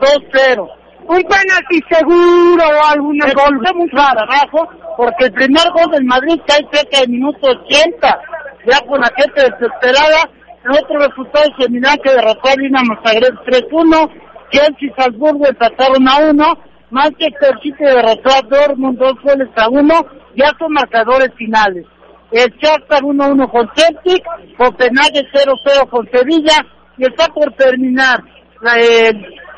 2-0. 0.01 0.69
Un 1.07 1.23
penalti 1.23 1.81
seguro 1.91 2.65
o 2.65 2.87
algún 2.87 3.19
gol 3.19 3.61
fue 3.65 3.75
muy 3.75 3.89
trabajo, 3.91 4.69
porque 4.97 5.25
el 5.25 5.33
primer 5.33 5.71
gol 5.73 5.91
del 5.91 6.05
Madrid 6.05 6.41
cae 6.47 6.67
cerca 6.73 7.01
del 7.01 7.11
minuto 7.11 7.49
80, 7.49 8.21
ya 8.67 8.81
con 8.87 9.01
la 9.01 9.11
gente 9.17 9.43
desesperada, 9.43 10.31
el 10.65 10.71
otro 10.73 10.99
resultado 10.99 11.51
seminar 11.59 11.99
que 12.01 12.11
derrotó 12.11 12.49
a 12.49 12.57
Dinamo 12.57 12.99
Zagreb 13.03 13.35
3-1, 13.45 14.11
Chelsea 14.51 14.89
y 14.89 15.01
Salzburgo 15.01 15.47
empataron 15.47 16.07
a 16.09 16.19
1, 16.31 16.59
Manchester 16.91 17.59
City 17.63 17.85
derrotó 17.85 18.31
a 18.31 18.43
Dortmund 18.43 18.99
dos 18.99 19.15
goles 19.23 19.49
a 19.57 19.69
1, 19.69 20.07
ya 20.37 20.53
son 20.59 20.73
marcadores 20.73 21.31
finales. 21.37 21.87
El 22.33 22.53
Shakhtar 22.59 23.03
1-1 23.03 23.51
con 23.51 23.71
Celtic, 23.75 24.25
Copenhague 24.57 25.27
0-0 25.33 25.89
con 25.89 26.09
Sevilla 26.11 26.65
y 26.97 27.05
está 27.05 27.27
por 27.29 27.53
terminar 27.55 28.23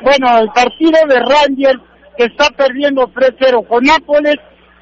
bueno 0.01 0.39
el 0.39 0.47
partido 0.49 0.99
de 1.07 1.19
Rangers 1.19 1.81
que 2.17 2.25
está 2.25 2.49
perdiendo 2.51 3.07
3-0 3.09 3.67
con 3.67 3.83
Nápoles 3.83 4.37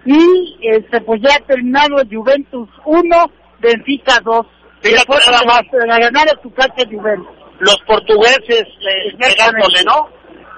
y 0.06 0.58
este 0.62 1.02
pues 1.02 1.22
ya 1.22 1.36
ha 1.36 1.40
terminado 1.40 1.98
Juventus 2.10 2.70
1, 2.86 3.32
Benfica 3.60 4.20
2. 4.24 4.46
Después 4.82 5.22
nada 5.28 5.44
más. 5.46 5.62
de 5.72 5.88
ganar 5.88 6.28
a 6.28 6.42
su 6.42 6.52
casa 6.54 6.84
Juventus. 6.90 7.28
Los 7.60 7.78
portugueses 7.86 8.64
eh, 8.64 9.16
pegándole, 9.20 9.84
¿no? 9.84 10.10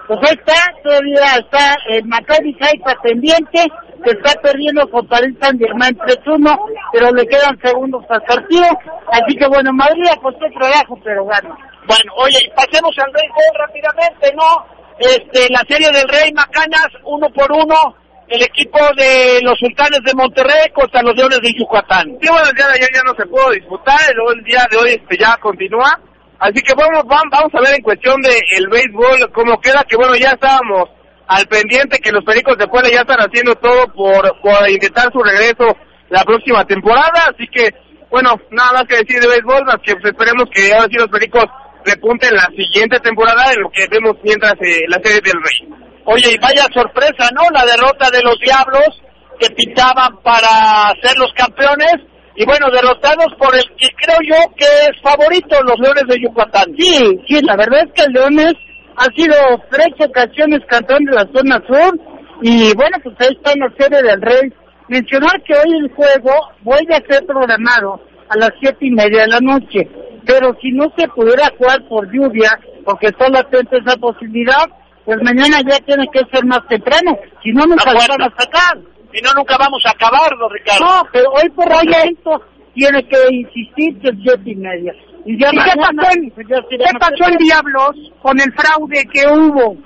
Pues 0.08 0.20
ahí 0.24 0.38
está, 0.38 0.54
todavía 0.84 1.38
está 1.40 1.78
el 1.88 2.06
Maccabi 2.06 2.56
Haifa 2.60 2.94
pendiente, 3.02 3.66
que 4.04 4.12
está 4.12 4.40
perdiendo 4.42 4.90
con 4.90 5.08
Paris 5.08 5.36
Saint 5.42 5.60
Germain 5.60 5.98
3-1, 5.98 6.60
pero 6.92 7.12
le 7.12 7.26
quedan 7.26 7.58
segundos 7.64 8.04
al 8.10 8.22
partido, 8.24 8.66
así 9.12 9.36
que 9.38 9.48
bueno, 9.48 9.72
Madrid 9.72 10.08
apostó 10.12 10.46
trabajo, 10.60 11.00
pero 11.04 11.26
gana. 11.26 11.56
Bueno, 11.88 12.14
oye, 12.18 12.40
pasemos 12.54 12.92
al 12.98 13.12
béisbol 13.14 13.60
rápidamente, 13.60 14.34
¿no? 14.36 14.84
Este, 15.00 15.50
la 15.50 15.64
serie 15.68 15.90
del 15.92 16.08
Rey 16.08 16.32
Macanas, 16.34 16.90
uno 17.06 17.30
por 17.30 17.52
uno, 17.52 17.96
el 18.28 18.42
equipo 18.42 18.80
de 18.96 19.40
los 19.42 19.58
Sultanes 19.60 20.00
de 20.04 20.14
Monterrey 20.16 20.72
contra 20.74 21.02
los 21.02 21.16
Leones 21.16 21.40
de 21.42 21.54
Yucatán. 21.58 22.18
Sí, 22.22 22.28
bueno, 22.30 22.50
el 22.50 22.56
día 22.56 22.68
de 22.68 22.74
ayer 22.74 22.90
ya 22.94 23.02
no 23.06 23.16
se 23.16 23.26
pudo 23.26 23.52
disputar, 23.52 24.00
el 24.10 24.44
día 24.44 24.66
de 24.70 24.78
hoy 24.78 24.90
este, 24.90 25.18
ya 25.18 25.38
continúa. 25.38 26.00
Así 26.40 26.62
que 26.62 26.74
vamos, 26.74 27.04
vamos, 27.08 27.54
a 27.54 27.62
ver 27.62 27.76
en 27.76 27.84
cuestión 27.84 28.20
de 28.22 28.36
el 28.58 28.68
béisbol 28.68 29.32
cómo 29.32 29.60
queda, 29.62 29.86
que 29.88 29.96
bueno, 29.96 30.16
ya 30.16 30.32
estábamos 30.32 30.90
al 31.28 31.48
pendiente 31.48 32.00
que 32.00 32.12
los 32.12 32.24
Pericos 32.26 32.58
de 32.58 32.68
Puebla 32.68 32.90
ya 32.90 33.02
están 33.02 33.20
haciendo 33.20 33.56
todo 33.56 33.88
por, 33.94 34.42
por 34.42 34.70
intentar 34.70 35.12
su 35.12 35.24
regreso 35.24 35.78
la 36.10 36.24
próxima 36.24 36.66
temporada, 36.66 37.32
así 37.32 37.48
que 37.48 37.74
bueno, 38.10 38.30
nada 38.52 38.74
más 38.74 38.84
que 38.84 38.98
decir 38.98 39.20
de 39.20 39.28
béisbol, 39.28 39.66
más 39.66 39.78
que 39.84 39.96
pues, 39.96 40.14
esperemos 40.14 40.46
que 40.54 40.72
ahora 40.72 40.86
sí 40.86 40.98
los 40.98 41.08
Pericos 41.08 41.46
repunten 41.86 42.36
la 42.36 42.46
siguiente 42.56 43.00
temporada 43.00 43.52
en 43.52 43.62
lo 43.62 43.70
que 43.72 43.88
vemos 43.88 44.18
mientras 44.24 44.54
eh, 44.62 44.82
la 44.88 44.98
serie 45.02 45.22
del 45.22 45.42
Rey. 45.42 45.83
Oye, 46.06 46.34
y 46.34 46.38
vaya 46.38 46.64
sorpresa, 46.74 47.30
¿no? 47.34 47.44
La 47.54 47.66
derrota 47.66 48.10
de 48.12 48.22
los 48.22 48.38
Diablos 48.40 49.02
que 49.40 49.50
pintaban 49.56 50.18
para 50.22 50.94
ser 51.02 51.18
los 51.18 51.32
campeones 51.34 51.96
y 52.36 52.46
bueno, 52.46 52.70
derrotados 52.72 53.28
por 53.38 53.54
el 53.56 53.64
que 53.78 53.88
creo 53.96 54.18
yo 54.28 54.56
que 54.56 54.66
es 54.66 55.02
favorito, 55.02 55.62
los 55.64 55.80
Leones 55.80 56.06
de 56.08 56.22
Yucatán. 56.22 56.74
Sí, 56.78 57.20
sí, 57.28 57.42
la 57.44 57.56
verdad 57.56 57.84
es 57.86 57.94
que 57.94 58.04
el 58.04 58.14
Leones 58.14 58.54
ha 58.96 59.06
sido 59.16 59.36
tres 59.70 59.94
ocasiones 60.00 60.60
campeón 60.68 61.06
de 61.06 61.16
la 61.16 61.28
zona 61.34 61.62
sur 61.68 62.00
y 62.42 62.74
bueno, 62.76 62.98
pues 63.04 63.16
ahí 63.20 63.36
está 63.36 63.54
la 63.56 63.72
serie 63.78 64.02
del 64.02 64.22
Rey. 64.22 64.52
Mencionar 64.90 65.42
que 65.44 65.54
hoy 65.54 65.78
el 65.80 65.92
juego 65.94 66.34
vuelve 66.62 66.96
a 66.96 67.08
ser 67.08 67.26
programado 67.26 68.02
a 68.30 68.38
las 68.38 68.52
siete 68.60 68.86
y 68.86 68.92
media 68.92 69.22
de 69.22 69.28
la 69.28 69.40
noche, 69.40 69.88
pero 70.26 70.56
si 70.62 70.72
no 70.72 70.92
se 70.98 71.08
pudiera 71.10 71.52
jugar 71.58 71.88
por 71.88 72.12
lluvia, 72.12 72.60
porque 72.84 73.08
está 73.08 73.30
latente 73.30 73.78
esa 73.78 73.96
posibilidad, 73.98 74.66
pues 75.06 75.18
mañana 75.22 75.58
ya 75.68 75.80
tiene 75.86 76.08
que 76.12 76.22
ser 76.32 76.46
más 76.46 76.66
temprano, 76.68 77.18
si 77.44 77.52
no 77.52 77.64
Ah, 77.64 77.68
bueno. 77.68 78.16
van 78.18 78.22
a 78.22 78.36
sacar. 78.42 78.78
Si 79.14 79.22
no, 79.22 79.32
nunca 79.36 79.58
vamos 79.60 79.84
a 79.86 79.92
acabar, 79.92 80.32
don 80.40 80.50
Ricardo. 80.52 80.86
No, 80.86 81.04
pero 81.12 81.30
hoy 81.32 81.50
por 81.52 81.72
hoy 81.72 81.88
esto 82.10 82.42
tiene 82.74 83.08
que 83.08 83.18
insistir 83.32 84.00
que 84.02 84.08
es 84.10 84.16
siete 84.24 84.50
y 84.52 84.56
media. 84.56 84.94
Y, 85.26 85.40
ya 85.40 85.50
¿Y 85.52 85.58
qué 85.58 85.72
pasó 85.78 86.12
en- 86.16 86.32
pues 86.32 86.48
¿Qué 86.48 87.00
pasó 87.00 87.30
en. 87.32 87.38
Diablos 87.38 87.92
con 88.22 88.40
el 88.40 88.52
fraude 88.54 89.04
que 89.14 89.28
hubo? 89.28 89.78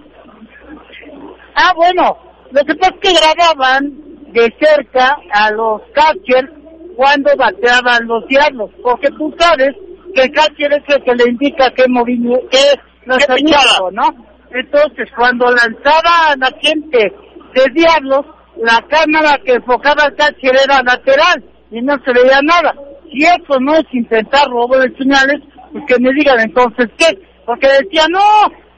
Ah, 1.55 1.73
bueno, 1.75 2.17
lo 2.51 2.63
que 2.63 2.75
pasa 2.75 2.93
es 2.95 2.99
que 3.01 3.19
grababan 3.19 3.91
de 4.31 4.53
cerca 4.59 5.17
a 5.33 5.51
los 5.51 5.81
catchers 5.93 6.49
cuando 6.95 7.35
bateaban 7.35 8.07
los 8.07 8.25
diablos, 8.27 8.71
porque 8.83 9.09
tú 9.11 9.33
sabes 9.37 9.75
que 10.15 10.21
el 10.23 10.31
catcher 10.31 10.71
es 10.73 10.83
el 10.87 11.03
que 11.03 11.15
le 11.15 11.29
indica 11.29 11.69
qué 11.71 11.85
movimiento, 11.87 12.47
qué 12.49 12.79
lanzamiento, 13.05 13.91
¿no? 13.91 14.09
Entonces, 14.51 15.09
cuando 15.15 15.45
lanzaba 15.51 16.31
a 16.31 16.35
la 16.37 16.51
gente 16.59 17.13
de 17.53 17.71
diablos, 17.73 18.25
la 18.57 18.81
cámara 18.87 19.39
que 19.43 19.53
enfocaba 19.53 20.03
al 20.03 20.15
catcher 20.15 20.55
era 20.63 20.81
lateral 20.81 21.43
y 21.71 21.81
no 21.81 21.95
se 22.03 22.13
veía 22.13 22.39
nada. 22.41 22.73
Si 23.11 23.23
eso 23.23 23.59
no 23.59 23.75
es 23.75 23.85
intentar 23.91 24.47
robo 24.49 24.77
de 24.77 24.95
señales, 24.97 25.41
pues 25.71 25.83
que 25.87 25.99
me 25.99 26.11
digan 26.13 26.39
entonces 26.39 26.87
qué, 26.97 27.19
porque 27.45 27.67
decía, 27.67 28.05
no, 28.09 28.19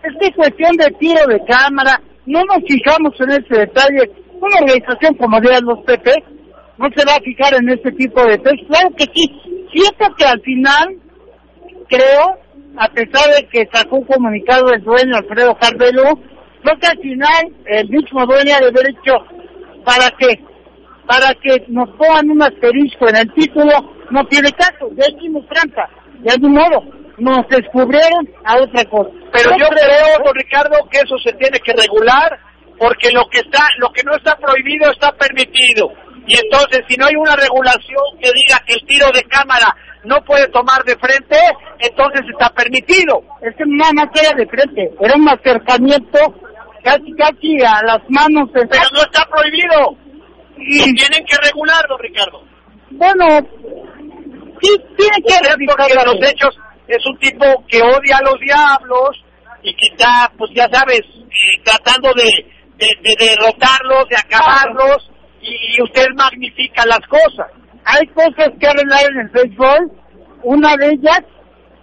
es 0.03 0.13
que 0.19 0.27
es 0.27 0.35
cuestión 0.35 0.75
de 0.77 0.91
tiro 0.99 1.25
de 1.27 1.43
cámara, 1.45 2.01
no 2.25 2.43
nos 2.45 2.63
fijamos 2.67 3.13
en 3.19 3.31
ese 3.31 3.59
detalle. 3.65 4.11
Una 4.39 4.55
organización 4.61 5.15
como 5.15 5.41
de 5.41 5.61
los 5.61 5.79
PP 5.85 6.11
no 6.77 6.87
se 6.95 7.05
va 7.05 7.15
a 7.15 7.21
fijar 7.21 7.55
en 7.55 7.69
ese 7.69 7.91
tipo 7.91 8.23
de 8.23 8.37
detalles. 8.37 8.67
Claro 8.67 8.89
que 8.95 9.05
sí. 9.13 9.67
Siento 9.71 10.15
que 10.15 10.25
al 10.25 10.39
final, 10.41 10.95
creo, 11.87 12.37
a 12.77 12.87
pesar 12.89 13.33
de 13.35 13.47
que 13.47 13.69
sacó 13.71 13.97
un 13.97 14.05
comunicado 14.05 14.71
el 14.71 14.83
dueño 14.83 15.17
Alfredo 15.17 15.55
Carvelo, 15.55 16.19
creo 16.63 16.79
que 16.79 16.87
al 16.87 16.99
final 16.99 17.55
el 17.65 17.89
mismo 17.89 18.25
dueño 18.25 18.57
de 18.59 18.67
haber 18.67 18.95
¿para 19.83 20.09
qué? 20.17 20.39
Para 21.05 21.33
que 21.35 21.65
nos 21.69 21.89
pongan 21.97 22.29
un 22.29 22.41
asterisco 22.43 23.09
en 23.09 23.15
el 23.17 23.33
título, 23.33 23.71
no 24.11 24.25
tiene 24.27 24.51
caso, 24.51 24.89
ya 24.95 25.05
hicimos 25.07 25.45
trampa, 25.47 25.89
de 26.19 26.31
algún 26.31 26.53
modo, 26.53 26.83
nos 27.17 27.47
descubrieron 27.49 28.29
a 28.45 28.57
otra 28.57 28.85
cosa. 28.85 29.09
Pero 29.31 29.51
yo 29.57 29.67
creo, 29.67 30.23
don 30.23 30.35
Ricardo, 30.35 30.77
que 30.89 30.99
eso 30.99 31.17
se 31.23 31.33
tiene 31.33 31.59
que 31.59 31.73
regular 31.73 32.39
porque 32.77 33.11
lo 33.11 33.27
que 33.29 33.39
está, 33.39 33.67
lo 33.77 33.91
que 33.91 34.03
no 34.03 34.15
está 34.15 34.37
prohibido 34.37 34.89
está 34.91 35.11
permitido. 35.11 35.91
Y 36.25 36.37
entonces, 36.39 36.81
si 36.87 36.95
no 36.95 37.05
hay 37.05 37.15
una 37.15 37.35
regulación 37.35 38.03
que 38.21 38.31
diga 38.31 38.63
que 38.65 38.73
el 38.73 38.85
tiro 38.85 39.07
de 39.11 39.23
cámara 39.23 39.75
no 40.03 40.23
puede 40.23 40.47
tomar 40.49 40.83
de 40.83 40.95
frente, 40.97 41.37
entonces 41.79 42.21
está 42.31 42.49
permitido. 42.53 43.21
Es 43.41 43.55
que 43.55 43.63
nada 43.65 43.91
más 43.93 44.07
era 44.13 44.35
de 44.35 44.47
frente, 44.47 44.91
era 44.99 45.15
un 45.15 45.27
acercamiento 45.27 46.19
casi 46.83 47.11
casi 47.13 47.57
a 47.65 47.83
las 47.83 48.01
manos. 48.09 48.49
Pero 48.53 48.67
no 48.93 49.01
está 49.01 49.25
prohibido. 49.29 49.97
Y 50.57 50.93
tienen 50.93 51.25
que 51.25 51.37
regular, 51.43 51.85
don 51.87 51.99
Ricardo. 51.99 52.43
Bueno, 52.91 53.25
sí, 54.61 54.69
tiene 54.97 55.21
que 55.25 55.49
revisar 55.49 56.05
los 56.05 56.29
hechos, 56.29 56.57
es 56.87 57.05
un 57.05 57.17
tipo 57.19 57.45
que 57.67 57.81
odia 57.81 58.17
a 58.17 58.23
los 58.23 58.39
diablos 58.39 59.23
y 59.61 59.73
que 59.75 59.87
está, 59.91 60.31
pues 60.37 60.51
ya 60.55 60.67
sabes, 60.71 61.01
eh, 61.01 61.61
tratando 61.63 62.13
de, 62.13 62.29
de, 62.77 62.87
de 63.01 63.15
derrotarlos, 63.19 64.09
de 64.09 64.17
acabarlos, 64.17 65.09
y 65.41 65.81
usted 65.81 66.07
magnifica 66.15 66.85
las 66.85 67.01
cosas. 67.07 67.51
Hay 67.85 68.07
cosas 68.07 68.49
que 68.59 68.67
arreglar 68.67 69.01
en 69.11 69.19
el 69.19 69.29
béisbol. 69.29 69.91
Una 70.43 70.75
de 70.77 70.91
ellas 70.91 71.21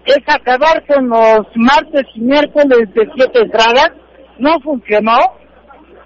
es 0.04 0.22
acabar 0.26 0.84
con 0.86 1.08
los 1.08 1.46
martes 1.56 2.04
y 2.14 2.20
miércoles 2.20 2.92
de 2.94 3.08
siete 3.14 3.40
entradas. 3.40 3.90
No 4.38 4.58
funcionó. 4.60 5.18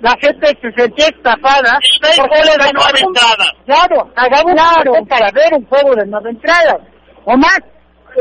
La 0.00 0.16
gente 0.20 0.56
se 0.62 0.72
sentía 0.72 1.06
estafada. 1.08 1.78
El 2.02 2.08
béisbol 2.08 2.64
de 2.64 2.72
nueve 2.72 3.00
entradas. 3.00 3.52
Claro, 3.66 4.10
hagamos 4.16 4.54
claro. 4.54 4.92
para 5.06 5.30
ver 5.32 5.54
un 5.54 5.66
juego 5.66 5.94
de 5.94 6.06
nueve 6.06 6.30
entradas. 6.30 6.78
O 7.24 7.36
más, 7.36 7.60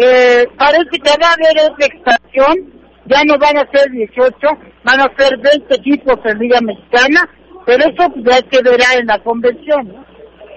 eh, 0.02 0.46
parece 0.58 1.00
que 1.02 1.12
va 1.22 1.30
a 1.30 1.34
haber 1.34 1.72
otra 1.72 1.86
expansión. 1.86 2.80
Ya 3.06 3.24
no 3.24 3.40
van 3.40 3.58
a 3.58 3.68
ser 3.72 3.90
18, 3.90 4.38
van 4.84 5.00
a 5.00 5.12
ser 5.18 5.38
20 5.38 5.76
equipos 5.76 6.20
en 6.26 6.38
Liga 6.38 6.60
Mexicana. 6.62 7.28
Pero 7.66 7.86
eso 7.86 8.14
ya 8.18 8.36
se 8.52 8.64
verá 8.64 8.94
en 9.00 9.08
la 9.08 9.20
convención. 9.20 9.88
¿no? 9.88 10.06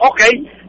Ok, 0.00 0.20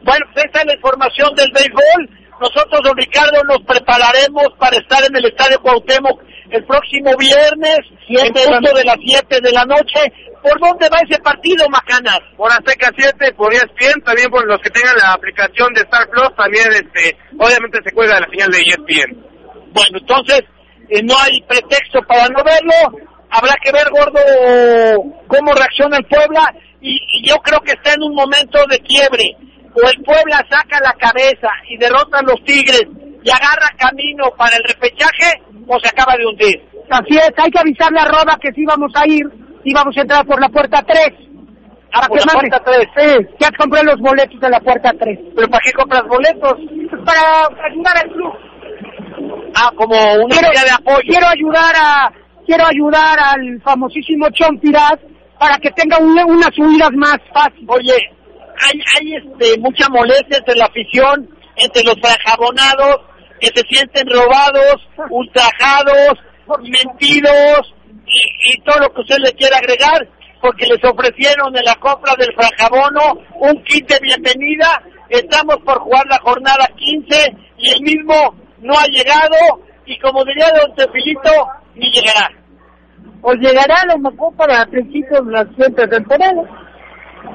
bueno, 0.04 0.26
pues 0.32 0.44
esta 0.44 0.60
es 0.60 0.66
la 0.66 0.74
información 0.74 1.34
del 1.34 1.50
béisbol. 1.52 2.24
Nosotros, 2.40 2.80
don 2.82 2.96
Ricardo, 2.96 3.42
nos 3.44 3.62
prepararemos 3.62 4.48
para 4.58 4.76
estar 4.76 5.02
en 5.04 5.16
el 5.16 5.24
Estadio 5.26 5.60
Cuauhtémoc 5.60 6.20
el 6.50 6.64
próximo 6.64 7.16
viernes, 7.16 7.78
en 8.08 8.32
punto 8.32 8.74
de 8.74 8.84
las 8.84 8.96
7 9.00 9.40
de 9.40 9.52
la 9.52 9.64
noche. 9.64 10.00
¿Por 10.42 10.60
dónde 10.60 10.88
va 10.90 10.98
ese 11.08 11.18
partido, 11.22 11.66
Macanas? 11.70 12.20
Por 12.36 12.52
Azteca 12.52 12.90
7, 12.94 13.32
por 13.32 13.52
ESPN, 13.54 14.02
también 14.04 14.30
por 14.30 14.46
los 14.46 14.60
que 14.60 14.70
tengan 14.70 14.94
la 14.96 15.12
aplicación 15.12 15.72
de 15.72 15.80
Star 15.82 16.08
Plus, 16.10 16.36
también 16.36 16.68
este, 16.70 17.16
obviamente 17.38 17.78
se 17.82 17.92
cuelga 17.92 18.20
la 18.20 18.28
señal 18.28 18.50
de 18.50 18.58
ESPN. 18.58 19.34
Bueno, 19.72 19.98
entonces, 19.98 20.42
eh, 20.90 21.02
no 21.02 21.14
hay 21.18 21.40
pretexto 21.48 22.02
para 22.06 22.28
no 22.28 22.44
verlo. 22.44 23.00
Habrá 23.30 23.54
que 23.62 23.72
ver, 23.72 23.88
gordo, 23.90 24.20
cómo 25.26 25.54
reacciona 25.54 25.96
el 25.96 26.04
Puebla. 26.04 26.54
Y, 26.80 27.00
y 27.12 27.26
yo 27.26 27.36
creo 27.36 27.60
que 27.60 27.72
está 27.72 27.94
en 27.94 28.02
un 28.02 28.14
momento 28.14 28.58
de 28.68 28.78
quiebre. 28.80 29.36
O 29.74 29.88
el 29.88 30.02
Puebla 30.04 30.44
saca 30.48 30.78
la 30.80 30.92
cabeza 30.94 31.48
y 31.68 31.76
derrota 31.78 32.18
a 32.18 32.22
los 32.22 32.42
Tigres 32.44 32.84
y 33.22 33.30
agarra 33.30 33.68
camino 33.78 34.24
para 34.36 34.56
el 34.56 34.62
repechaje, 34.64 35.42
o 35.66 35.78
se 35.80 35.88
acaba 35.88 36.14
de 36.16 36.26
hundir. 36.26 36.62
Así 36.90 37.16
es, 37.16 37.30
hay 37.36 37.50
que 37.50 37.58
avisarle 37.58 37.98
a 38.00 38.04
Roda 38.04 38.38
que 38.40 38.52
sí 38.52 38.64
vamos 38.66 38.92
a 38.94 39.06
ir, 39.06 39.24
íbamos 39.64 39.96
a 39.96 40.00
entrar 40.02 40.26
por 40.26 40.40
la 40.40 40.48
puerta 40.48 40.82
3. 40.86 41.08
Ah, 41.92 42.06
por 42.08 42.18
la 42.18 42.32
puerta 42.32 42.60
3. 42.64 42.88
Sí, 42.96 43.26
ya 43.40 43.50
compré 43.58 43.82
los 43.84 43.98
boletos 43.98 44.38
de 44.40 44.50
la 44.50 44.60
puerta 44.60 44.92
3. 44.98 45.18
¿Pero 45.34 45.48
para 45.48 45.62
qué 45.64 45.72
compras 45.72 46.02
boletos? 46.06 46.54
Para 47.04 47.46
ayudar 47.70 47.96
al 47.96 48.10
club. 48.12 48.32
Ah, 49.56 49.70
como 49.76 49.94
una 49.94 50.26
Quiero, 50.36 50.52
idea 50.52 50.64
de 50.64 50.70
apoyo. 50.70 51.08
quiero 51.08 51.26
ayudar 51.28 51.74
a, 51.76 52.12
quiero 52.46 52.64
ayudar 52.66 53.18
al 53.18 53.60
famosísimo 53.62 54.28
Chompiras 54.30 54.94
para 55.38 55.56
que 55.58 55.70
tenga 55.70 55.98
un- 55.98 56.18
unas 56.18 56.50
subidas 56.54 56.90
más 56.94 57.18
fáciles. 57.32 57.64
Oye, 57.68 57.96
hay, 58.60 58.80
hay 58.96 59.14
este, 59.14 59.58
mucha 59.60 59.88
molestia 59.88 60.38
entre 60.38 60.56
la 60.56 60.66
afición, 60.66 61.28
entre 61.56 61.82
los 61.84 61.96
frajabonados, 62.00 63.00
que 63.40 63.48
se 63.48 63.62
sienten 63.68 64.08
robados, 64.08 64.76
ultrajados, 65.10 66.18
mentidos 66.62 67.74
y, 68.06 68.52
y 68.52 68.60
todo 68.62 68.78
lo 68.80 68.94
que 68.94 69.00
usted 69.00 69.18
le 69.18 69.32
quiera 69.32 69.58
agregar, 69.58 70.08
porque 70.40 70.66
les 70.66 70.82
ofrecieron 70.84 71.56
en 71.56 71.64
la 71.64 71.74
compra 71.76 72.14
del 72.18 72.34
frajabono 72.34 73.20
un 73.40 73.62
kit 73.64 73.88
de 73.88 73.98
bienvenida. 74.00 74.82
Estamos 75.08 75.56
por 75.64 75.78
jugar 75.80 76.06
la 76.08 76.18
jornada 76.18 76.66
15 76.76 77.36
y 77.58 77.70
el 77.70 77.80
mismo 77.82 78.14
no 78.60 78.74
ha 78.74 78.86
llegado 78.86 79.64
y 79.86 79.98
como 79.98 80.24
diría 80.24 80.46
don 80.58 80.74
Tefilito, 80.74 81.30
ni 81.74 81.90
llegará. 81.90 82.30
Os 83.22 83.36
llegará 83.36 83.74
a 83.82 83.86
lo 83.86 83.98
mejor 83.98 84.34
para 84.36 84.66
principios 84.66 85.26
de 85.26 85.32
la 85.32 85.44
siguiente 85.44 85.86
temporada. 85.88 86.63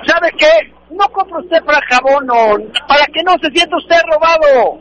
¿Sabe 0.07 0.31
qué? 0.37 0.73
No 0.91 1.05
compra 1.11 1.39
usted 1.39 1.63
frajabono, 1.63 2.57
para 2.87 3.05
que 3.07 3.23
no 3.23 3.33
se 3.41 3.51
sienta 3.51 3.77
usted 3.77 3.97
robado. 4.11 4.79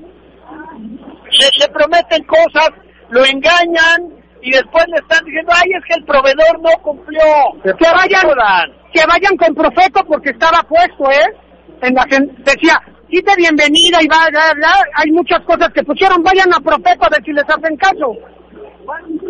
Le, 0.79 1.49
le 1.61 1.69
prometen 1.73 2.25
cosas, 2.25 2.71
lo 3.11 3.25
engañan 3.25 4.15
y 4.41 4.51
después 4.53 4.85
le 4.89 4.97
están 4.97 5.25
diciendo, 5.25 5.53
ay, 5.55 5.71
es 5.73 5.85
que 5.87 5.95
el 6.01 6.05
proveedor 6.05 6.61
no 6.61 6.71
cumplió. 6.83 7.21
Que 7.63 7.91
vayan, 7.91 8.73
que 8.93 9.01
vayan 9.07 9.37
con 9.37 9.55
Profeco 9.55 10.05
porque 10.07 10.31
estaba 10.31 10.63
puesto, 10.63 11.11
¿eh? 11.11 11.37
En 11.83 11.95
la 11.95 12.05
gen- 12.09 12.35
decía, 12.39 12.75
de 13.09 13.37
bienvenida 13.37 14.03
y 14.03 14.07
va, 14.09 14.29
bla, 14.31 14.53
bla, 14.55 14.73
hay 14.95 15.11
muchas 15.11 15.41
cosas 15.41 15.69
que 15.75 15.83
pusieron, 15.83 16.23
vayan 16.23 16.53
a 16.55 16.61
Profeco 16.61 17.05
a 17.05 17.09
ver 17.11 17.23
si 17.25 17.33
les 17.33 17.45
hacen 17.45 17.77
caso. 17.77 18.15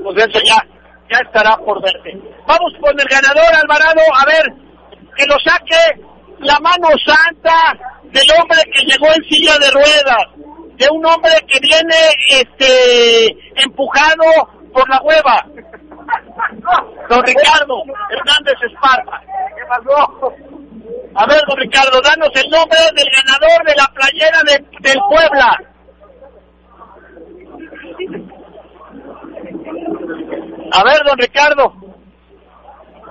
Pues 0.05 0.17
eso 0.19 0.39
ya, 0.45 0.57
ya 1.11 1.19
estará 1.25 1.57
por 1.59 1.83
verte. 1.83 2.13
Vamos 2.47 2.73
con 2.81 2.99
el 2.99 3.07
ganador, 3.09 3.55
Alvarado, 3.55 4.01
a 4.15 4.25
ver, 4.27 4.68
que 5.19 5.27
lo 5.27 5.37
saque 5.41 6.01
la 6.39 6.59
mano 6.61 6.87
santa 7.05 7.77
del 8.05 8.23
hombre 8.39 8.59
que 8.73 8.85
llegó 8.85 9.07
en 9.09 9.25
silla 9.29 9.59
de 9.59 9.71
ruedas, 9.73 10.25
de 10.77 10.89
un 10.93 11.05
hombre 11.05 11.33
que 11.49 11.59
viene 11.59 11.97
este 12.29 13.27
empujado 13.57 14.25
por 14.73 14.89
la 14.89 15.01
hueva. 15.03 15.45
Don 17.09 17.23
Ricardo 17.25 17.83
Hernández 18.11 18.55
Esparta. 18.63 19.21
¿Qué 19.57 19.65
pasó? 19.69 20.33
A 21.17 21.27
ver, 21.27 21.41
don 21.49 21.59
Ricardo, 21.59 22.01
danos 22.01 22.31
el 22.35 22.49
nombre 22.49 22.79
del 22.95 23.09
ganador 23.17 23.67
de 23.67 23.75
la 23.75 23.87
playera 23.93 24.39
de, 24.45 24.65
del 24.81 25.01
Puebla. 25.09 25.59
A 30.71 30.85
ver, 30.85 31.05
don 31.05 31.19
Ricardo. 31.19 31.75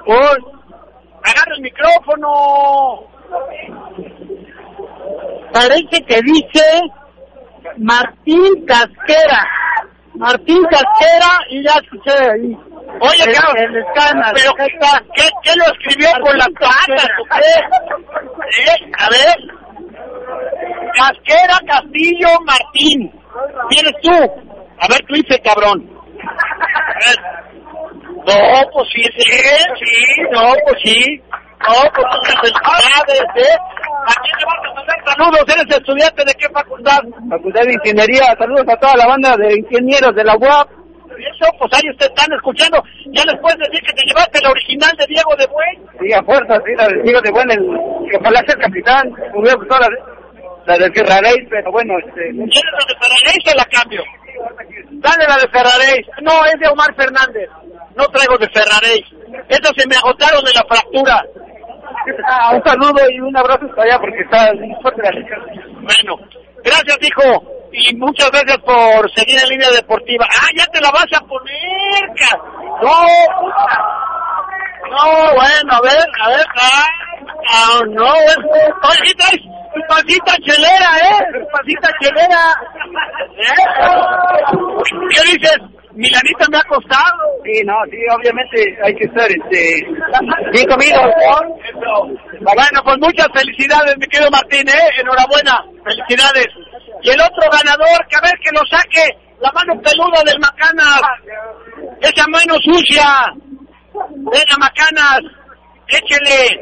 Uy, 0.06 0.57
agarra 1.32 1.56
el 1.56 1.62
micrófono. 1.62 3.08
Parece 5.54 6.04
que 6.08 6.22
dice 6.22 6.82
Martín 7.78 8.66
Casquera. 8.66 9.46
Martín 10.16 10.64
Casquera 10.66 11.32
y 11.50 11.64
ya 11.64 11.74
escuché 11.82 12.12
ahí. 12.12 12.58
Oye, 13.00 13.24
El- 13.26 13.34
pero 14.34 14.54
¿qué, 15.14 15.30
qué 15.44 15.52
lo 15.56 15.66
escribió 15.66 16.10
con 16.24 16.38
las 16.38 16.48
patas 16.60 17.08
o 17.20 17.26
qué? 17.36 18.62
¿Eh? 18.62 18.92
A 18.98 19.10
ver. 19.10 19.38
Casquera 20.96 21.60
Castillo 21.68 22.30
Martín. 22.46 23.12
¿Quién 23.70 23.86
tú? 24.02 24.14
A 24.80 24.88
ver, 24.88 25.00
tú 25.08 25.14
dices, 25.16 25.40
cabrón. 25.44 25.90
A 26.24 26.94
ver. 27.06 27.57
No, 28.28 28.72
pues 28.74 28.88
sí, 28.94 29.04
sí, 29.18 29.32
sí, 29.32 30.22
no, 30.32 30.54
pues 30.66 30.78
sí. 30.84 31.22
No, 31.58 31.74
pues 31.96 32.06
tú 32.44 32.60
padre, 32.62 33.18
¿eh? 33.18 33.56
¿A 33.56 34.14
quién 34.22 34.36
le 34.38 34.46
vas 34.46 34.62
a 34.64 34.74
mandar 34.76 34.98
saludos? 35.06 35.44
¿Eres 35.48 35.78
estudiante 35.78 36.24
de 36.26 36.34
qué 36.36 36.48
facultad? 36.50 37.00
Facultad 37.30 37.62
de 37.64 37.74
Ingeniería, 37.74 38.36
saludos 38.38 38.66
a 38.68 38.78
toda 38.78 38.96
la 38.96 39.08
banda 39.08 39.36
de 39.38 39.56
ingenieros 39.56 40.14
de 40.16 40.24
la 40.24 40.36
UAP. 40.36 40.70
Eso, 41.18 41.50
pues 41.58 41.72
ahí 41.74 41.90
ustedes 41.90 42.12
están 42.14 42.32
escuchando. 42.36 42.78
Ya 43.12 43.24
les 43.26 43.40
puedes 43.42 43.58
decir 43.58 43.82
que 43.82 43.94
te 43.94 44.06
llevaste 44.06 44.40
la 44.44 44.52
original 44.52 44.92
de 44.98 45.06
Diego 45.08 45.36
de 45.36 45.48
Buen. 45.48 45.76
Sí, 46.00 46.14
a 46.14 46.22
fuerza, 46.22 46.62
sí, 46.64 46.72
la 46.78 46.88
de 46.88 47.02
Diego 47.02 47.22
de 47.22 47.32
Buen, 47.32 47.50
el 47.50 47.64
que 48.12 48.18
ojalá 48.18 48.40
sea 48.46 48.54
el 48.54 48.62
capitán, 48.62 49.12
hubiera 49.34 49.58
gustado 49.58 49.82
la 49.82 50.18
la 50.68 50.78
de 50.78 50.92
Ferraréis, 50.92 51.48
pero 51.50 51.72
bueno, 51.72 51.94
este... 51.98 52.28
¿Quieres 52.28 52.74
la 52.76 52.86
de 52.86 52.96
Ferraréis 53.00 53.44
o 53.48 53.56
la 53.56 53.66
cambio? 53.72 54.04
Dale 55.00 55.24
la 55.26 55.38
de 55.38 55.48
Ferraréis. 55.48 56.06
No, 56.22 56.46
es 56.46 56.60
de 56.60 56.68
Omar 56.68 56.94
Fernández. 56.94 57.50
No 57.98 58.06
traigo 58.08 58.38
de 58.38 58.48
Ferraréis. 58.50 59.06
Esas 59.50 59.72
se 59.76 59.88
me 59.88 59.96
agotaron 59.96 60.44
de 60.46 60.54
la 60.54 60.64
fractura. 60.70 61.24
Ah, 62.30 62.52
un 62.56 62.64
saludo 62.64 63.10
y 63.10 63.20
un 63.20 63.36
abrazo 63.36 63.66
hasta 63.70 63.82
allá 63.84 64.00
porque 64.00 64.22
está 64.22 64.52
fuerte 64.82 65.02
la. 65.04 65.12
Bueno, 65.82 66.28
gracias, 66.64 66.98
hijo. 67.02 67.44
Y 67.72 67.96
muchas 67.98 68.32
gracias 68.32 68.58
por 68.60 69.12
seguir 69.14 69.38
en 69.44 69.50
línea 69.50 69.70
deportiva. 69.72 70.26
Ah, 70.30 70.48
ya 70.56 70.66
te 70.68 70.80
la 70.80 70.90
vas 70.92 71.06
a 71.14 71.20
poner, 71.26 72.00
ca- 72.16 72.38
No, 72.82 73.42
puta. 73.42 73.66
No, 74.90 75.34
bueno, 75.36 75.74
a 75.74 75.82
ver, 75.82 76.06
a 76.24 76.30
ver. 76.30 76.46
Ah, 76.62 76.88
ah, 77.52 77.80
no, 77.90 78.14
es... 78.16 78.38
Tu 79.74 79.82
pancita 79.90 80.34
chelera, 80.44 80.98
¿eh? 80.98 81.26
Tu 81.34 81.48
pancita 81.52 81.90
chelera. 82.02 82.44
¿Eh? 83.38 83.64
¿Qué 85.14 85.38
dices? 85.38 85.58
Milanita 85.98 86.46
me 86.52 86.58
ha 86.58 86.64
costado. 86.70 87.42
Sí, 87.44 87.60
no, 87.66 87.74
sí, 87.90 87.98
obviamente 88.14 88.78
hay 88.84 88.94
que 88.94 89.06
estar, 89.06 89.26
este, 89.26 89.82
bien 90.54 90.68
comido. 90.70 91.02
Bueno, 92.40 92.82
pues 92.84 92.98
muchas 93.02 93.28
felicidades, 93.34 93.98
mi 93.98 94.06
querido 94.06 94.30
Martín, 94.30 94.68
¿eh? 94.70 95.02
Enhorabuena, 95.02 95.58
felicidades. 95.84 96.48
Y 97.02 97.10
el 97.10 97.20
otro 97.20 97.50
ganador, 97.50 98.06
que 98.08 98.16
a 98.16 98.22
ver 98.22 98.38
que 98.44 98.52
lo 98.54 98.62
saque, 98.70 99.18
la 99.42 99.52
mano 99.52 99.82
peluda 99.82 100.22
del 100.24 100.40
Macanas, 100.40 101.02
esa 102.02 102.26
mano 102.28 102.56
sucia, 102.62 103.34
venga 103.94 104.58
Macanas, 104.60 105.22
échele, 105.88 106.62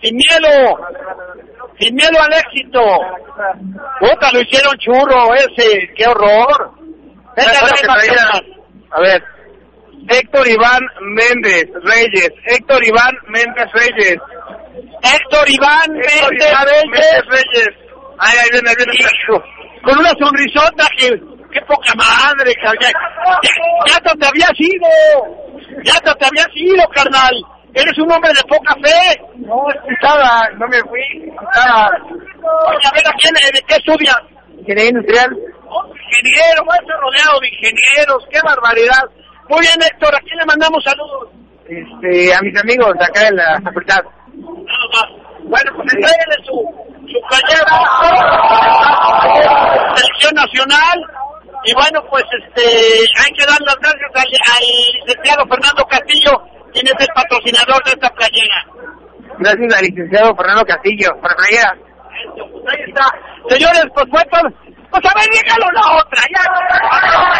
sin 0.00 0.16
miedo, 0.16 0.78
sin 1.80 1.94
miedo 1.96 2.20
al 2.20 2.32
éxito. 2.32 2.80
Puta, 3.98 4.32
lo 4.32 4.40
hicieron 4.40 4.76
churro 4.78 5.34
ese, 5.34 5.90
qué 5.96 6.06
horror. 6.06 6.81
A 8.90 9.00
ver. 9.00 9.22
Héctor 10.08 10.48
Iván 10.48 10.80
Méndez 11.00 11.66
Reyes. 11.84 12.30
Héctor 12.46 12.84
Iván 12.84 13.14
Méndez 13.28 13.66
Reyes. 13.72 14.18
Héctor 15.02 15.48
Iván 15.48 15.96
Héctor 15.96 16.32
Méndez 16.32 16.50
Iván 16.50 16.66
Reyes. 17.28 17.68
Ay, 18.18 18.38
ahí 18.42 18.48
viene, 18.52 18.70
viene. 18.76 18.92
Hijo, 18.94 19.42
con 19.82 19.98
una 19.98 20.10
sonrisota 20.10 20.86
que, 20.96 21.08
qué 21.52 21.60
poca 21.62 21.94
madre, 21.96 22.54
carnal. 22.54 22.92
Ya, 23.42 23.52
ya, 23.86 23.96
hasta 23.96 24.14
te 24.14 24.26
habías 24.26 24.52
ido. 24.58 24.88
Ya 25.84 25.92
hasta 25.92 26.14
te 26.14 26.26
habías 26.26 26.48
ido, 26.54 26.84
carnal. 26.88 27.34
Eres 27.74 27.98
un 27.98 28.12
hombre 28.12 28.30
de 28.34 28.42
poca 28.48 28.74
fe. 28.74 29.20
No, 29.36 29.64
escuchaba, 29.70 30.48
no 30.58 30.68
me 30.68 30.78
fui. 30.82 31.00
Oye, 32.68 32.86
a 32.86 32.90
ver, 32.92 33.06
¿a 33.06 33.12
quién, 33.18 33.34
de 33.34 33.62
qué 33.66 33.74
estudias? 33.74 34.18
Ingeniería 34.58 34.90
industrial. 34.90 35.36
Ingeniero, 35.92 36.62
estar 36.62 36.98
rodeado 37.00 37.40
de 37.40 37.48
ingenieros, 37.48 38.26
qué 38.30 38.38
barbaridad. 38.44 39.04
Muy 39.48 39.60
bien, 39.60 39.80
Héctor, 39.82 40.14
¿a 40.14 40.20
quién 40.20 40.38
le 40.38 40.46
mandamos 40.46 40.82
saludos? 40.84 41.28
Este, 41.68 42.34
a 42.34 42.40
mis 42.42 42.58
amigos 42.60 42.92
de 42.98 43.04
acá 43.04 43.24
de 43.24 43.32
la 43.32 43.60
facultad. 43.62 44.02
Nada 44.02 44.86
más. 44.92 45.08
Bueno, 45.44 45.72
pues 45.76 45.88
entréguenle 45.92 46.38
su, 46.46 46.56
su 47.10 47.18
playera, 47.28 47.74
selección 49.96 50.34
nacional. 50.34 50.98
Y 51.64 51.74
bueno, 51.74 52.02
pues 52.10 52.24
este, 52.42 52.66
hay 53.22 53.32
que 53.32 53.46
dar 53.46 53.60
las 53.62 53.76
gracias 53.76 54.10
al, 54.14 54.26
al 54.26 54.64
licenciado 55.06 55.46
Fernando 55.46 55.84
Castillo, 55.86 56.32
quien 56.72 56.86
es 56.86 56.94
el 56.98 57.08
patrocinador 57.14 57.84
de 57.84 57.92
esta 57.92 58.08
playera. 58.10 58.66
Gracias 59.38 59.74
al 59.74 59.84
licenciado 59.84 60.36
Fernando 60.36 60.64
Castillo, 60.64 61.08
por 61.20 61.30
la 61.30 61.36
Pues 62.34 62.64
ahí 62.68 62.82
está. 62.86 63.06
Señores, 63.48 63.84
pues 63.94 64.06
fue 64.10 64.24
todo. 64.26 64.48
Pues 64.90 65.04
a 65.04 65.14
ver, 65.18 65.28
dígalo 65.32 65.70
la 65.72 65.96
otra, 65.96 66.22
ya. 66.34 66.42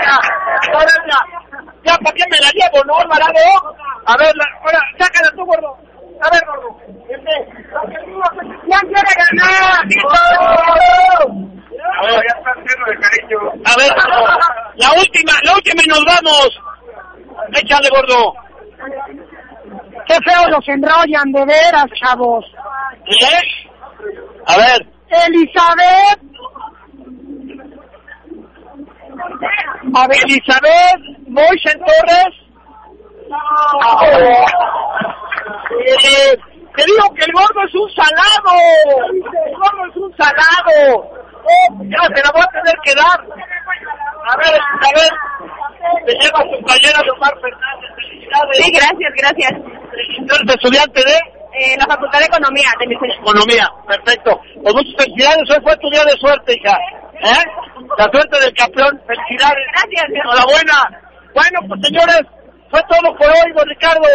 Ya, 0.03 0.73
ahora 0.73 0.95
ya. 1.07 1.19
Ya, 1.85 1.99
¿para 1.99 2.15
qué 2.15 2.25
me 2.31 2.39
la 2.39 2.51
llevo, 2.53 2.85
no, 2.85 2.97
Alvarado? 2.97 3.77
A 4.07 4.17
ver, 4.17 4.35
la, 4.37 4.45
ahora, 4.65 4.81
sácala 4.99 5.31
tú, 5.37 5.45
gordo. 5.45 5.77
A 6.23 6.31
ver, 6.31 6.41
gordo. 6.47 6.79
Este, 7.09 7.35
¡Ya 8.69 8.79
quiere 8.81 9.13
ganar! 9.19 9.85
A 11.95 12.03
ver, 12.03 12.13
ya 12.13 12.35
está 12.39 12.55
lleno 12.55 12.87
de 12.87 12.97
cariño. 13.01 13.39
A 13.65 13.77
ver, 13.77 13.93
la 14.77 14.91
última, 14.93 15.33
la 15.43 15.55
última 15.55 15.83
y 15.85 15.89
nos 15.89 16.05
vamos. 16.05 16.51
Échale, 17.55 17.89
gordo. 17.91 18.35
Qué 20.07 20.15
feo 20.25 20.49
los 20.49 20.69
enrollan, 20.69 21.33
de 21.33 21.45
veras, 21.45 21.87
chavos. 22.01 22.45
¿Qué? 23.05 23.39
A 24.47 24.57
ver. 24.57 24.87
Elizabeth. 25.27 26.21
A 29.95 30.07
ver, 30.09 30.19
Elizabeth 30.25 31.13
Torres. 31.79 32.35
Eh, 35.87 36.39
te 36.77 36.85
digo 36.85 37.15
que 37.15 37.25
el 37.25 37.33
gordo 37.33 37.61
es 37.67 37.75
un 37.75 37.91
salado. 37.95 38.51
El 39.47 39.55
gordo 39.57 39.87
es 39.91 39.97
un 39.97 40.17
salado. 40.17 41.23
Oh, 41.45 41.85
ya 41.85 42.03
se 42.15 42.23
la 42.23 42.31
voy 42.33 42.43
a 42.43 42.63
tener 42.63 42.77
que 42.85 42.95
dar. 42.95 43.21
A 44.29 44.37
ver, 44.37 44.61
Elizabeth. 44.61 45.15
Te 46.07 46.13
lleva 46.15 46.41
tu 46.45 46.65
playera 46.65 47.03
de 47.03 47.11
Omar 47.11 47.35
Fernández. 47.41 47.91
Felicidades. 47.97 48.57
Sí, 48.57 48.73
gracias, 48.73 49.13
gracias. 49.17 49.53
¿Tú 50.27 50.35
eres 50.35 50.55
estudiante 50.55 51.01
de? 51.05 51.42
Eh, 51.53 51.77
la 51.79 51.87
Facultad 51.87 52.19
de 52.19 52.25
Economía 52.27 52.69
de 52.81 52.87
mi 52.87 52.95
Economía, 52.95 53.69
perfecto. 53.87 54.41
Pues 54.63 54.75
muchas 54.75 54.95
felicidades, 55.05 55.51
hoy 55.51 55.61
fue 55.63 55.77
tu 55.77 55.91
día 55.91 56.05
de 56.05 56.17
suerte, 56.19 56.55
hija. 56.57 56.77
¿Eh? 57.21 57.45
La 57.99 58.09
suerte 58.11 58.41
del 58.41 58.55
campeón, 58.55 59.01
felicidades. 59.07 59.65
Gracias. 59.73 60.07
Enhorabuena. 60.09 60.79
Bueno, 61.35 61.59
pues 61.69 61.81
señores, 61.85 62.23
fue 62.71 62.81
todo 62.89 63.15
por 63.17 63.29
hoy, 63.29 63.53
don 63.55 63.69
Ricardo. 63.69 64.09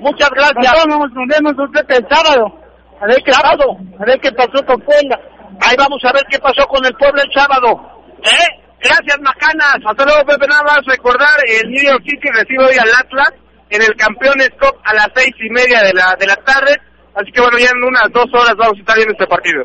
Muchas 0.00 0.30
gracias. 0.30 0.86
Nos 0.86 1.10
nos 1.12 1.26
vemos 1.26 1.54
usted 1.56 1.84
el 1.88 2.06
sábado. 2.08 2.52
A 3.00 3.06
ver 3.06 3.22
qué 3.24 3.32
Sábado. 3.32 3.76
pasó. 3.78 4.02
A 4.02 4.04
ver 4.04 4.20
qué 4.20 4.32
pasó 4.32 4.66
con 4.66 4.80
Puebla. 4.82 5.18
Ahí 5.60 5.74
vamos 5.78 6.04
a 6.04 6.12
ver 6.12 6.22
qué 6.30 6.38
pasó 6.38 6.66
con 6.66 6.84
el 6.84 6.94
pueblo 6.94 7.22
el 7.22 7.32
sábado. 7.32 7.80
¿Eh? 8.22 8.48
Gracias, 8.80 9.18
Macanas. 9.20 9.78
Hasta 9.84 10.04
luego, 10.04 10.24
Pepe. 10.26 10.46
Nada 10.46 10.62
más 10.62 10.78
recordar, 10.86 11.36
el 11.46 11.70
New 11.70 11.82
York 11.82 12.02
City 12.04 12.28
recibe 12.30 12.64
hoy 12.66 12.78
al 12.78 12.90
Atlas 12.90 13.32
en 13.70 13.82
el 13.82 13.94
Campeones 13.96 14.50
Cup 14.60 14.76
a 14.84 14.94
las 14.94 15.08
seis 15.14 15.32
y 15.40 15.50
media 15.50 15.82
de 15.82 15.92
la, 15.92 16.16
de 16.18 16.26
la 16.26 16.36
tarde. 16.36 16.76
Así 17.14 17.32
que 17.32 17.40
bueno, 17.40 17.58
ya 17.58 17.70
en 17.70 17.82
unas 17.82 18.10
dos 18.12 18.26
horas 18.32 18.54
vamos 18.56 18.76
a 18.76 18.80
estar 18.80 18.96
viendo 18.96 19.12
este 19.12 19.26
partido. 19.26 19.64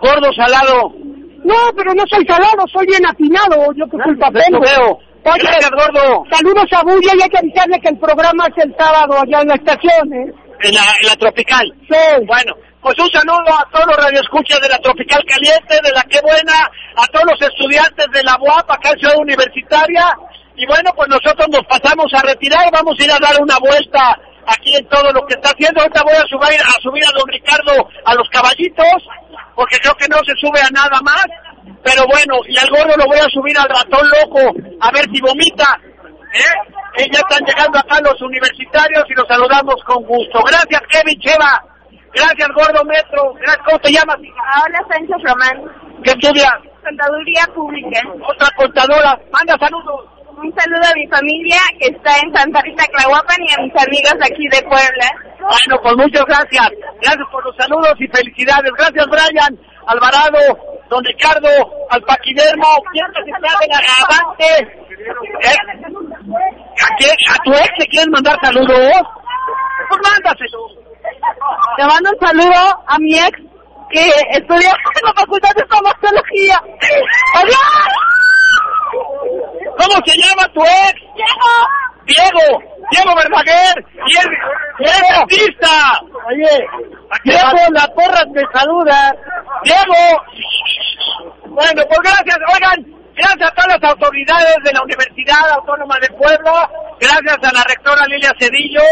Gordo 0.00 0.32
Salado. 0.32 0.92
No, 1.44 1.54
pero 1.76 1.94
no 1.94 2.02
soy 2.10 2.26
salado, 2.26 2.66
soy 2.72 2.86
bien 2.86 3.06
afinado. 3.06 3.72
Yo 3.76 3.84
que 3.86 3.98
culpa 4.02 4.30
tengo. 4.32 4.58
Oye, 4.58 5.42
Gracias, 5.42 5.70
Gordo. 5.70 6.24
Saludos 6.30 6.66
a 6.72 6.82
Bulla 6.82 7.12
y 7.18 7.22
hay 7.22 7.28
que 7.28 7.38
avisarle 7.38 7.80
que 7.80 7.88
el 7.88 7.98
programa 7.98 8.46
es 8.46 8.64
el 8.64 8.74
sábado 8.78 9.14
allá 9.18 9.42
en 9.42 9.48
la 9.48 9.54
estación, 9.54 10.12
¿eh? 10.12 10.32
En 10.62 10.74
la, 10.74 10.82
en 11.00 11.06
la 11.06 11.16
Tropical. 11.16 11.66
Sí. 11.90 12.26
Bueno, 12.26 12.54
pues 12.80 12.94
un 12.98 13.10
saludo 13.10 13.50
a 13.50 13.66
todos 13.72 13.86
los 13.88 13.96
radioescuchas 13.96 14.60
de 14.60 14.68
la 14.68 14.78
Tropical 14.78 15.20
Caliente, 15.26 15.74
de 15.82 15.90
la 15.90 16.02
Que 16.04 16.20
Buena, 16.22 16.70
a 16.96 17.06
todos 17.10 17.26
los 17.26 17.42
estudiantes 17.42 18.06
de 18.12 18.22
la 18.22 18.38
UAP, 18.38 18.70
acá 18.70 18.90
en 18.90 18.98
Ciudad 19.00 19.18
Universitaria. 19.18 20.06
Y 20.56 20.66
bueno, 20.66 20.90
pues 20.96 21.08
nosotros 21.08 21.48
nos 21.52 21.64
pasamos 21.68 22.06
a 22.14 22.22
retirar, 22.22 22.70
vamos 22.72 22.96
a 22.98 23.04
ir 23.04 23.12
a 23.12 23.18
dar 23.20 23.36
una 23.40 23.58
vuelta 23.58 24.16
aquí 24.46 24.74
en 24.76 24.88
todo 24.88 25.12
lo 25.12 25.26
que 25.26 25.34
está 25.34 25.50
haciendo. 25.50 25.80
Ahorita 25.80 26.02
voy 26.02 26.14
a 26.14 26.26
subir 26.28 26.60
a, 26.60 26.80
subir 26.80 27.04
a 27.04 27.18
don 27.18 27.28
Ricardo 27.28 27.88
a 28.04 28.14
los 28.14 28.28
caballitos, 28.30 29.04
porque 29.54 29.78
creo 29.78 29.94
que 29.94 30.08
no 30.08 30.18
se 30.24 30.32
sube 30.40 30.60
a 30.60 30.70
nada 30.70 30.98
más. 31.02 31.26
Pero 31.84 32.06
bueno, 32.06 32.40
y 32.48 32.56
al 32.56 32.70
gordo 32.70 32.96
lo 32.96 33.06
voy 33.06 33.18
a 33.18 33.28
subir 33.30 33.56
al 33.58 33.68
ratón 33.68 34.06
loco, 34.20 34.40
a 34.80 34.90
ver 34.92 35.04
si 35.12 35.20
vomita. 35.20 35.78
¿Eh? 36.32 37.08
Ya 37.12 37.20
están 37.20 37.44
llegando 37.44 37.78
acá 37.78 38.00
los 38.00 38.20
universitarios 38.22 39.04
y 39.08 39.14
los 39.14 39.28
saludamos 39.28 39.76
con 39.84 40.02
gusto. 40.04 40.40
Gracias, 40.42 40.80
Kevin 40.88 41.20
Cheva. 41.20 41.62
Gracias, 42.14 42.48
Gordo 42.54 42.82
Metro. 42.84 43.34
Gracias, 43.34 43.66
¿cómo 43.66 43.78
te 43.80 43.92
llamas? 43.92 44.16
Hola, 44.16 44.80
Sánchez 44.88 45.16
Román. 45.22 46.02
¿Qué 46.02 46.10
estudias? 46.12 46.54
Contaduría 46.82 47.42
Pública. 47.54 48.00
Otra 48.26 48.48
contadora. 48.56 49.20
Manda 49.30 49.56
saludos. 49.58 50.15
Un 50.36 50.52
saludo 50.52 50.84
a 50.84 50.94
mi 50.94 51.06
familia 51.08 51.56
que 51.80 51.88
está 51.88 52.12
en 52.20 52.34
Santa 52.34 52.60
Rita, 52.60 52.84
Clahuapan 52.92 53.40
y 53.40 53.52
a 53.54 53.62
mis 53.64 53.72
amigos 53.72 54.16
aquí 54.20 54.46
de 54.52 54.60
Puebla. 54.68 55.08
Bueno, 55.40 55.80
pues 55.82 55.96
muchas 55.96 56.24
gracias. 56.26 56.68
Gracias 57.00 57.26
por 57.32 57.42
los 57.42 57.56
saludos 57.56 57.94
y 57.98 58.06
felicidades. 58.08 58.70
Gracias, 58.76 59.06
Brian, 59.06 59.58
Alvarado, 59.86 60.38
don 60.90 61.02
Ricardo, 61.04 61.48
al 61.88 62.02
Paquidermo. 62.02 62.68
¿Quién 62.92 63.06
se 63.14 63.20
la 63.40 63.80
avante? 64.04 64.76
¿Eh? 65.40 65.56
¿A, 66.84 66.96
quién? 66.98 67.16
¿A 67.32 67.42
tu 67.42 67.52
ex 67.52 67.70
le 67.78 67.86
quieres 67.86 68.08
mandar 68.08 68.38
saludos? 68.42 68.92
Pues 69.88 70.00
mándaselo. 70.04 70.68
Te 71.78 71.84
mando 71.86 72.10
un 72.10 72.26
saludo 72.26 72.84
a 72.86 72.98
mi 72.98 73.14
ex 73.14 73.38
que 73.90 74.10
estudia 74.32 74.68
en 75.00 75.06
la 75.06 75.14
Facultad 75.14 75.54
de 75.54 75.62
Stomatología. 75.64 76.60
¡Adiós! 77.36 78.25
¿Cómo 79.78 80.04
se 80.04 80.14
llama 80.18 80.52
tu 80.52 80.62
ex? 80.62 81.00
Diego. 82.06 82.62
Diego 82.90 83.14
Verdaguer. 83.16 83.84
Y 84.06 84.16
es, 84.16 84.26
y 84.78 84.84
es 84.84 85.10
artista. 85.10 86.00
Oye, 86.28 86.66
¿A 87.10 87.18
qué 87.22 87.30
Diego, 87.30 87.70
la 87.72 87.86
porra 87.88 88.24
te 88.32 88.58
saluda. 88.58 89.14
Diego. 89.64 90.22
Bueno, 91.46 91.82
pues 91.88 92.00
gracias. 92.02 92.38
Oigan, 92.54 92.86
gracias 93.14 93.50
a 93.50 93.54
todas 93.54 93.80
las 93.80 93.90
autoridades 93.90 94.56
de 94.62 94.72
la 94.72 94.82
Universidad 94.82 95.50
Autónoma 95.52 95.96
de 96.00 96.08
Puebla. 96.10 96.70
Gracias 97.00 97.38
a 97.42 97.52
la 97.52 97.64
rectora 97.64 98.06
Lilia 98.06 98.32
Cedillo. 98.38 98.82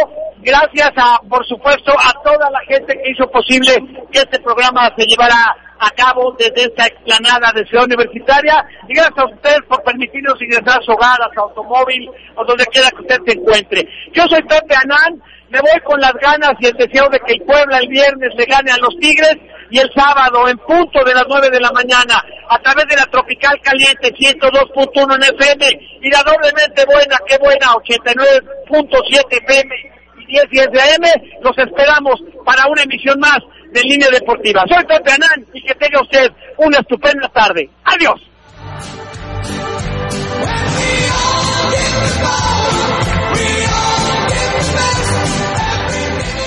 Gracias 0.44 0.92
a, 0.96 1.18
por 1.26 1.44
supuesto, 1.46 1.90
a 1.92 2.12
toda 2.22 2.50
la 2.50 2.60
gente 2.68 2.92
que 3.02 3.10
hizo 3.10 3.26
posible 3.30 3.72
que 4.12 4.18
este 4.18 4.38
programa 4.40 4.92
se 4.94 5.06
llevara 5.06 5.56
a 5.78 5.90
cabo 5.92 6.36
desde 6.38 6.68
esta 6.68 6.84
explanada 6.84 7.50
de 7.54 7.64
Ciudad 7.64 7.86
Universitaria. 7.86 8.62
Y 8.86 8.92
gracias 8.92 9.18
a 9.18 9.24
ustedes 9.24 9.62
por 9.66 9.82
permitirnos 9.82 10.40
ingresar 10.42 10.80
a 10.80 10.84
su 10.84 10.92
hogar, 10.92 11.16
a 11.22 11.32
su 11.32 11.40
automóvil 11.40 12.10
o 12.36 12.44
donde 12.44 12.66
quiera 12.66 12.90
que 12.90 13.00
usted 13.00 13.20
se 13.26 13.38
encuentre. 13.38 13.88
Yo 14.12 14.24
soy 14.28 14.42
Pepe 14.42 14.74
Anán. 14.76 15.22
Me 15.48 15.60
voy 15.60 15.80
con 15.82 15.98
las 15.98 16.12
ganas 16.14 16.52
y 16.60 16.66
el 16.66 16.76
deseo 16.76 17.08
de 17.08 17.20
que 17.20 17.32
el 17.32 17.42
Puebla 17.42 17.78
el 17.78 17.88
viernes 17.88 18.34
le 18.36 18.44
gane 18.44 18.70
a 18.70 18.76
los 18.78 18.98
Tigres 18.98 19.36
y 19.70 19.78
el 19.78 19.88
sábado 19.94 20.46
en 20.48 20.58
punto 20.58 21.02
de 21.04 21.14
las 21.14 21.24
9 21.26 21.48
de 21.48 21.60
la 21.60 21.70
mañana 21.70 22.22
a 22.50 22.58
través 22.58 22.86
de 22.86 22.96
la 22.96 23.06
Tropical 23.06 23.58
Caliente 23.62 24.12
102.1 24.12 25.14
en 25.14 25.22
FM 25.22 25.66
y 26.02 26.10
la 26.10 26.22
doblemente 26.22 26.84
buena, 26.84 27.16
qué 27.26 27.38
buena, 27.38 27.68
89.7 27.68 29.42
FM 29.44 29.94
y 30.28 30.32
10 30.32 30.44
y 30.52 30.58
FM. 30.58 31.08
Los 31.42 31.56
esperamos 31.58 32.20
para 32.44 32.66
una 32.68 32.82
emisión 32.82 33.18
más 33.20 33.38
de 33.72 33.80
Línea 33.82 34.08
Deportiva. 34.10 34.64
Soy 34.68 34.84
Pepe 34.84 35.12
Anán 35.12 35.46
y 35.52 35.62
que 35.62 35.74
tenga 35.74 36.00
usted 36.00 36.30
una 36.58 36.78
estupenda 36.78 37.28
tarde. 37.28 37.68
Adiós. 37.84 38.20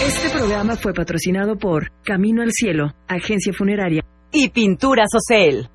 Este 0.08 0.30
programa 0.30 0.76
fue 0.76 0.94
patrocinado 0.94 1.58
por 1.58 1.92
Camino 2.04 2.42
al 2.42 2.52
Cielo, 2.52 2.94
agencia 3.08 3.54
funeraria. 3.54 4.04
Y 4.32 4.50
Pinturas 4.50 5.08
Ocel. 5.16 5.70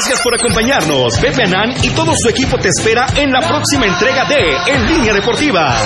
Gracias 0.00 0.22
por 0.22 0.34
acompañarnos. 0.34 1.18
Pepe 1.20 1.42
Anán 1.42 1.74
y 1.82 1.90
todo 1.90 2.10
su 2.16 2.30
equipo 2.30 2.56
te 2.56 2.68
espera 2.68 3.06
en 3.16 3.30
la 3.30 3.40
próxima 3.40 3.84
entrega 3.84 4.24
de 4.24 4.72
En 4.72 4.86
Línea 4.86 5.12
Deportiva. 5.12 5.76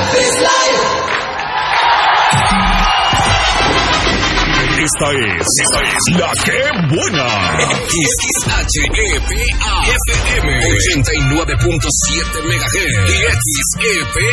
Esta 4.85 5.09
es, 5.17 5.41
esta 5.65 5.81
es 5.81 6.05
la 6.21 6.29
que 6.45 6.61
buena. 6.93 7.25
XHEPA 7.89 9.01
FM 10.13 10.61
89.7 10.61 12.45
MHz 12.45 12.85
y 13.09 13.25
XEPA 13.33 14.29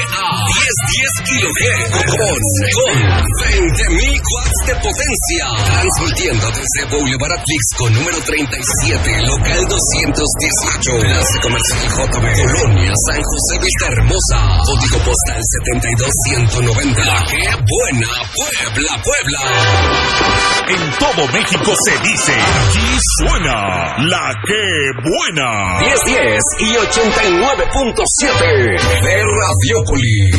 1010 0.51 1.23
kHz 1.23 2.03
con, 2.03 2.35
con 2.75 2.99
20.000 3.47 4.11
watts 4.11 4.59
de 4.67 4.75
potencia. 4.75 5.45
Transmitiendo 5.71 6.45
desde 6.51 6.83
Boulevard 6.91 7.31
Atlix 7.31 7.63
con 7.77 7.93
número 7.93 8.19
37, 8.19 9.21
local 9.23 9.61
218, 9.69 10.99
Enlace 10.99 11.39
Comercial 11.41 11.87
JB, 11.95 12.25
Colonia, 12.35 12.91
San 13.07 13.23
José 13.23 13.55
Vista 13.63 13.87
Hermosa, 13.87 14.59
código 14.65 14.99
postal 14.99 15.39
72190. 15.63 17.05
La 17.05 17.23
que 17.23 17.39
buena, 17.39 18.11
Puebla, 18.35 19.01
Puebla. 19.01 20.40
En 20.67 20.91
todo 20.99 21.25
México 21.33 21.73
se 21.85 21.97
dice, 21.99 22.33
aquí 22.33 22.97
suena 23.19 23.95
la 23.97 24.33
que 24.45 24.91
buena. 25.03 25.79
1010 25.81 26.41
y 26.59 26.75
89.7 26.75 29.01
de 29.01 29.23
Radiopolis. 29.23 30.35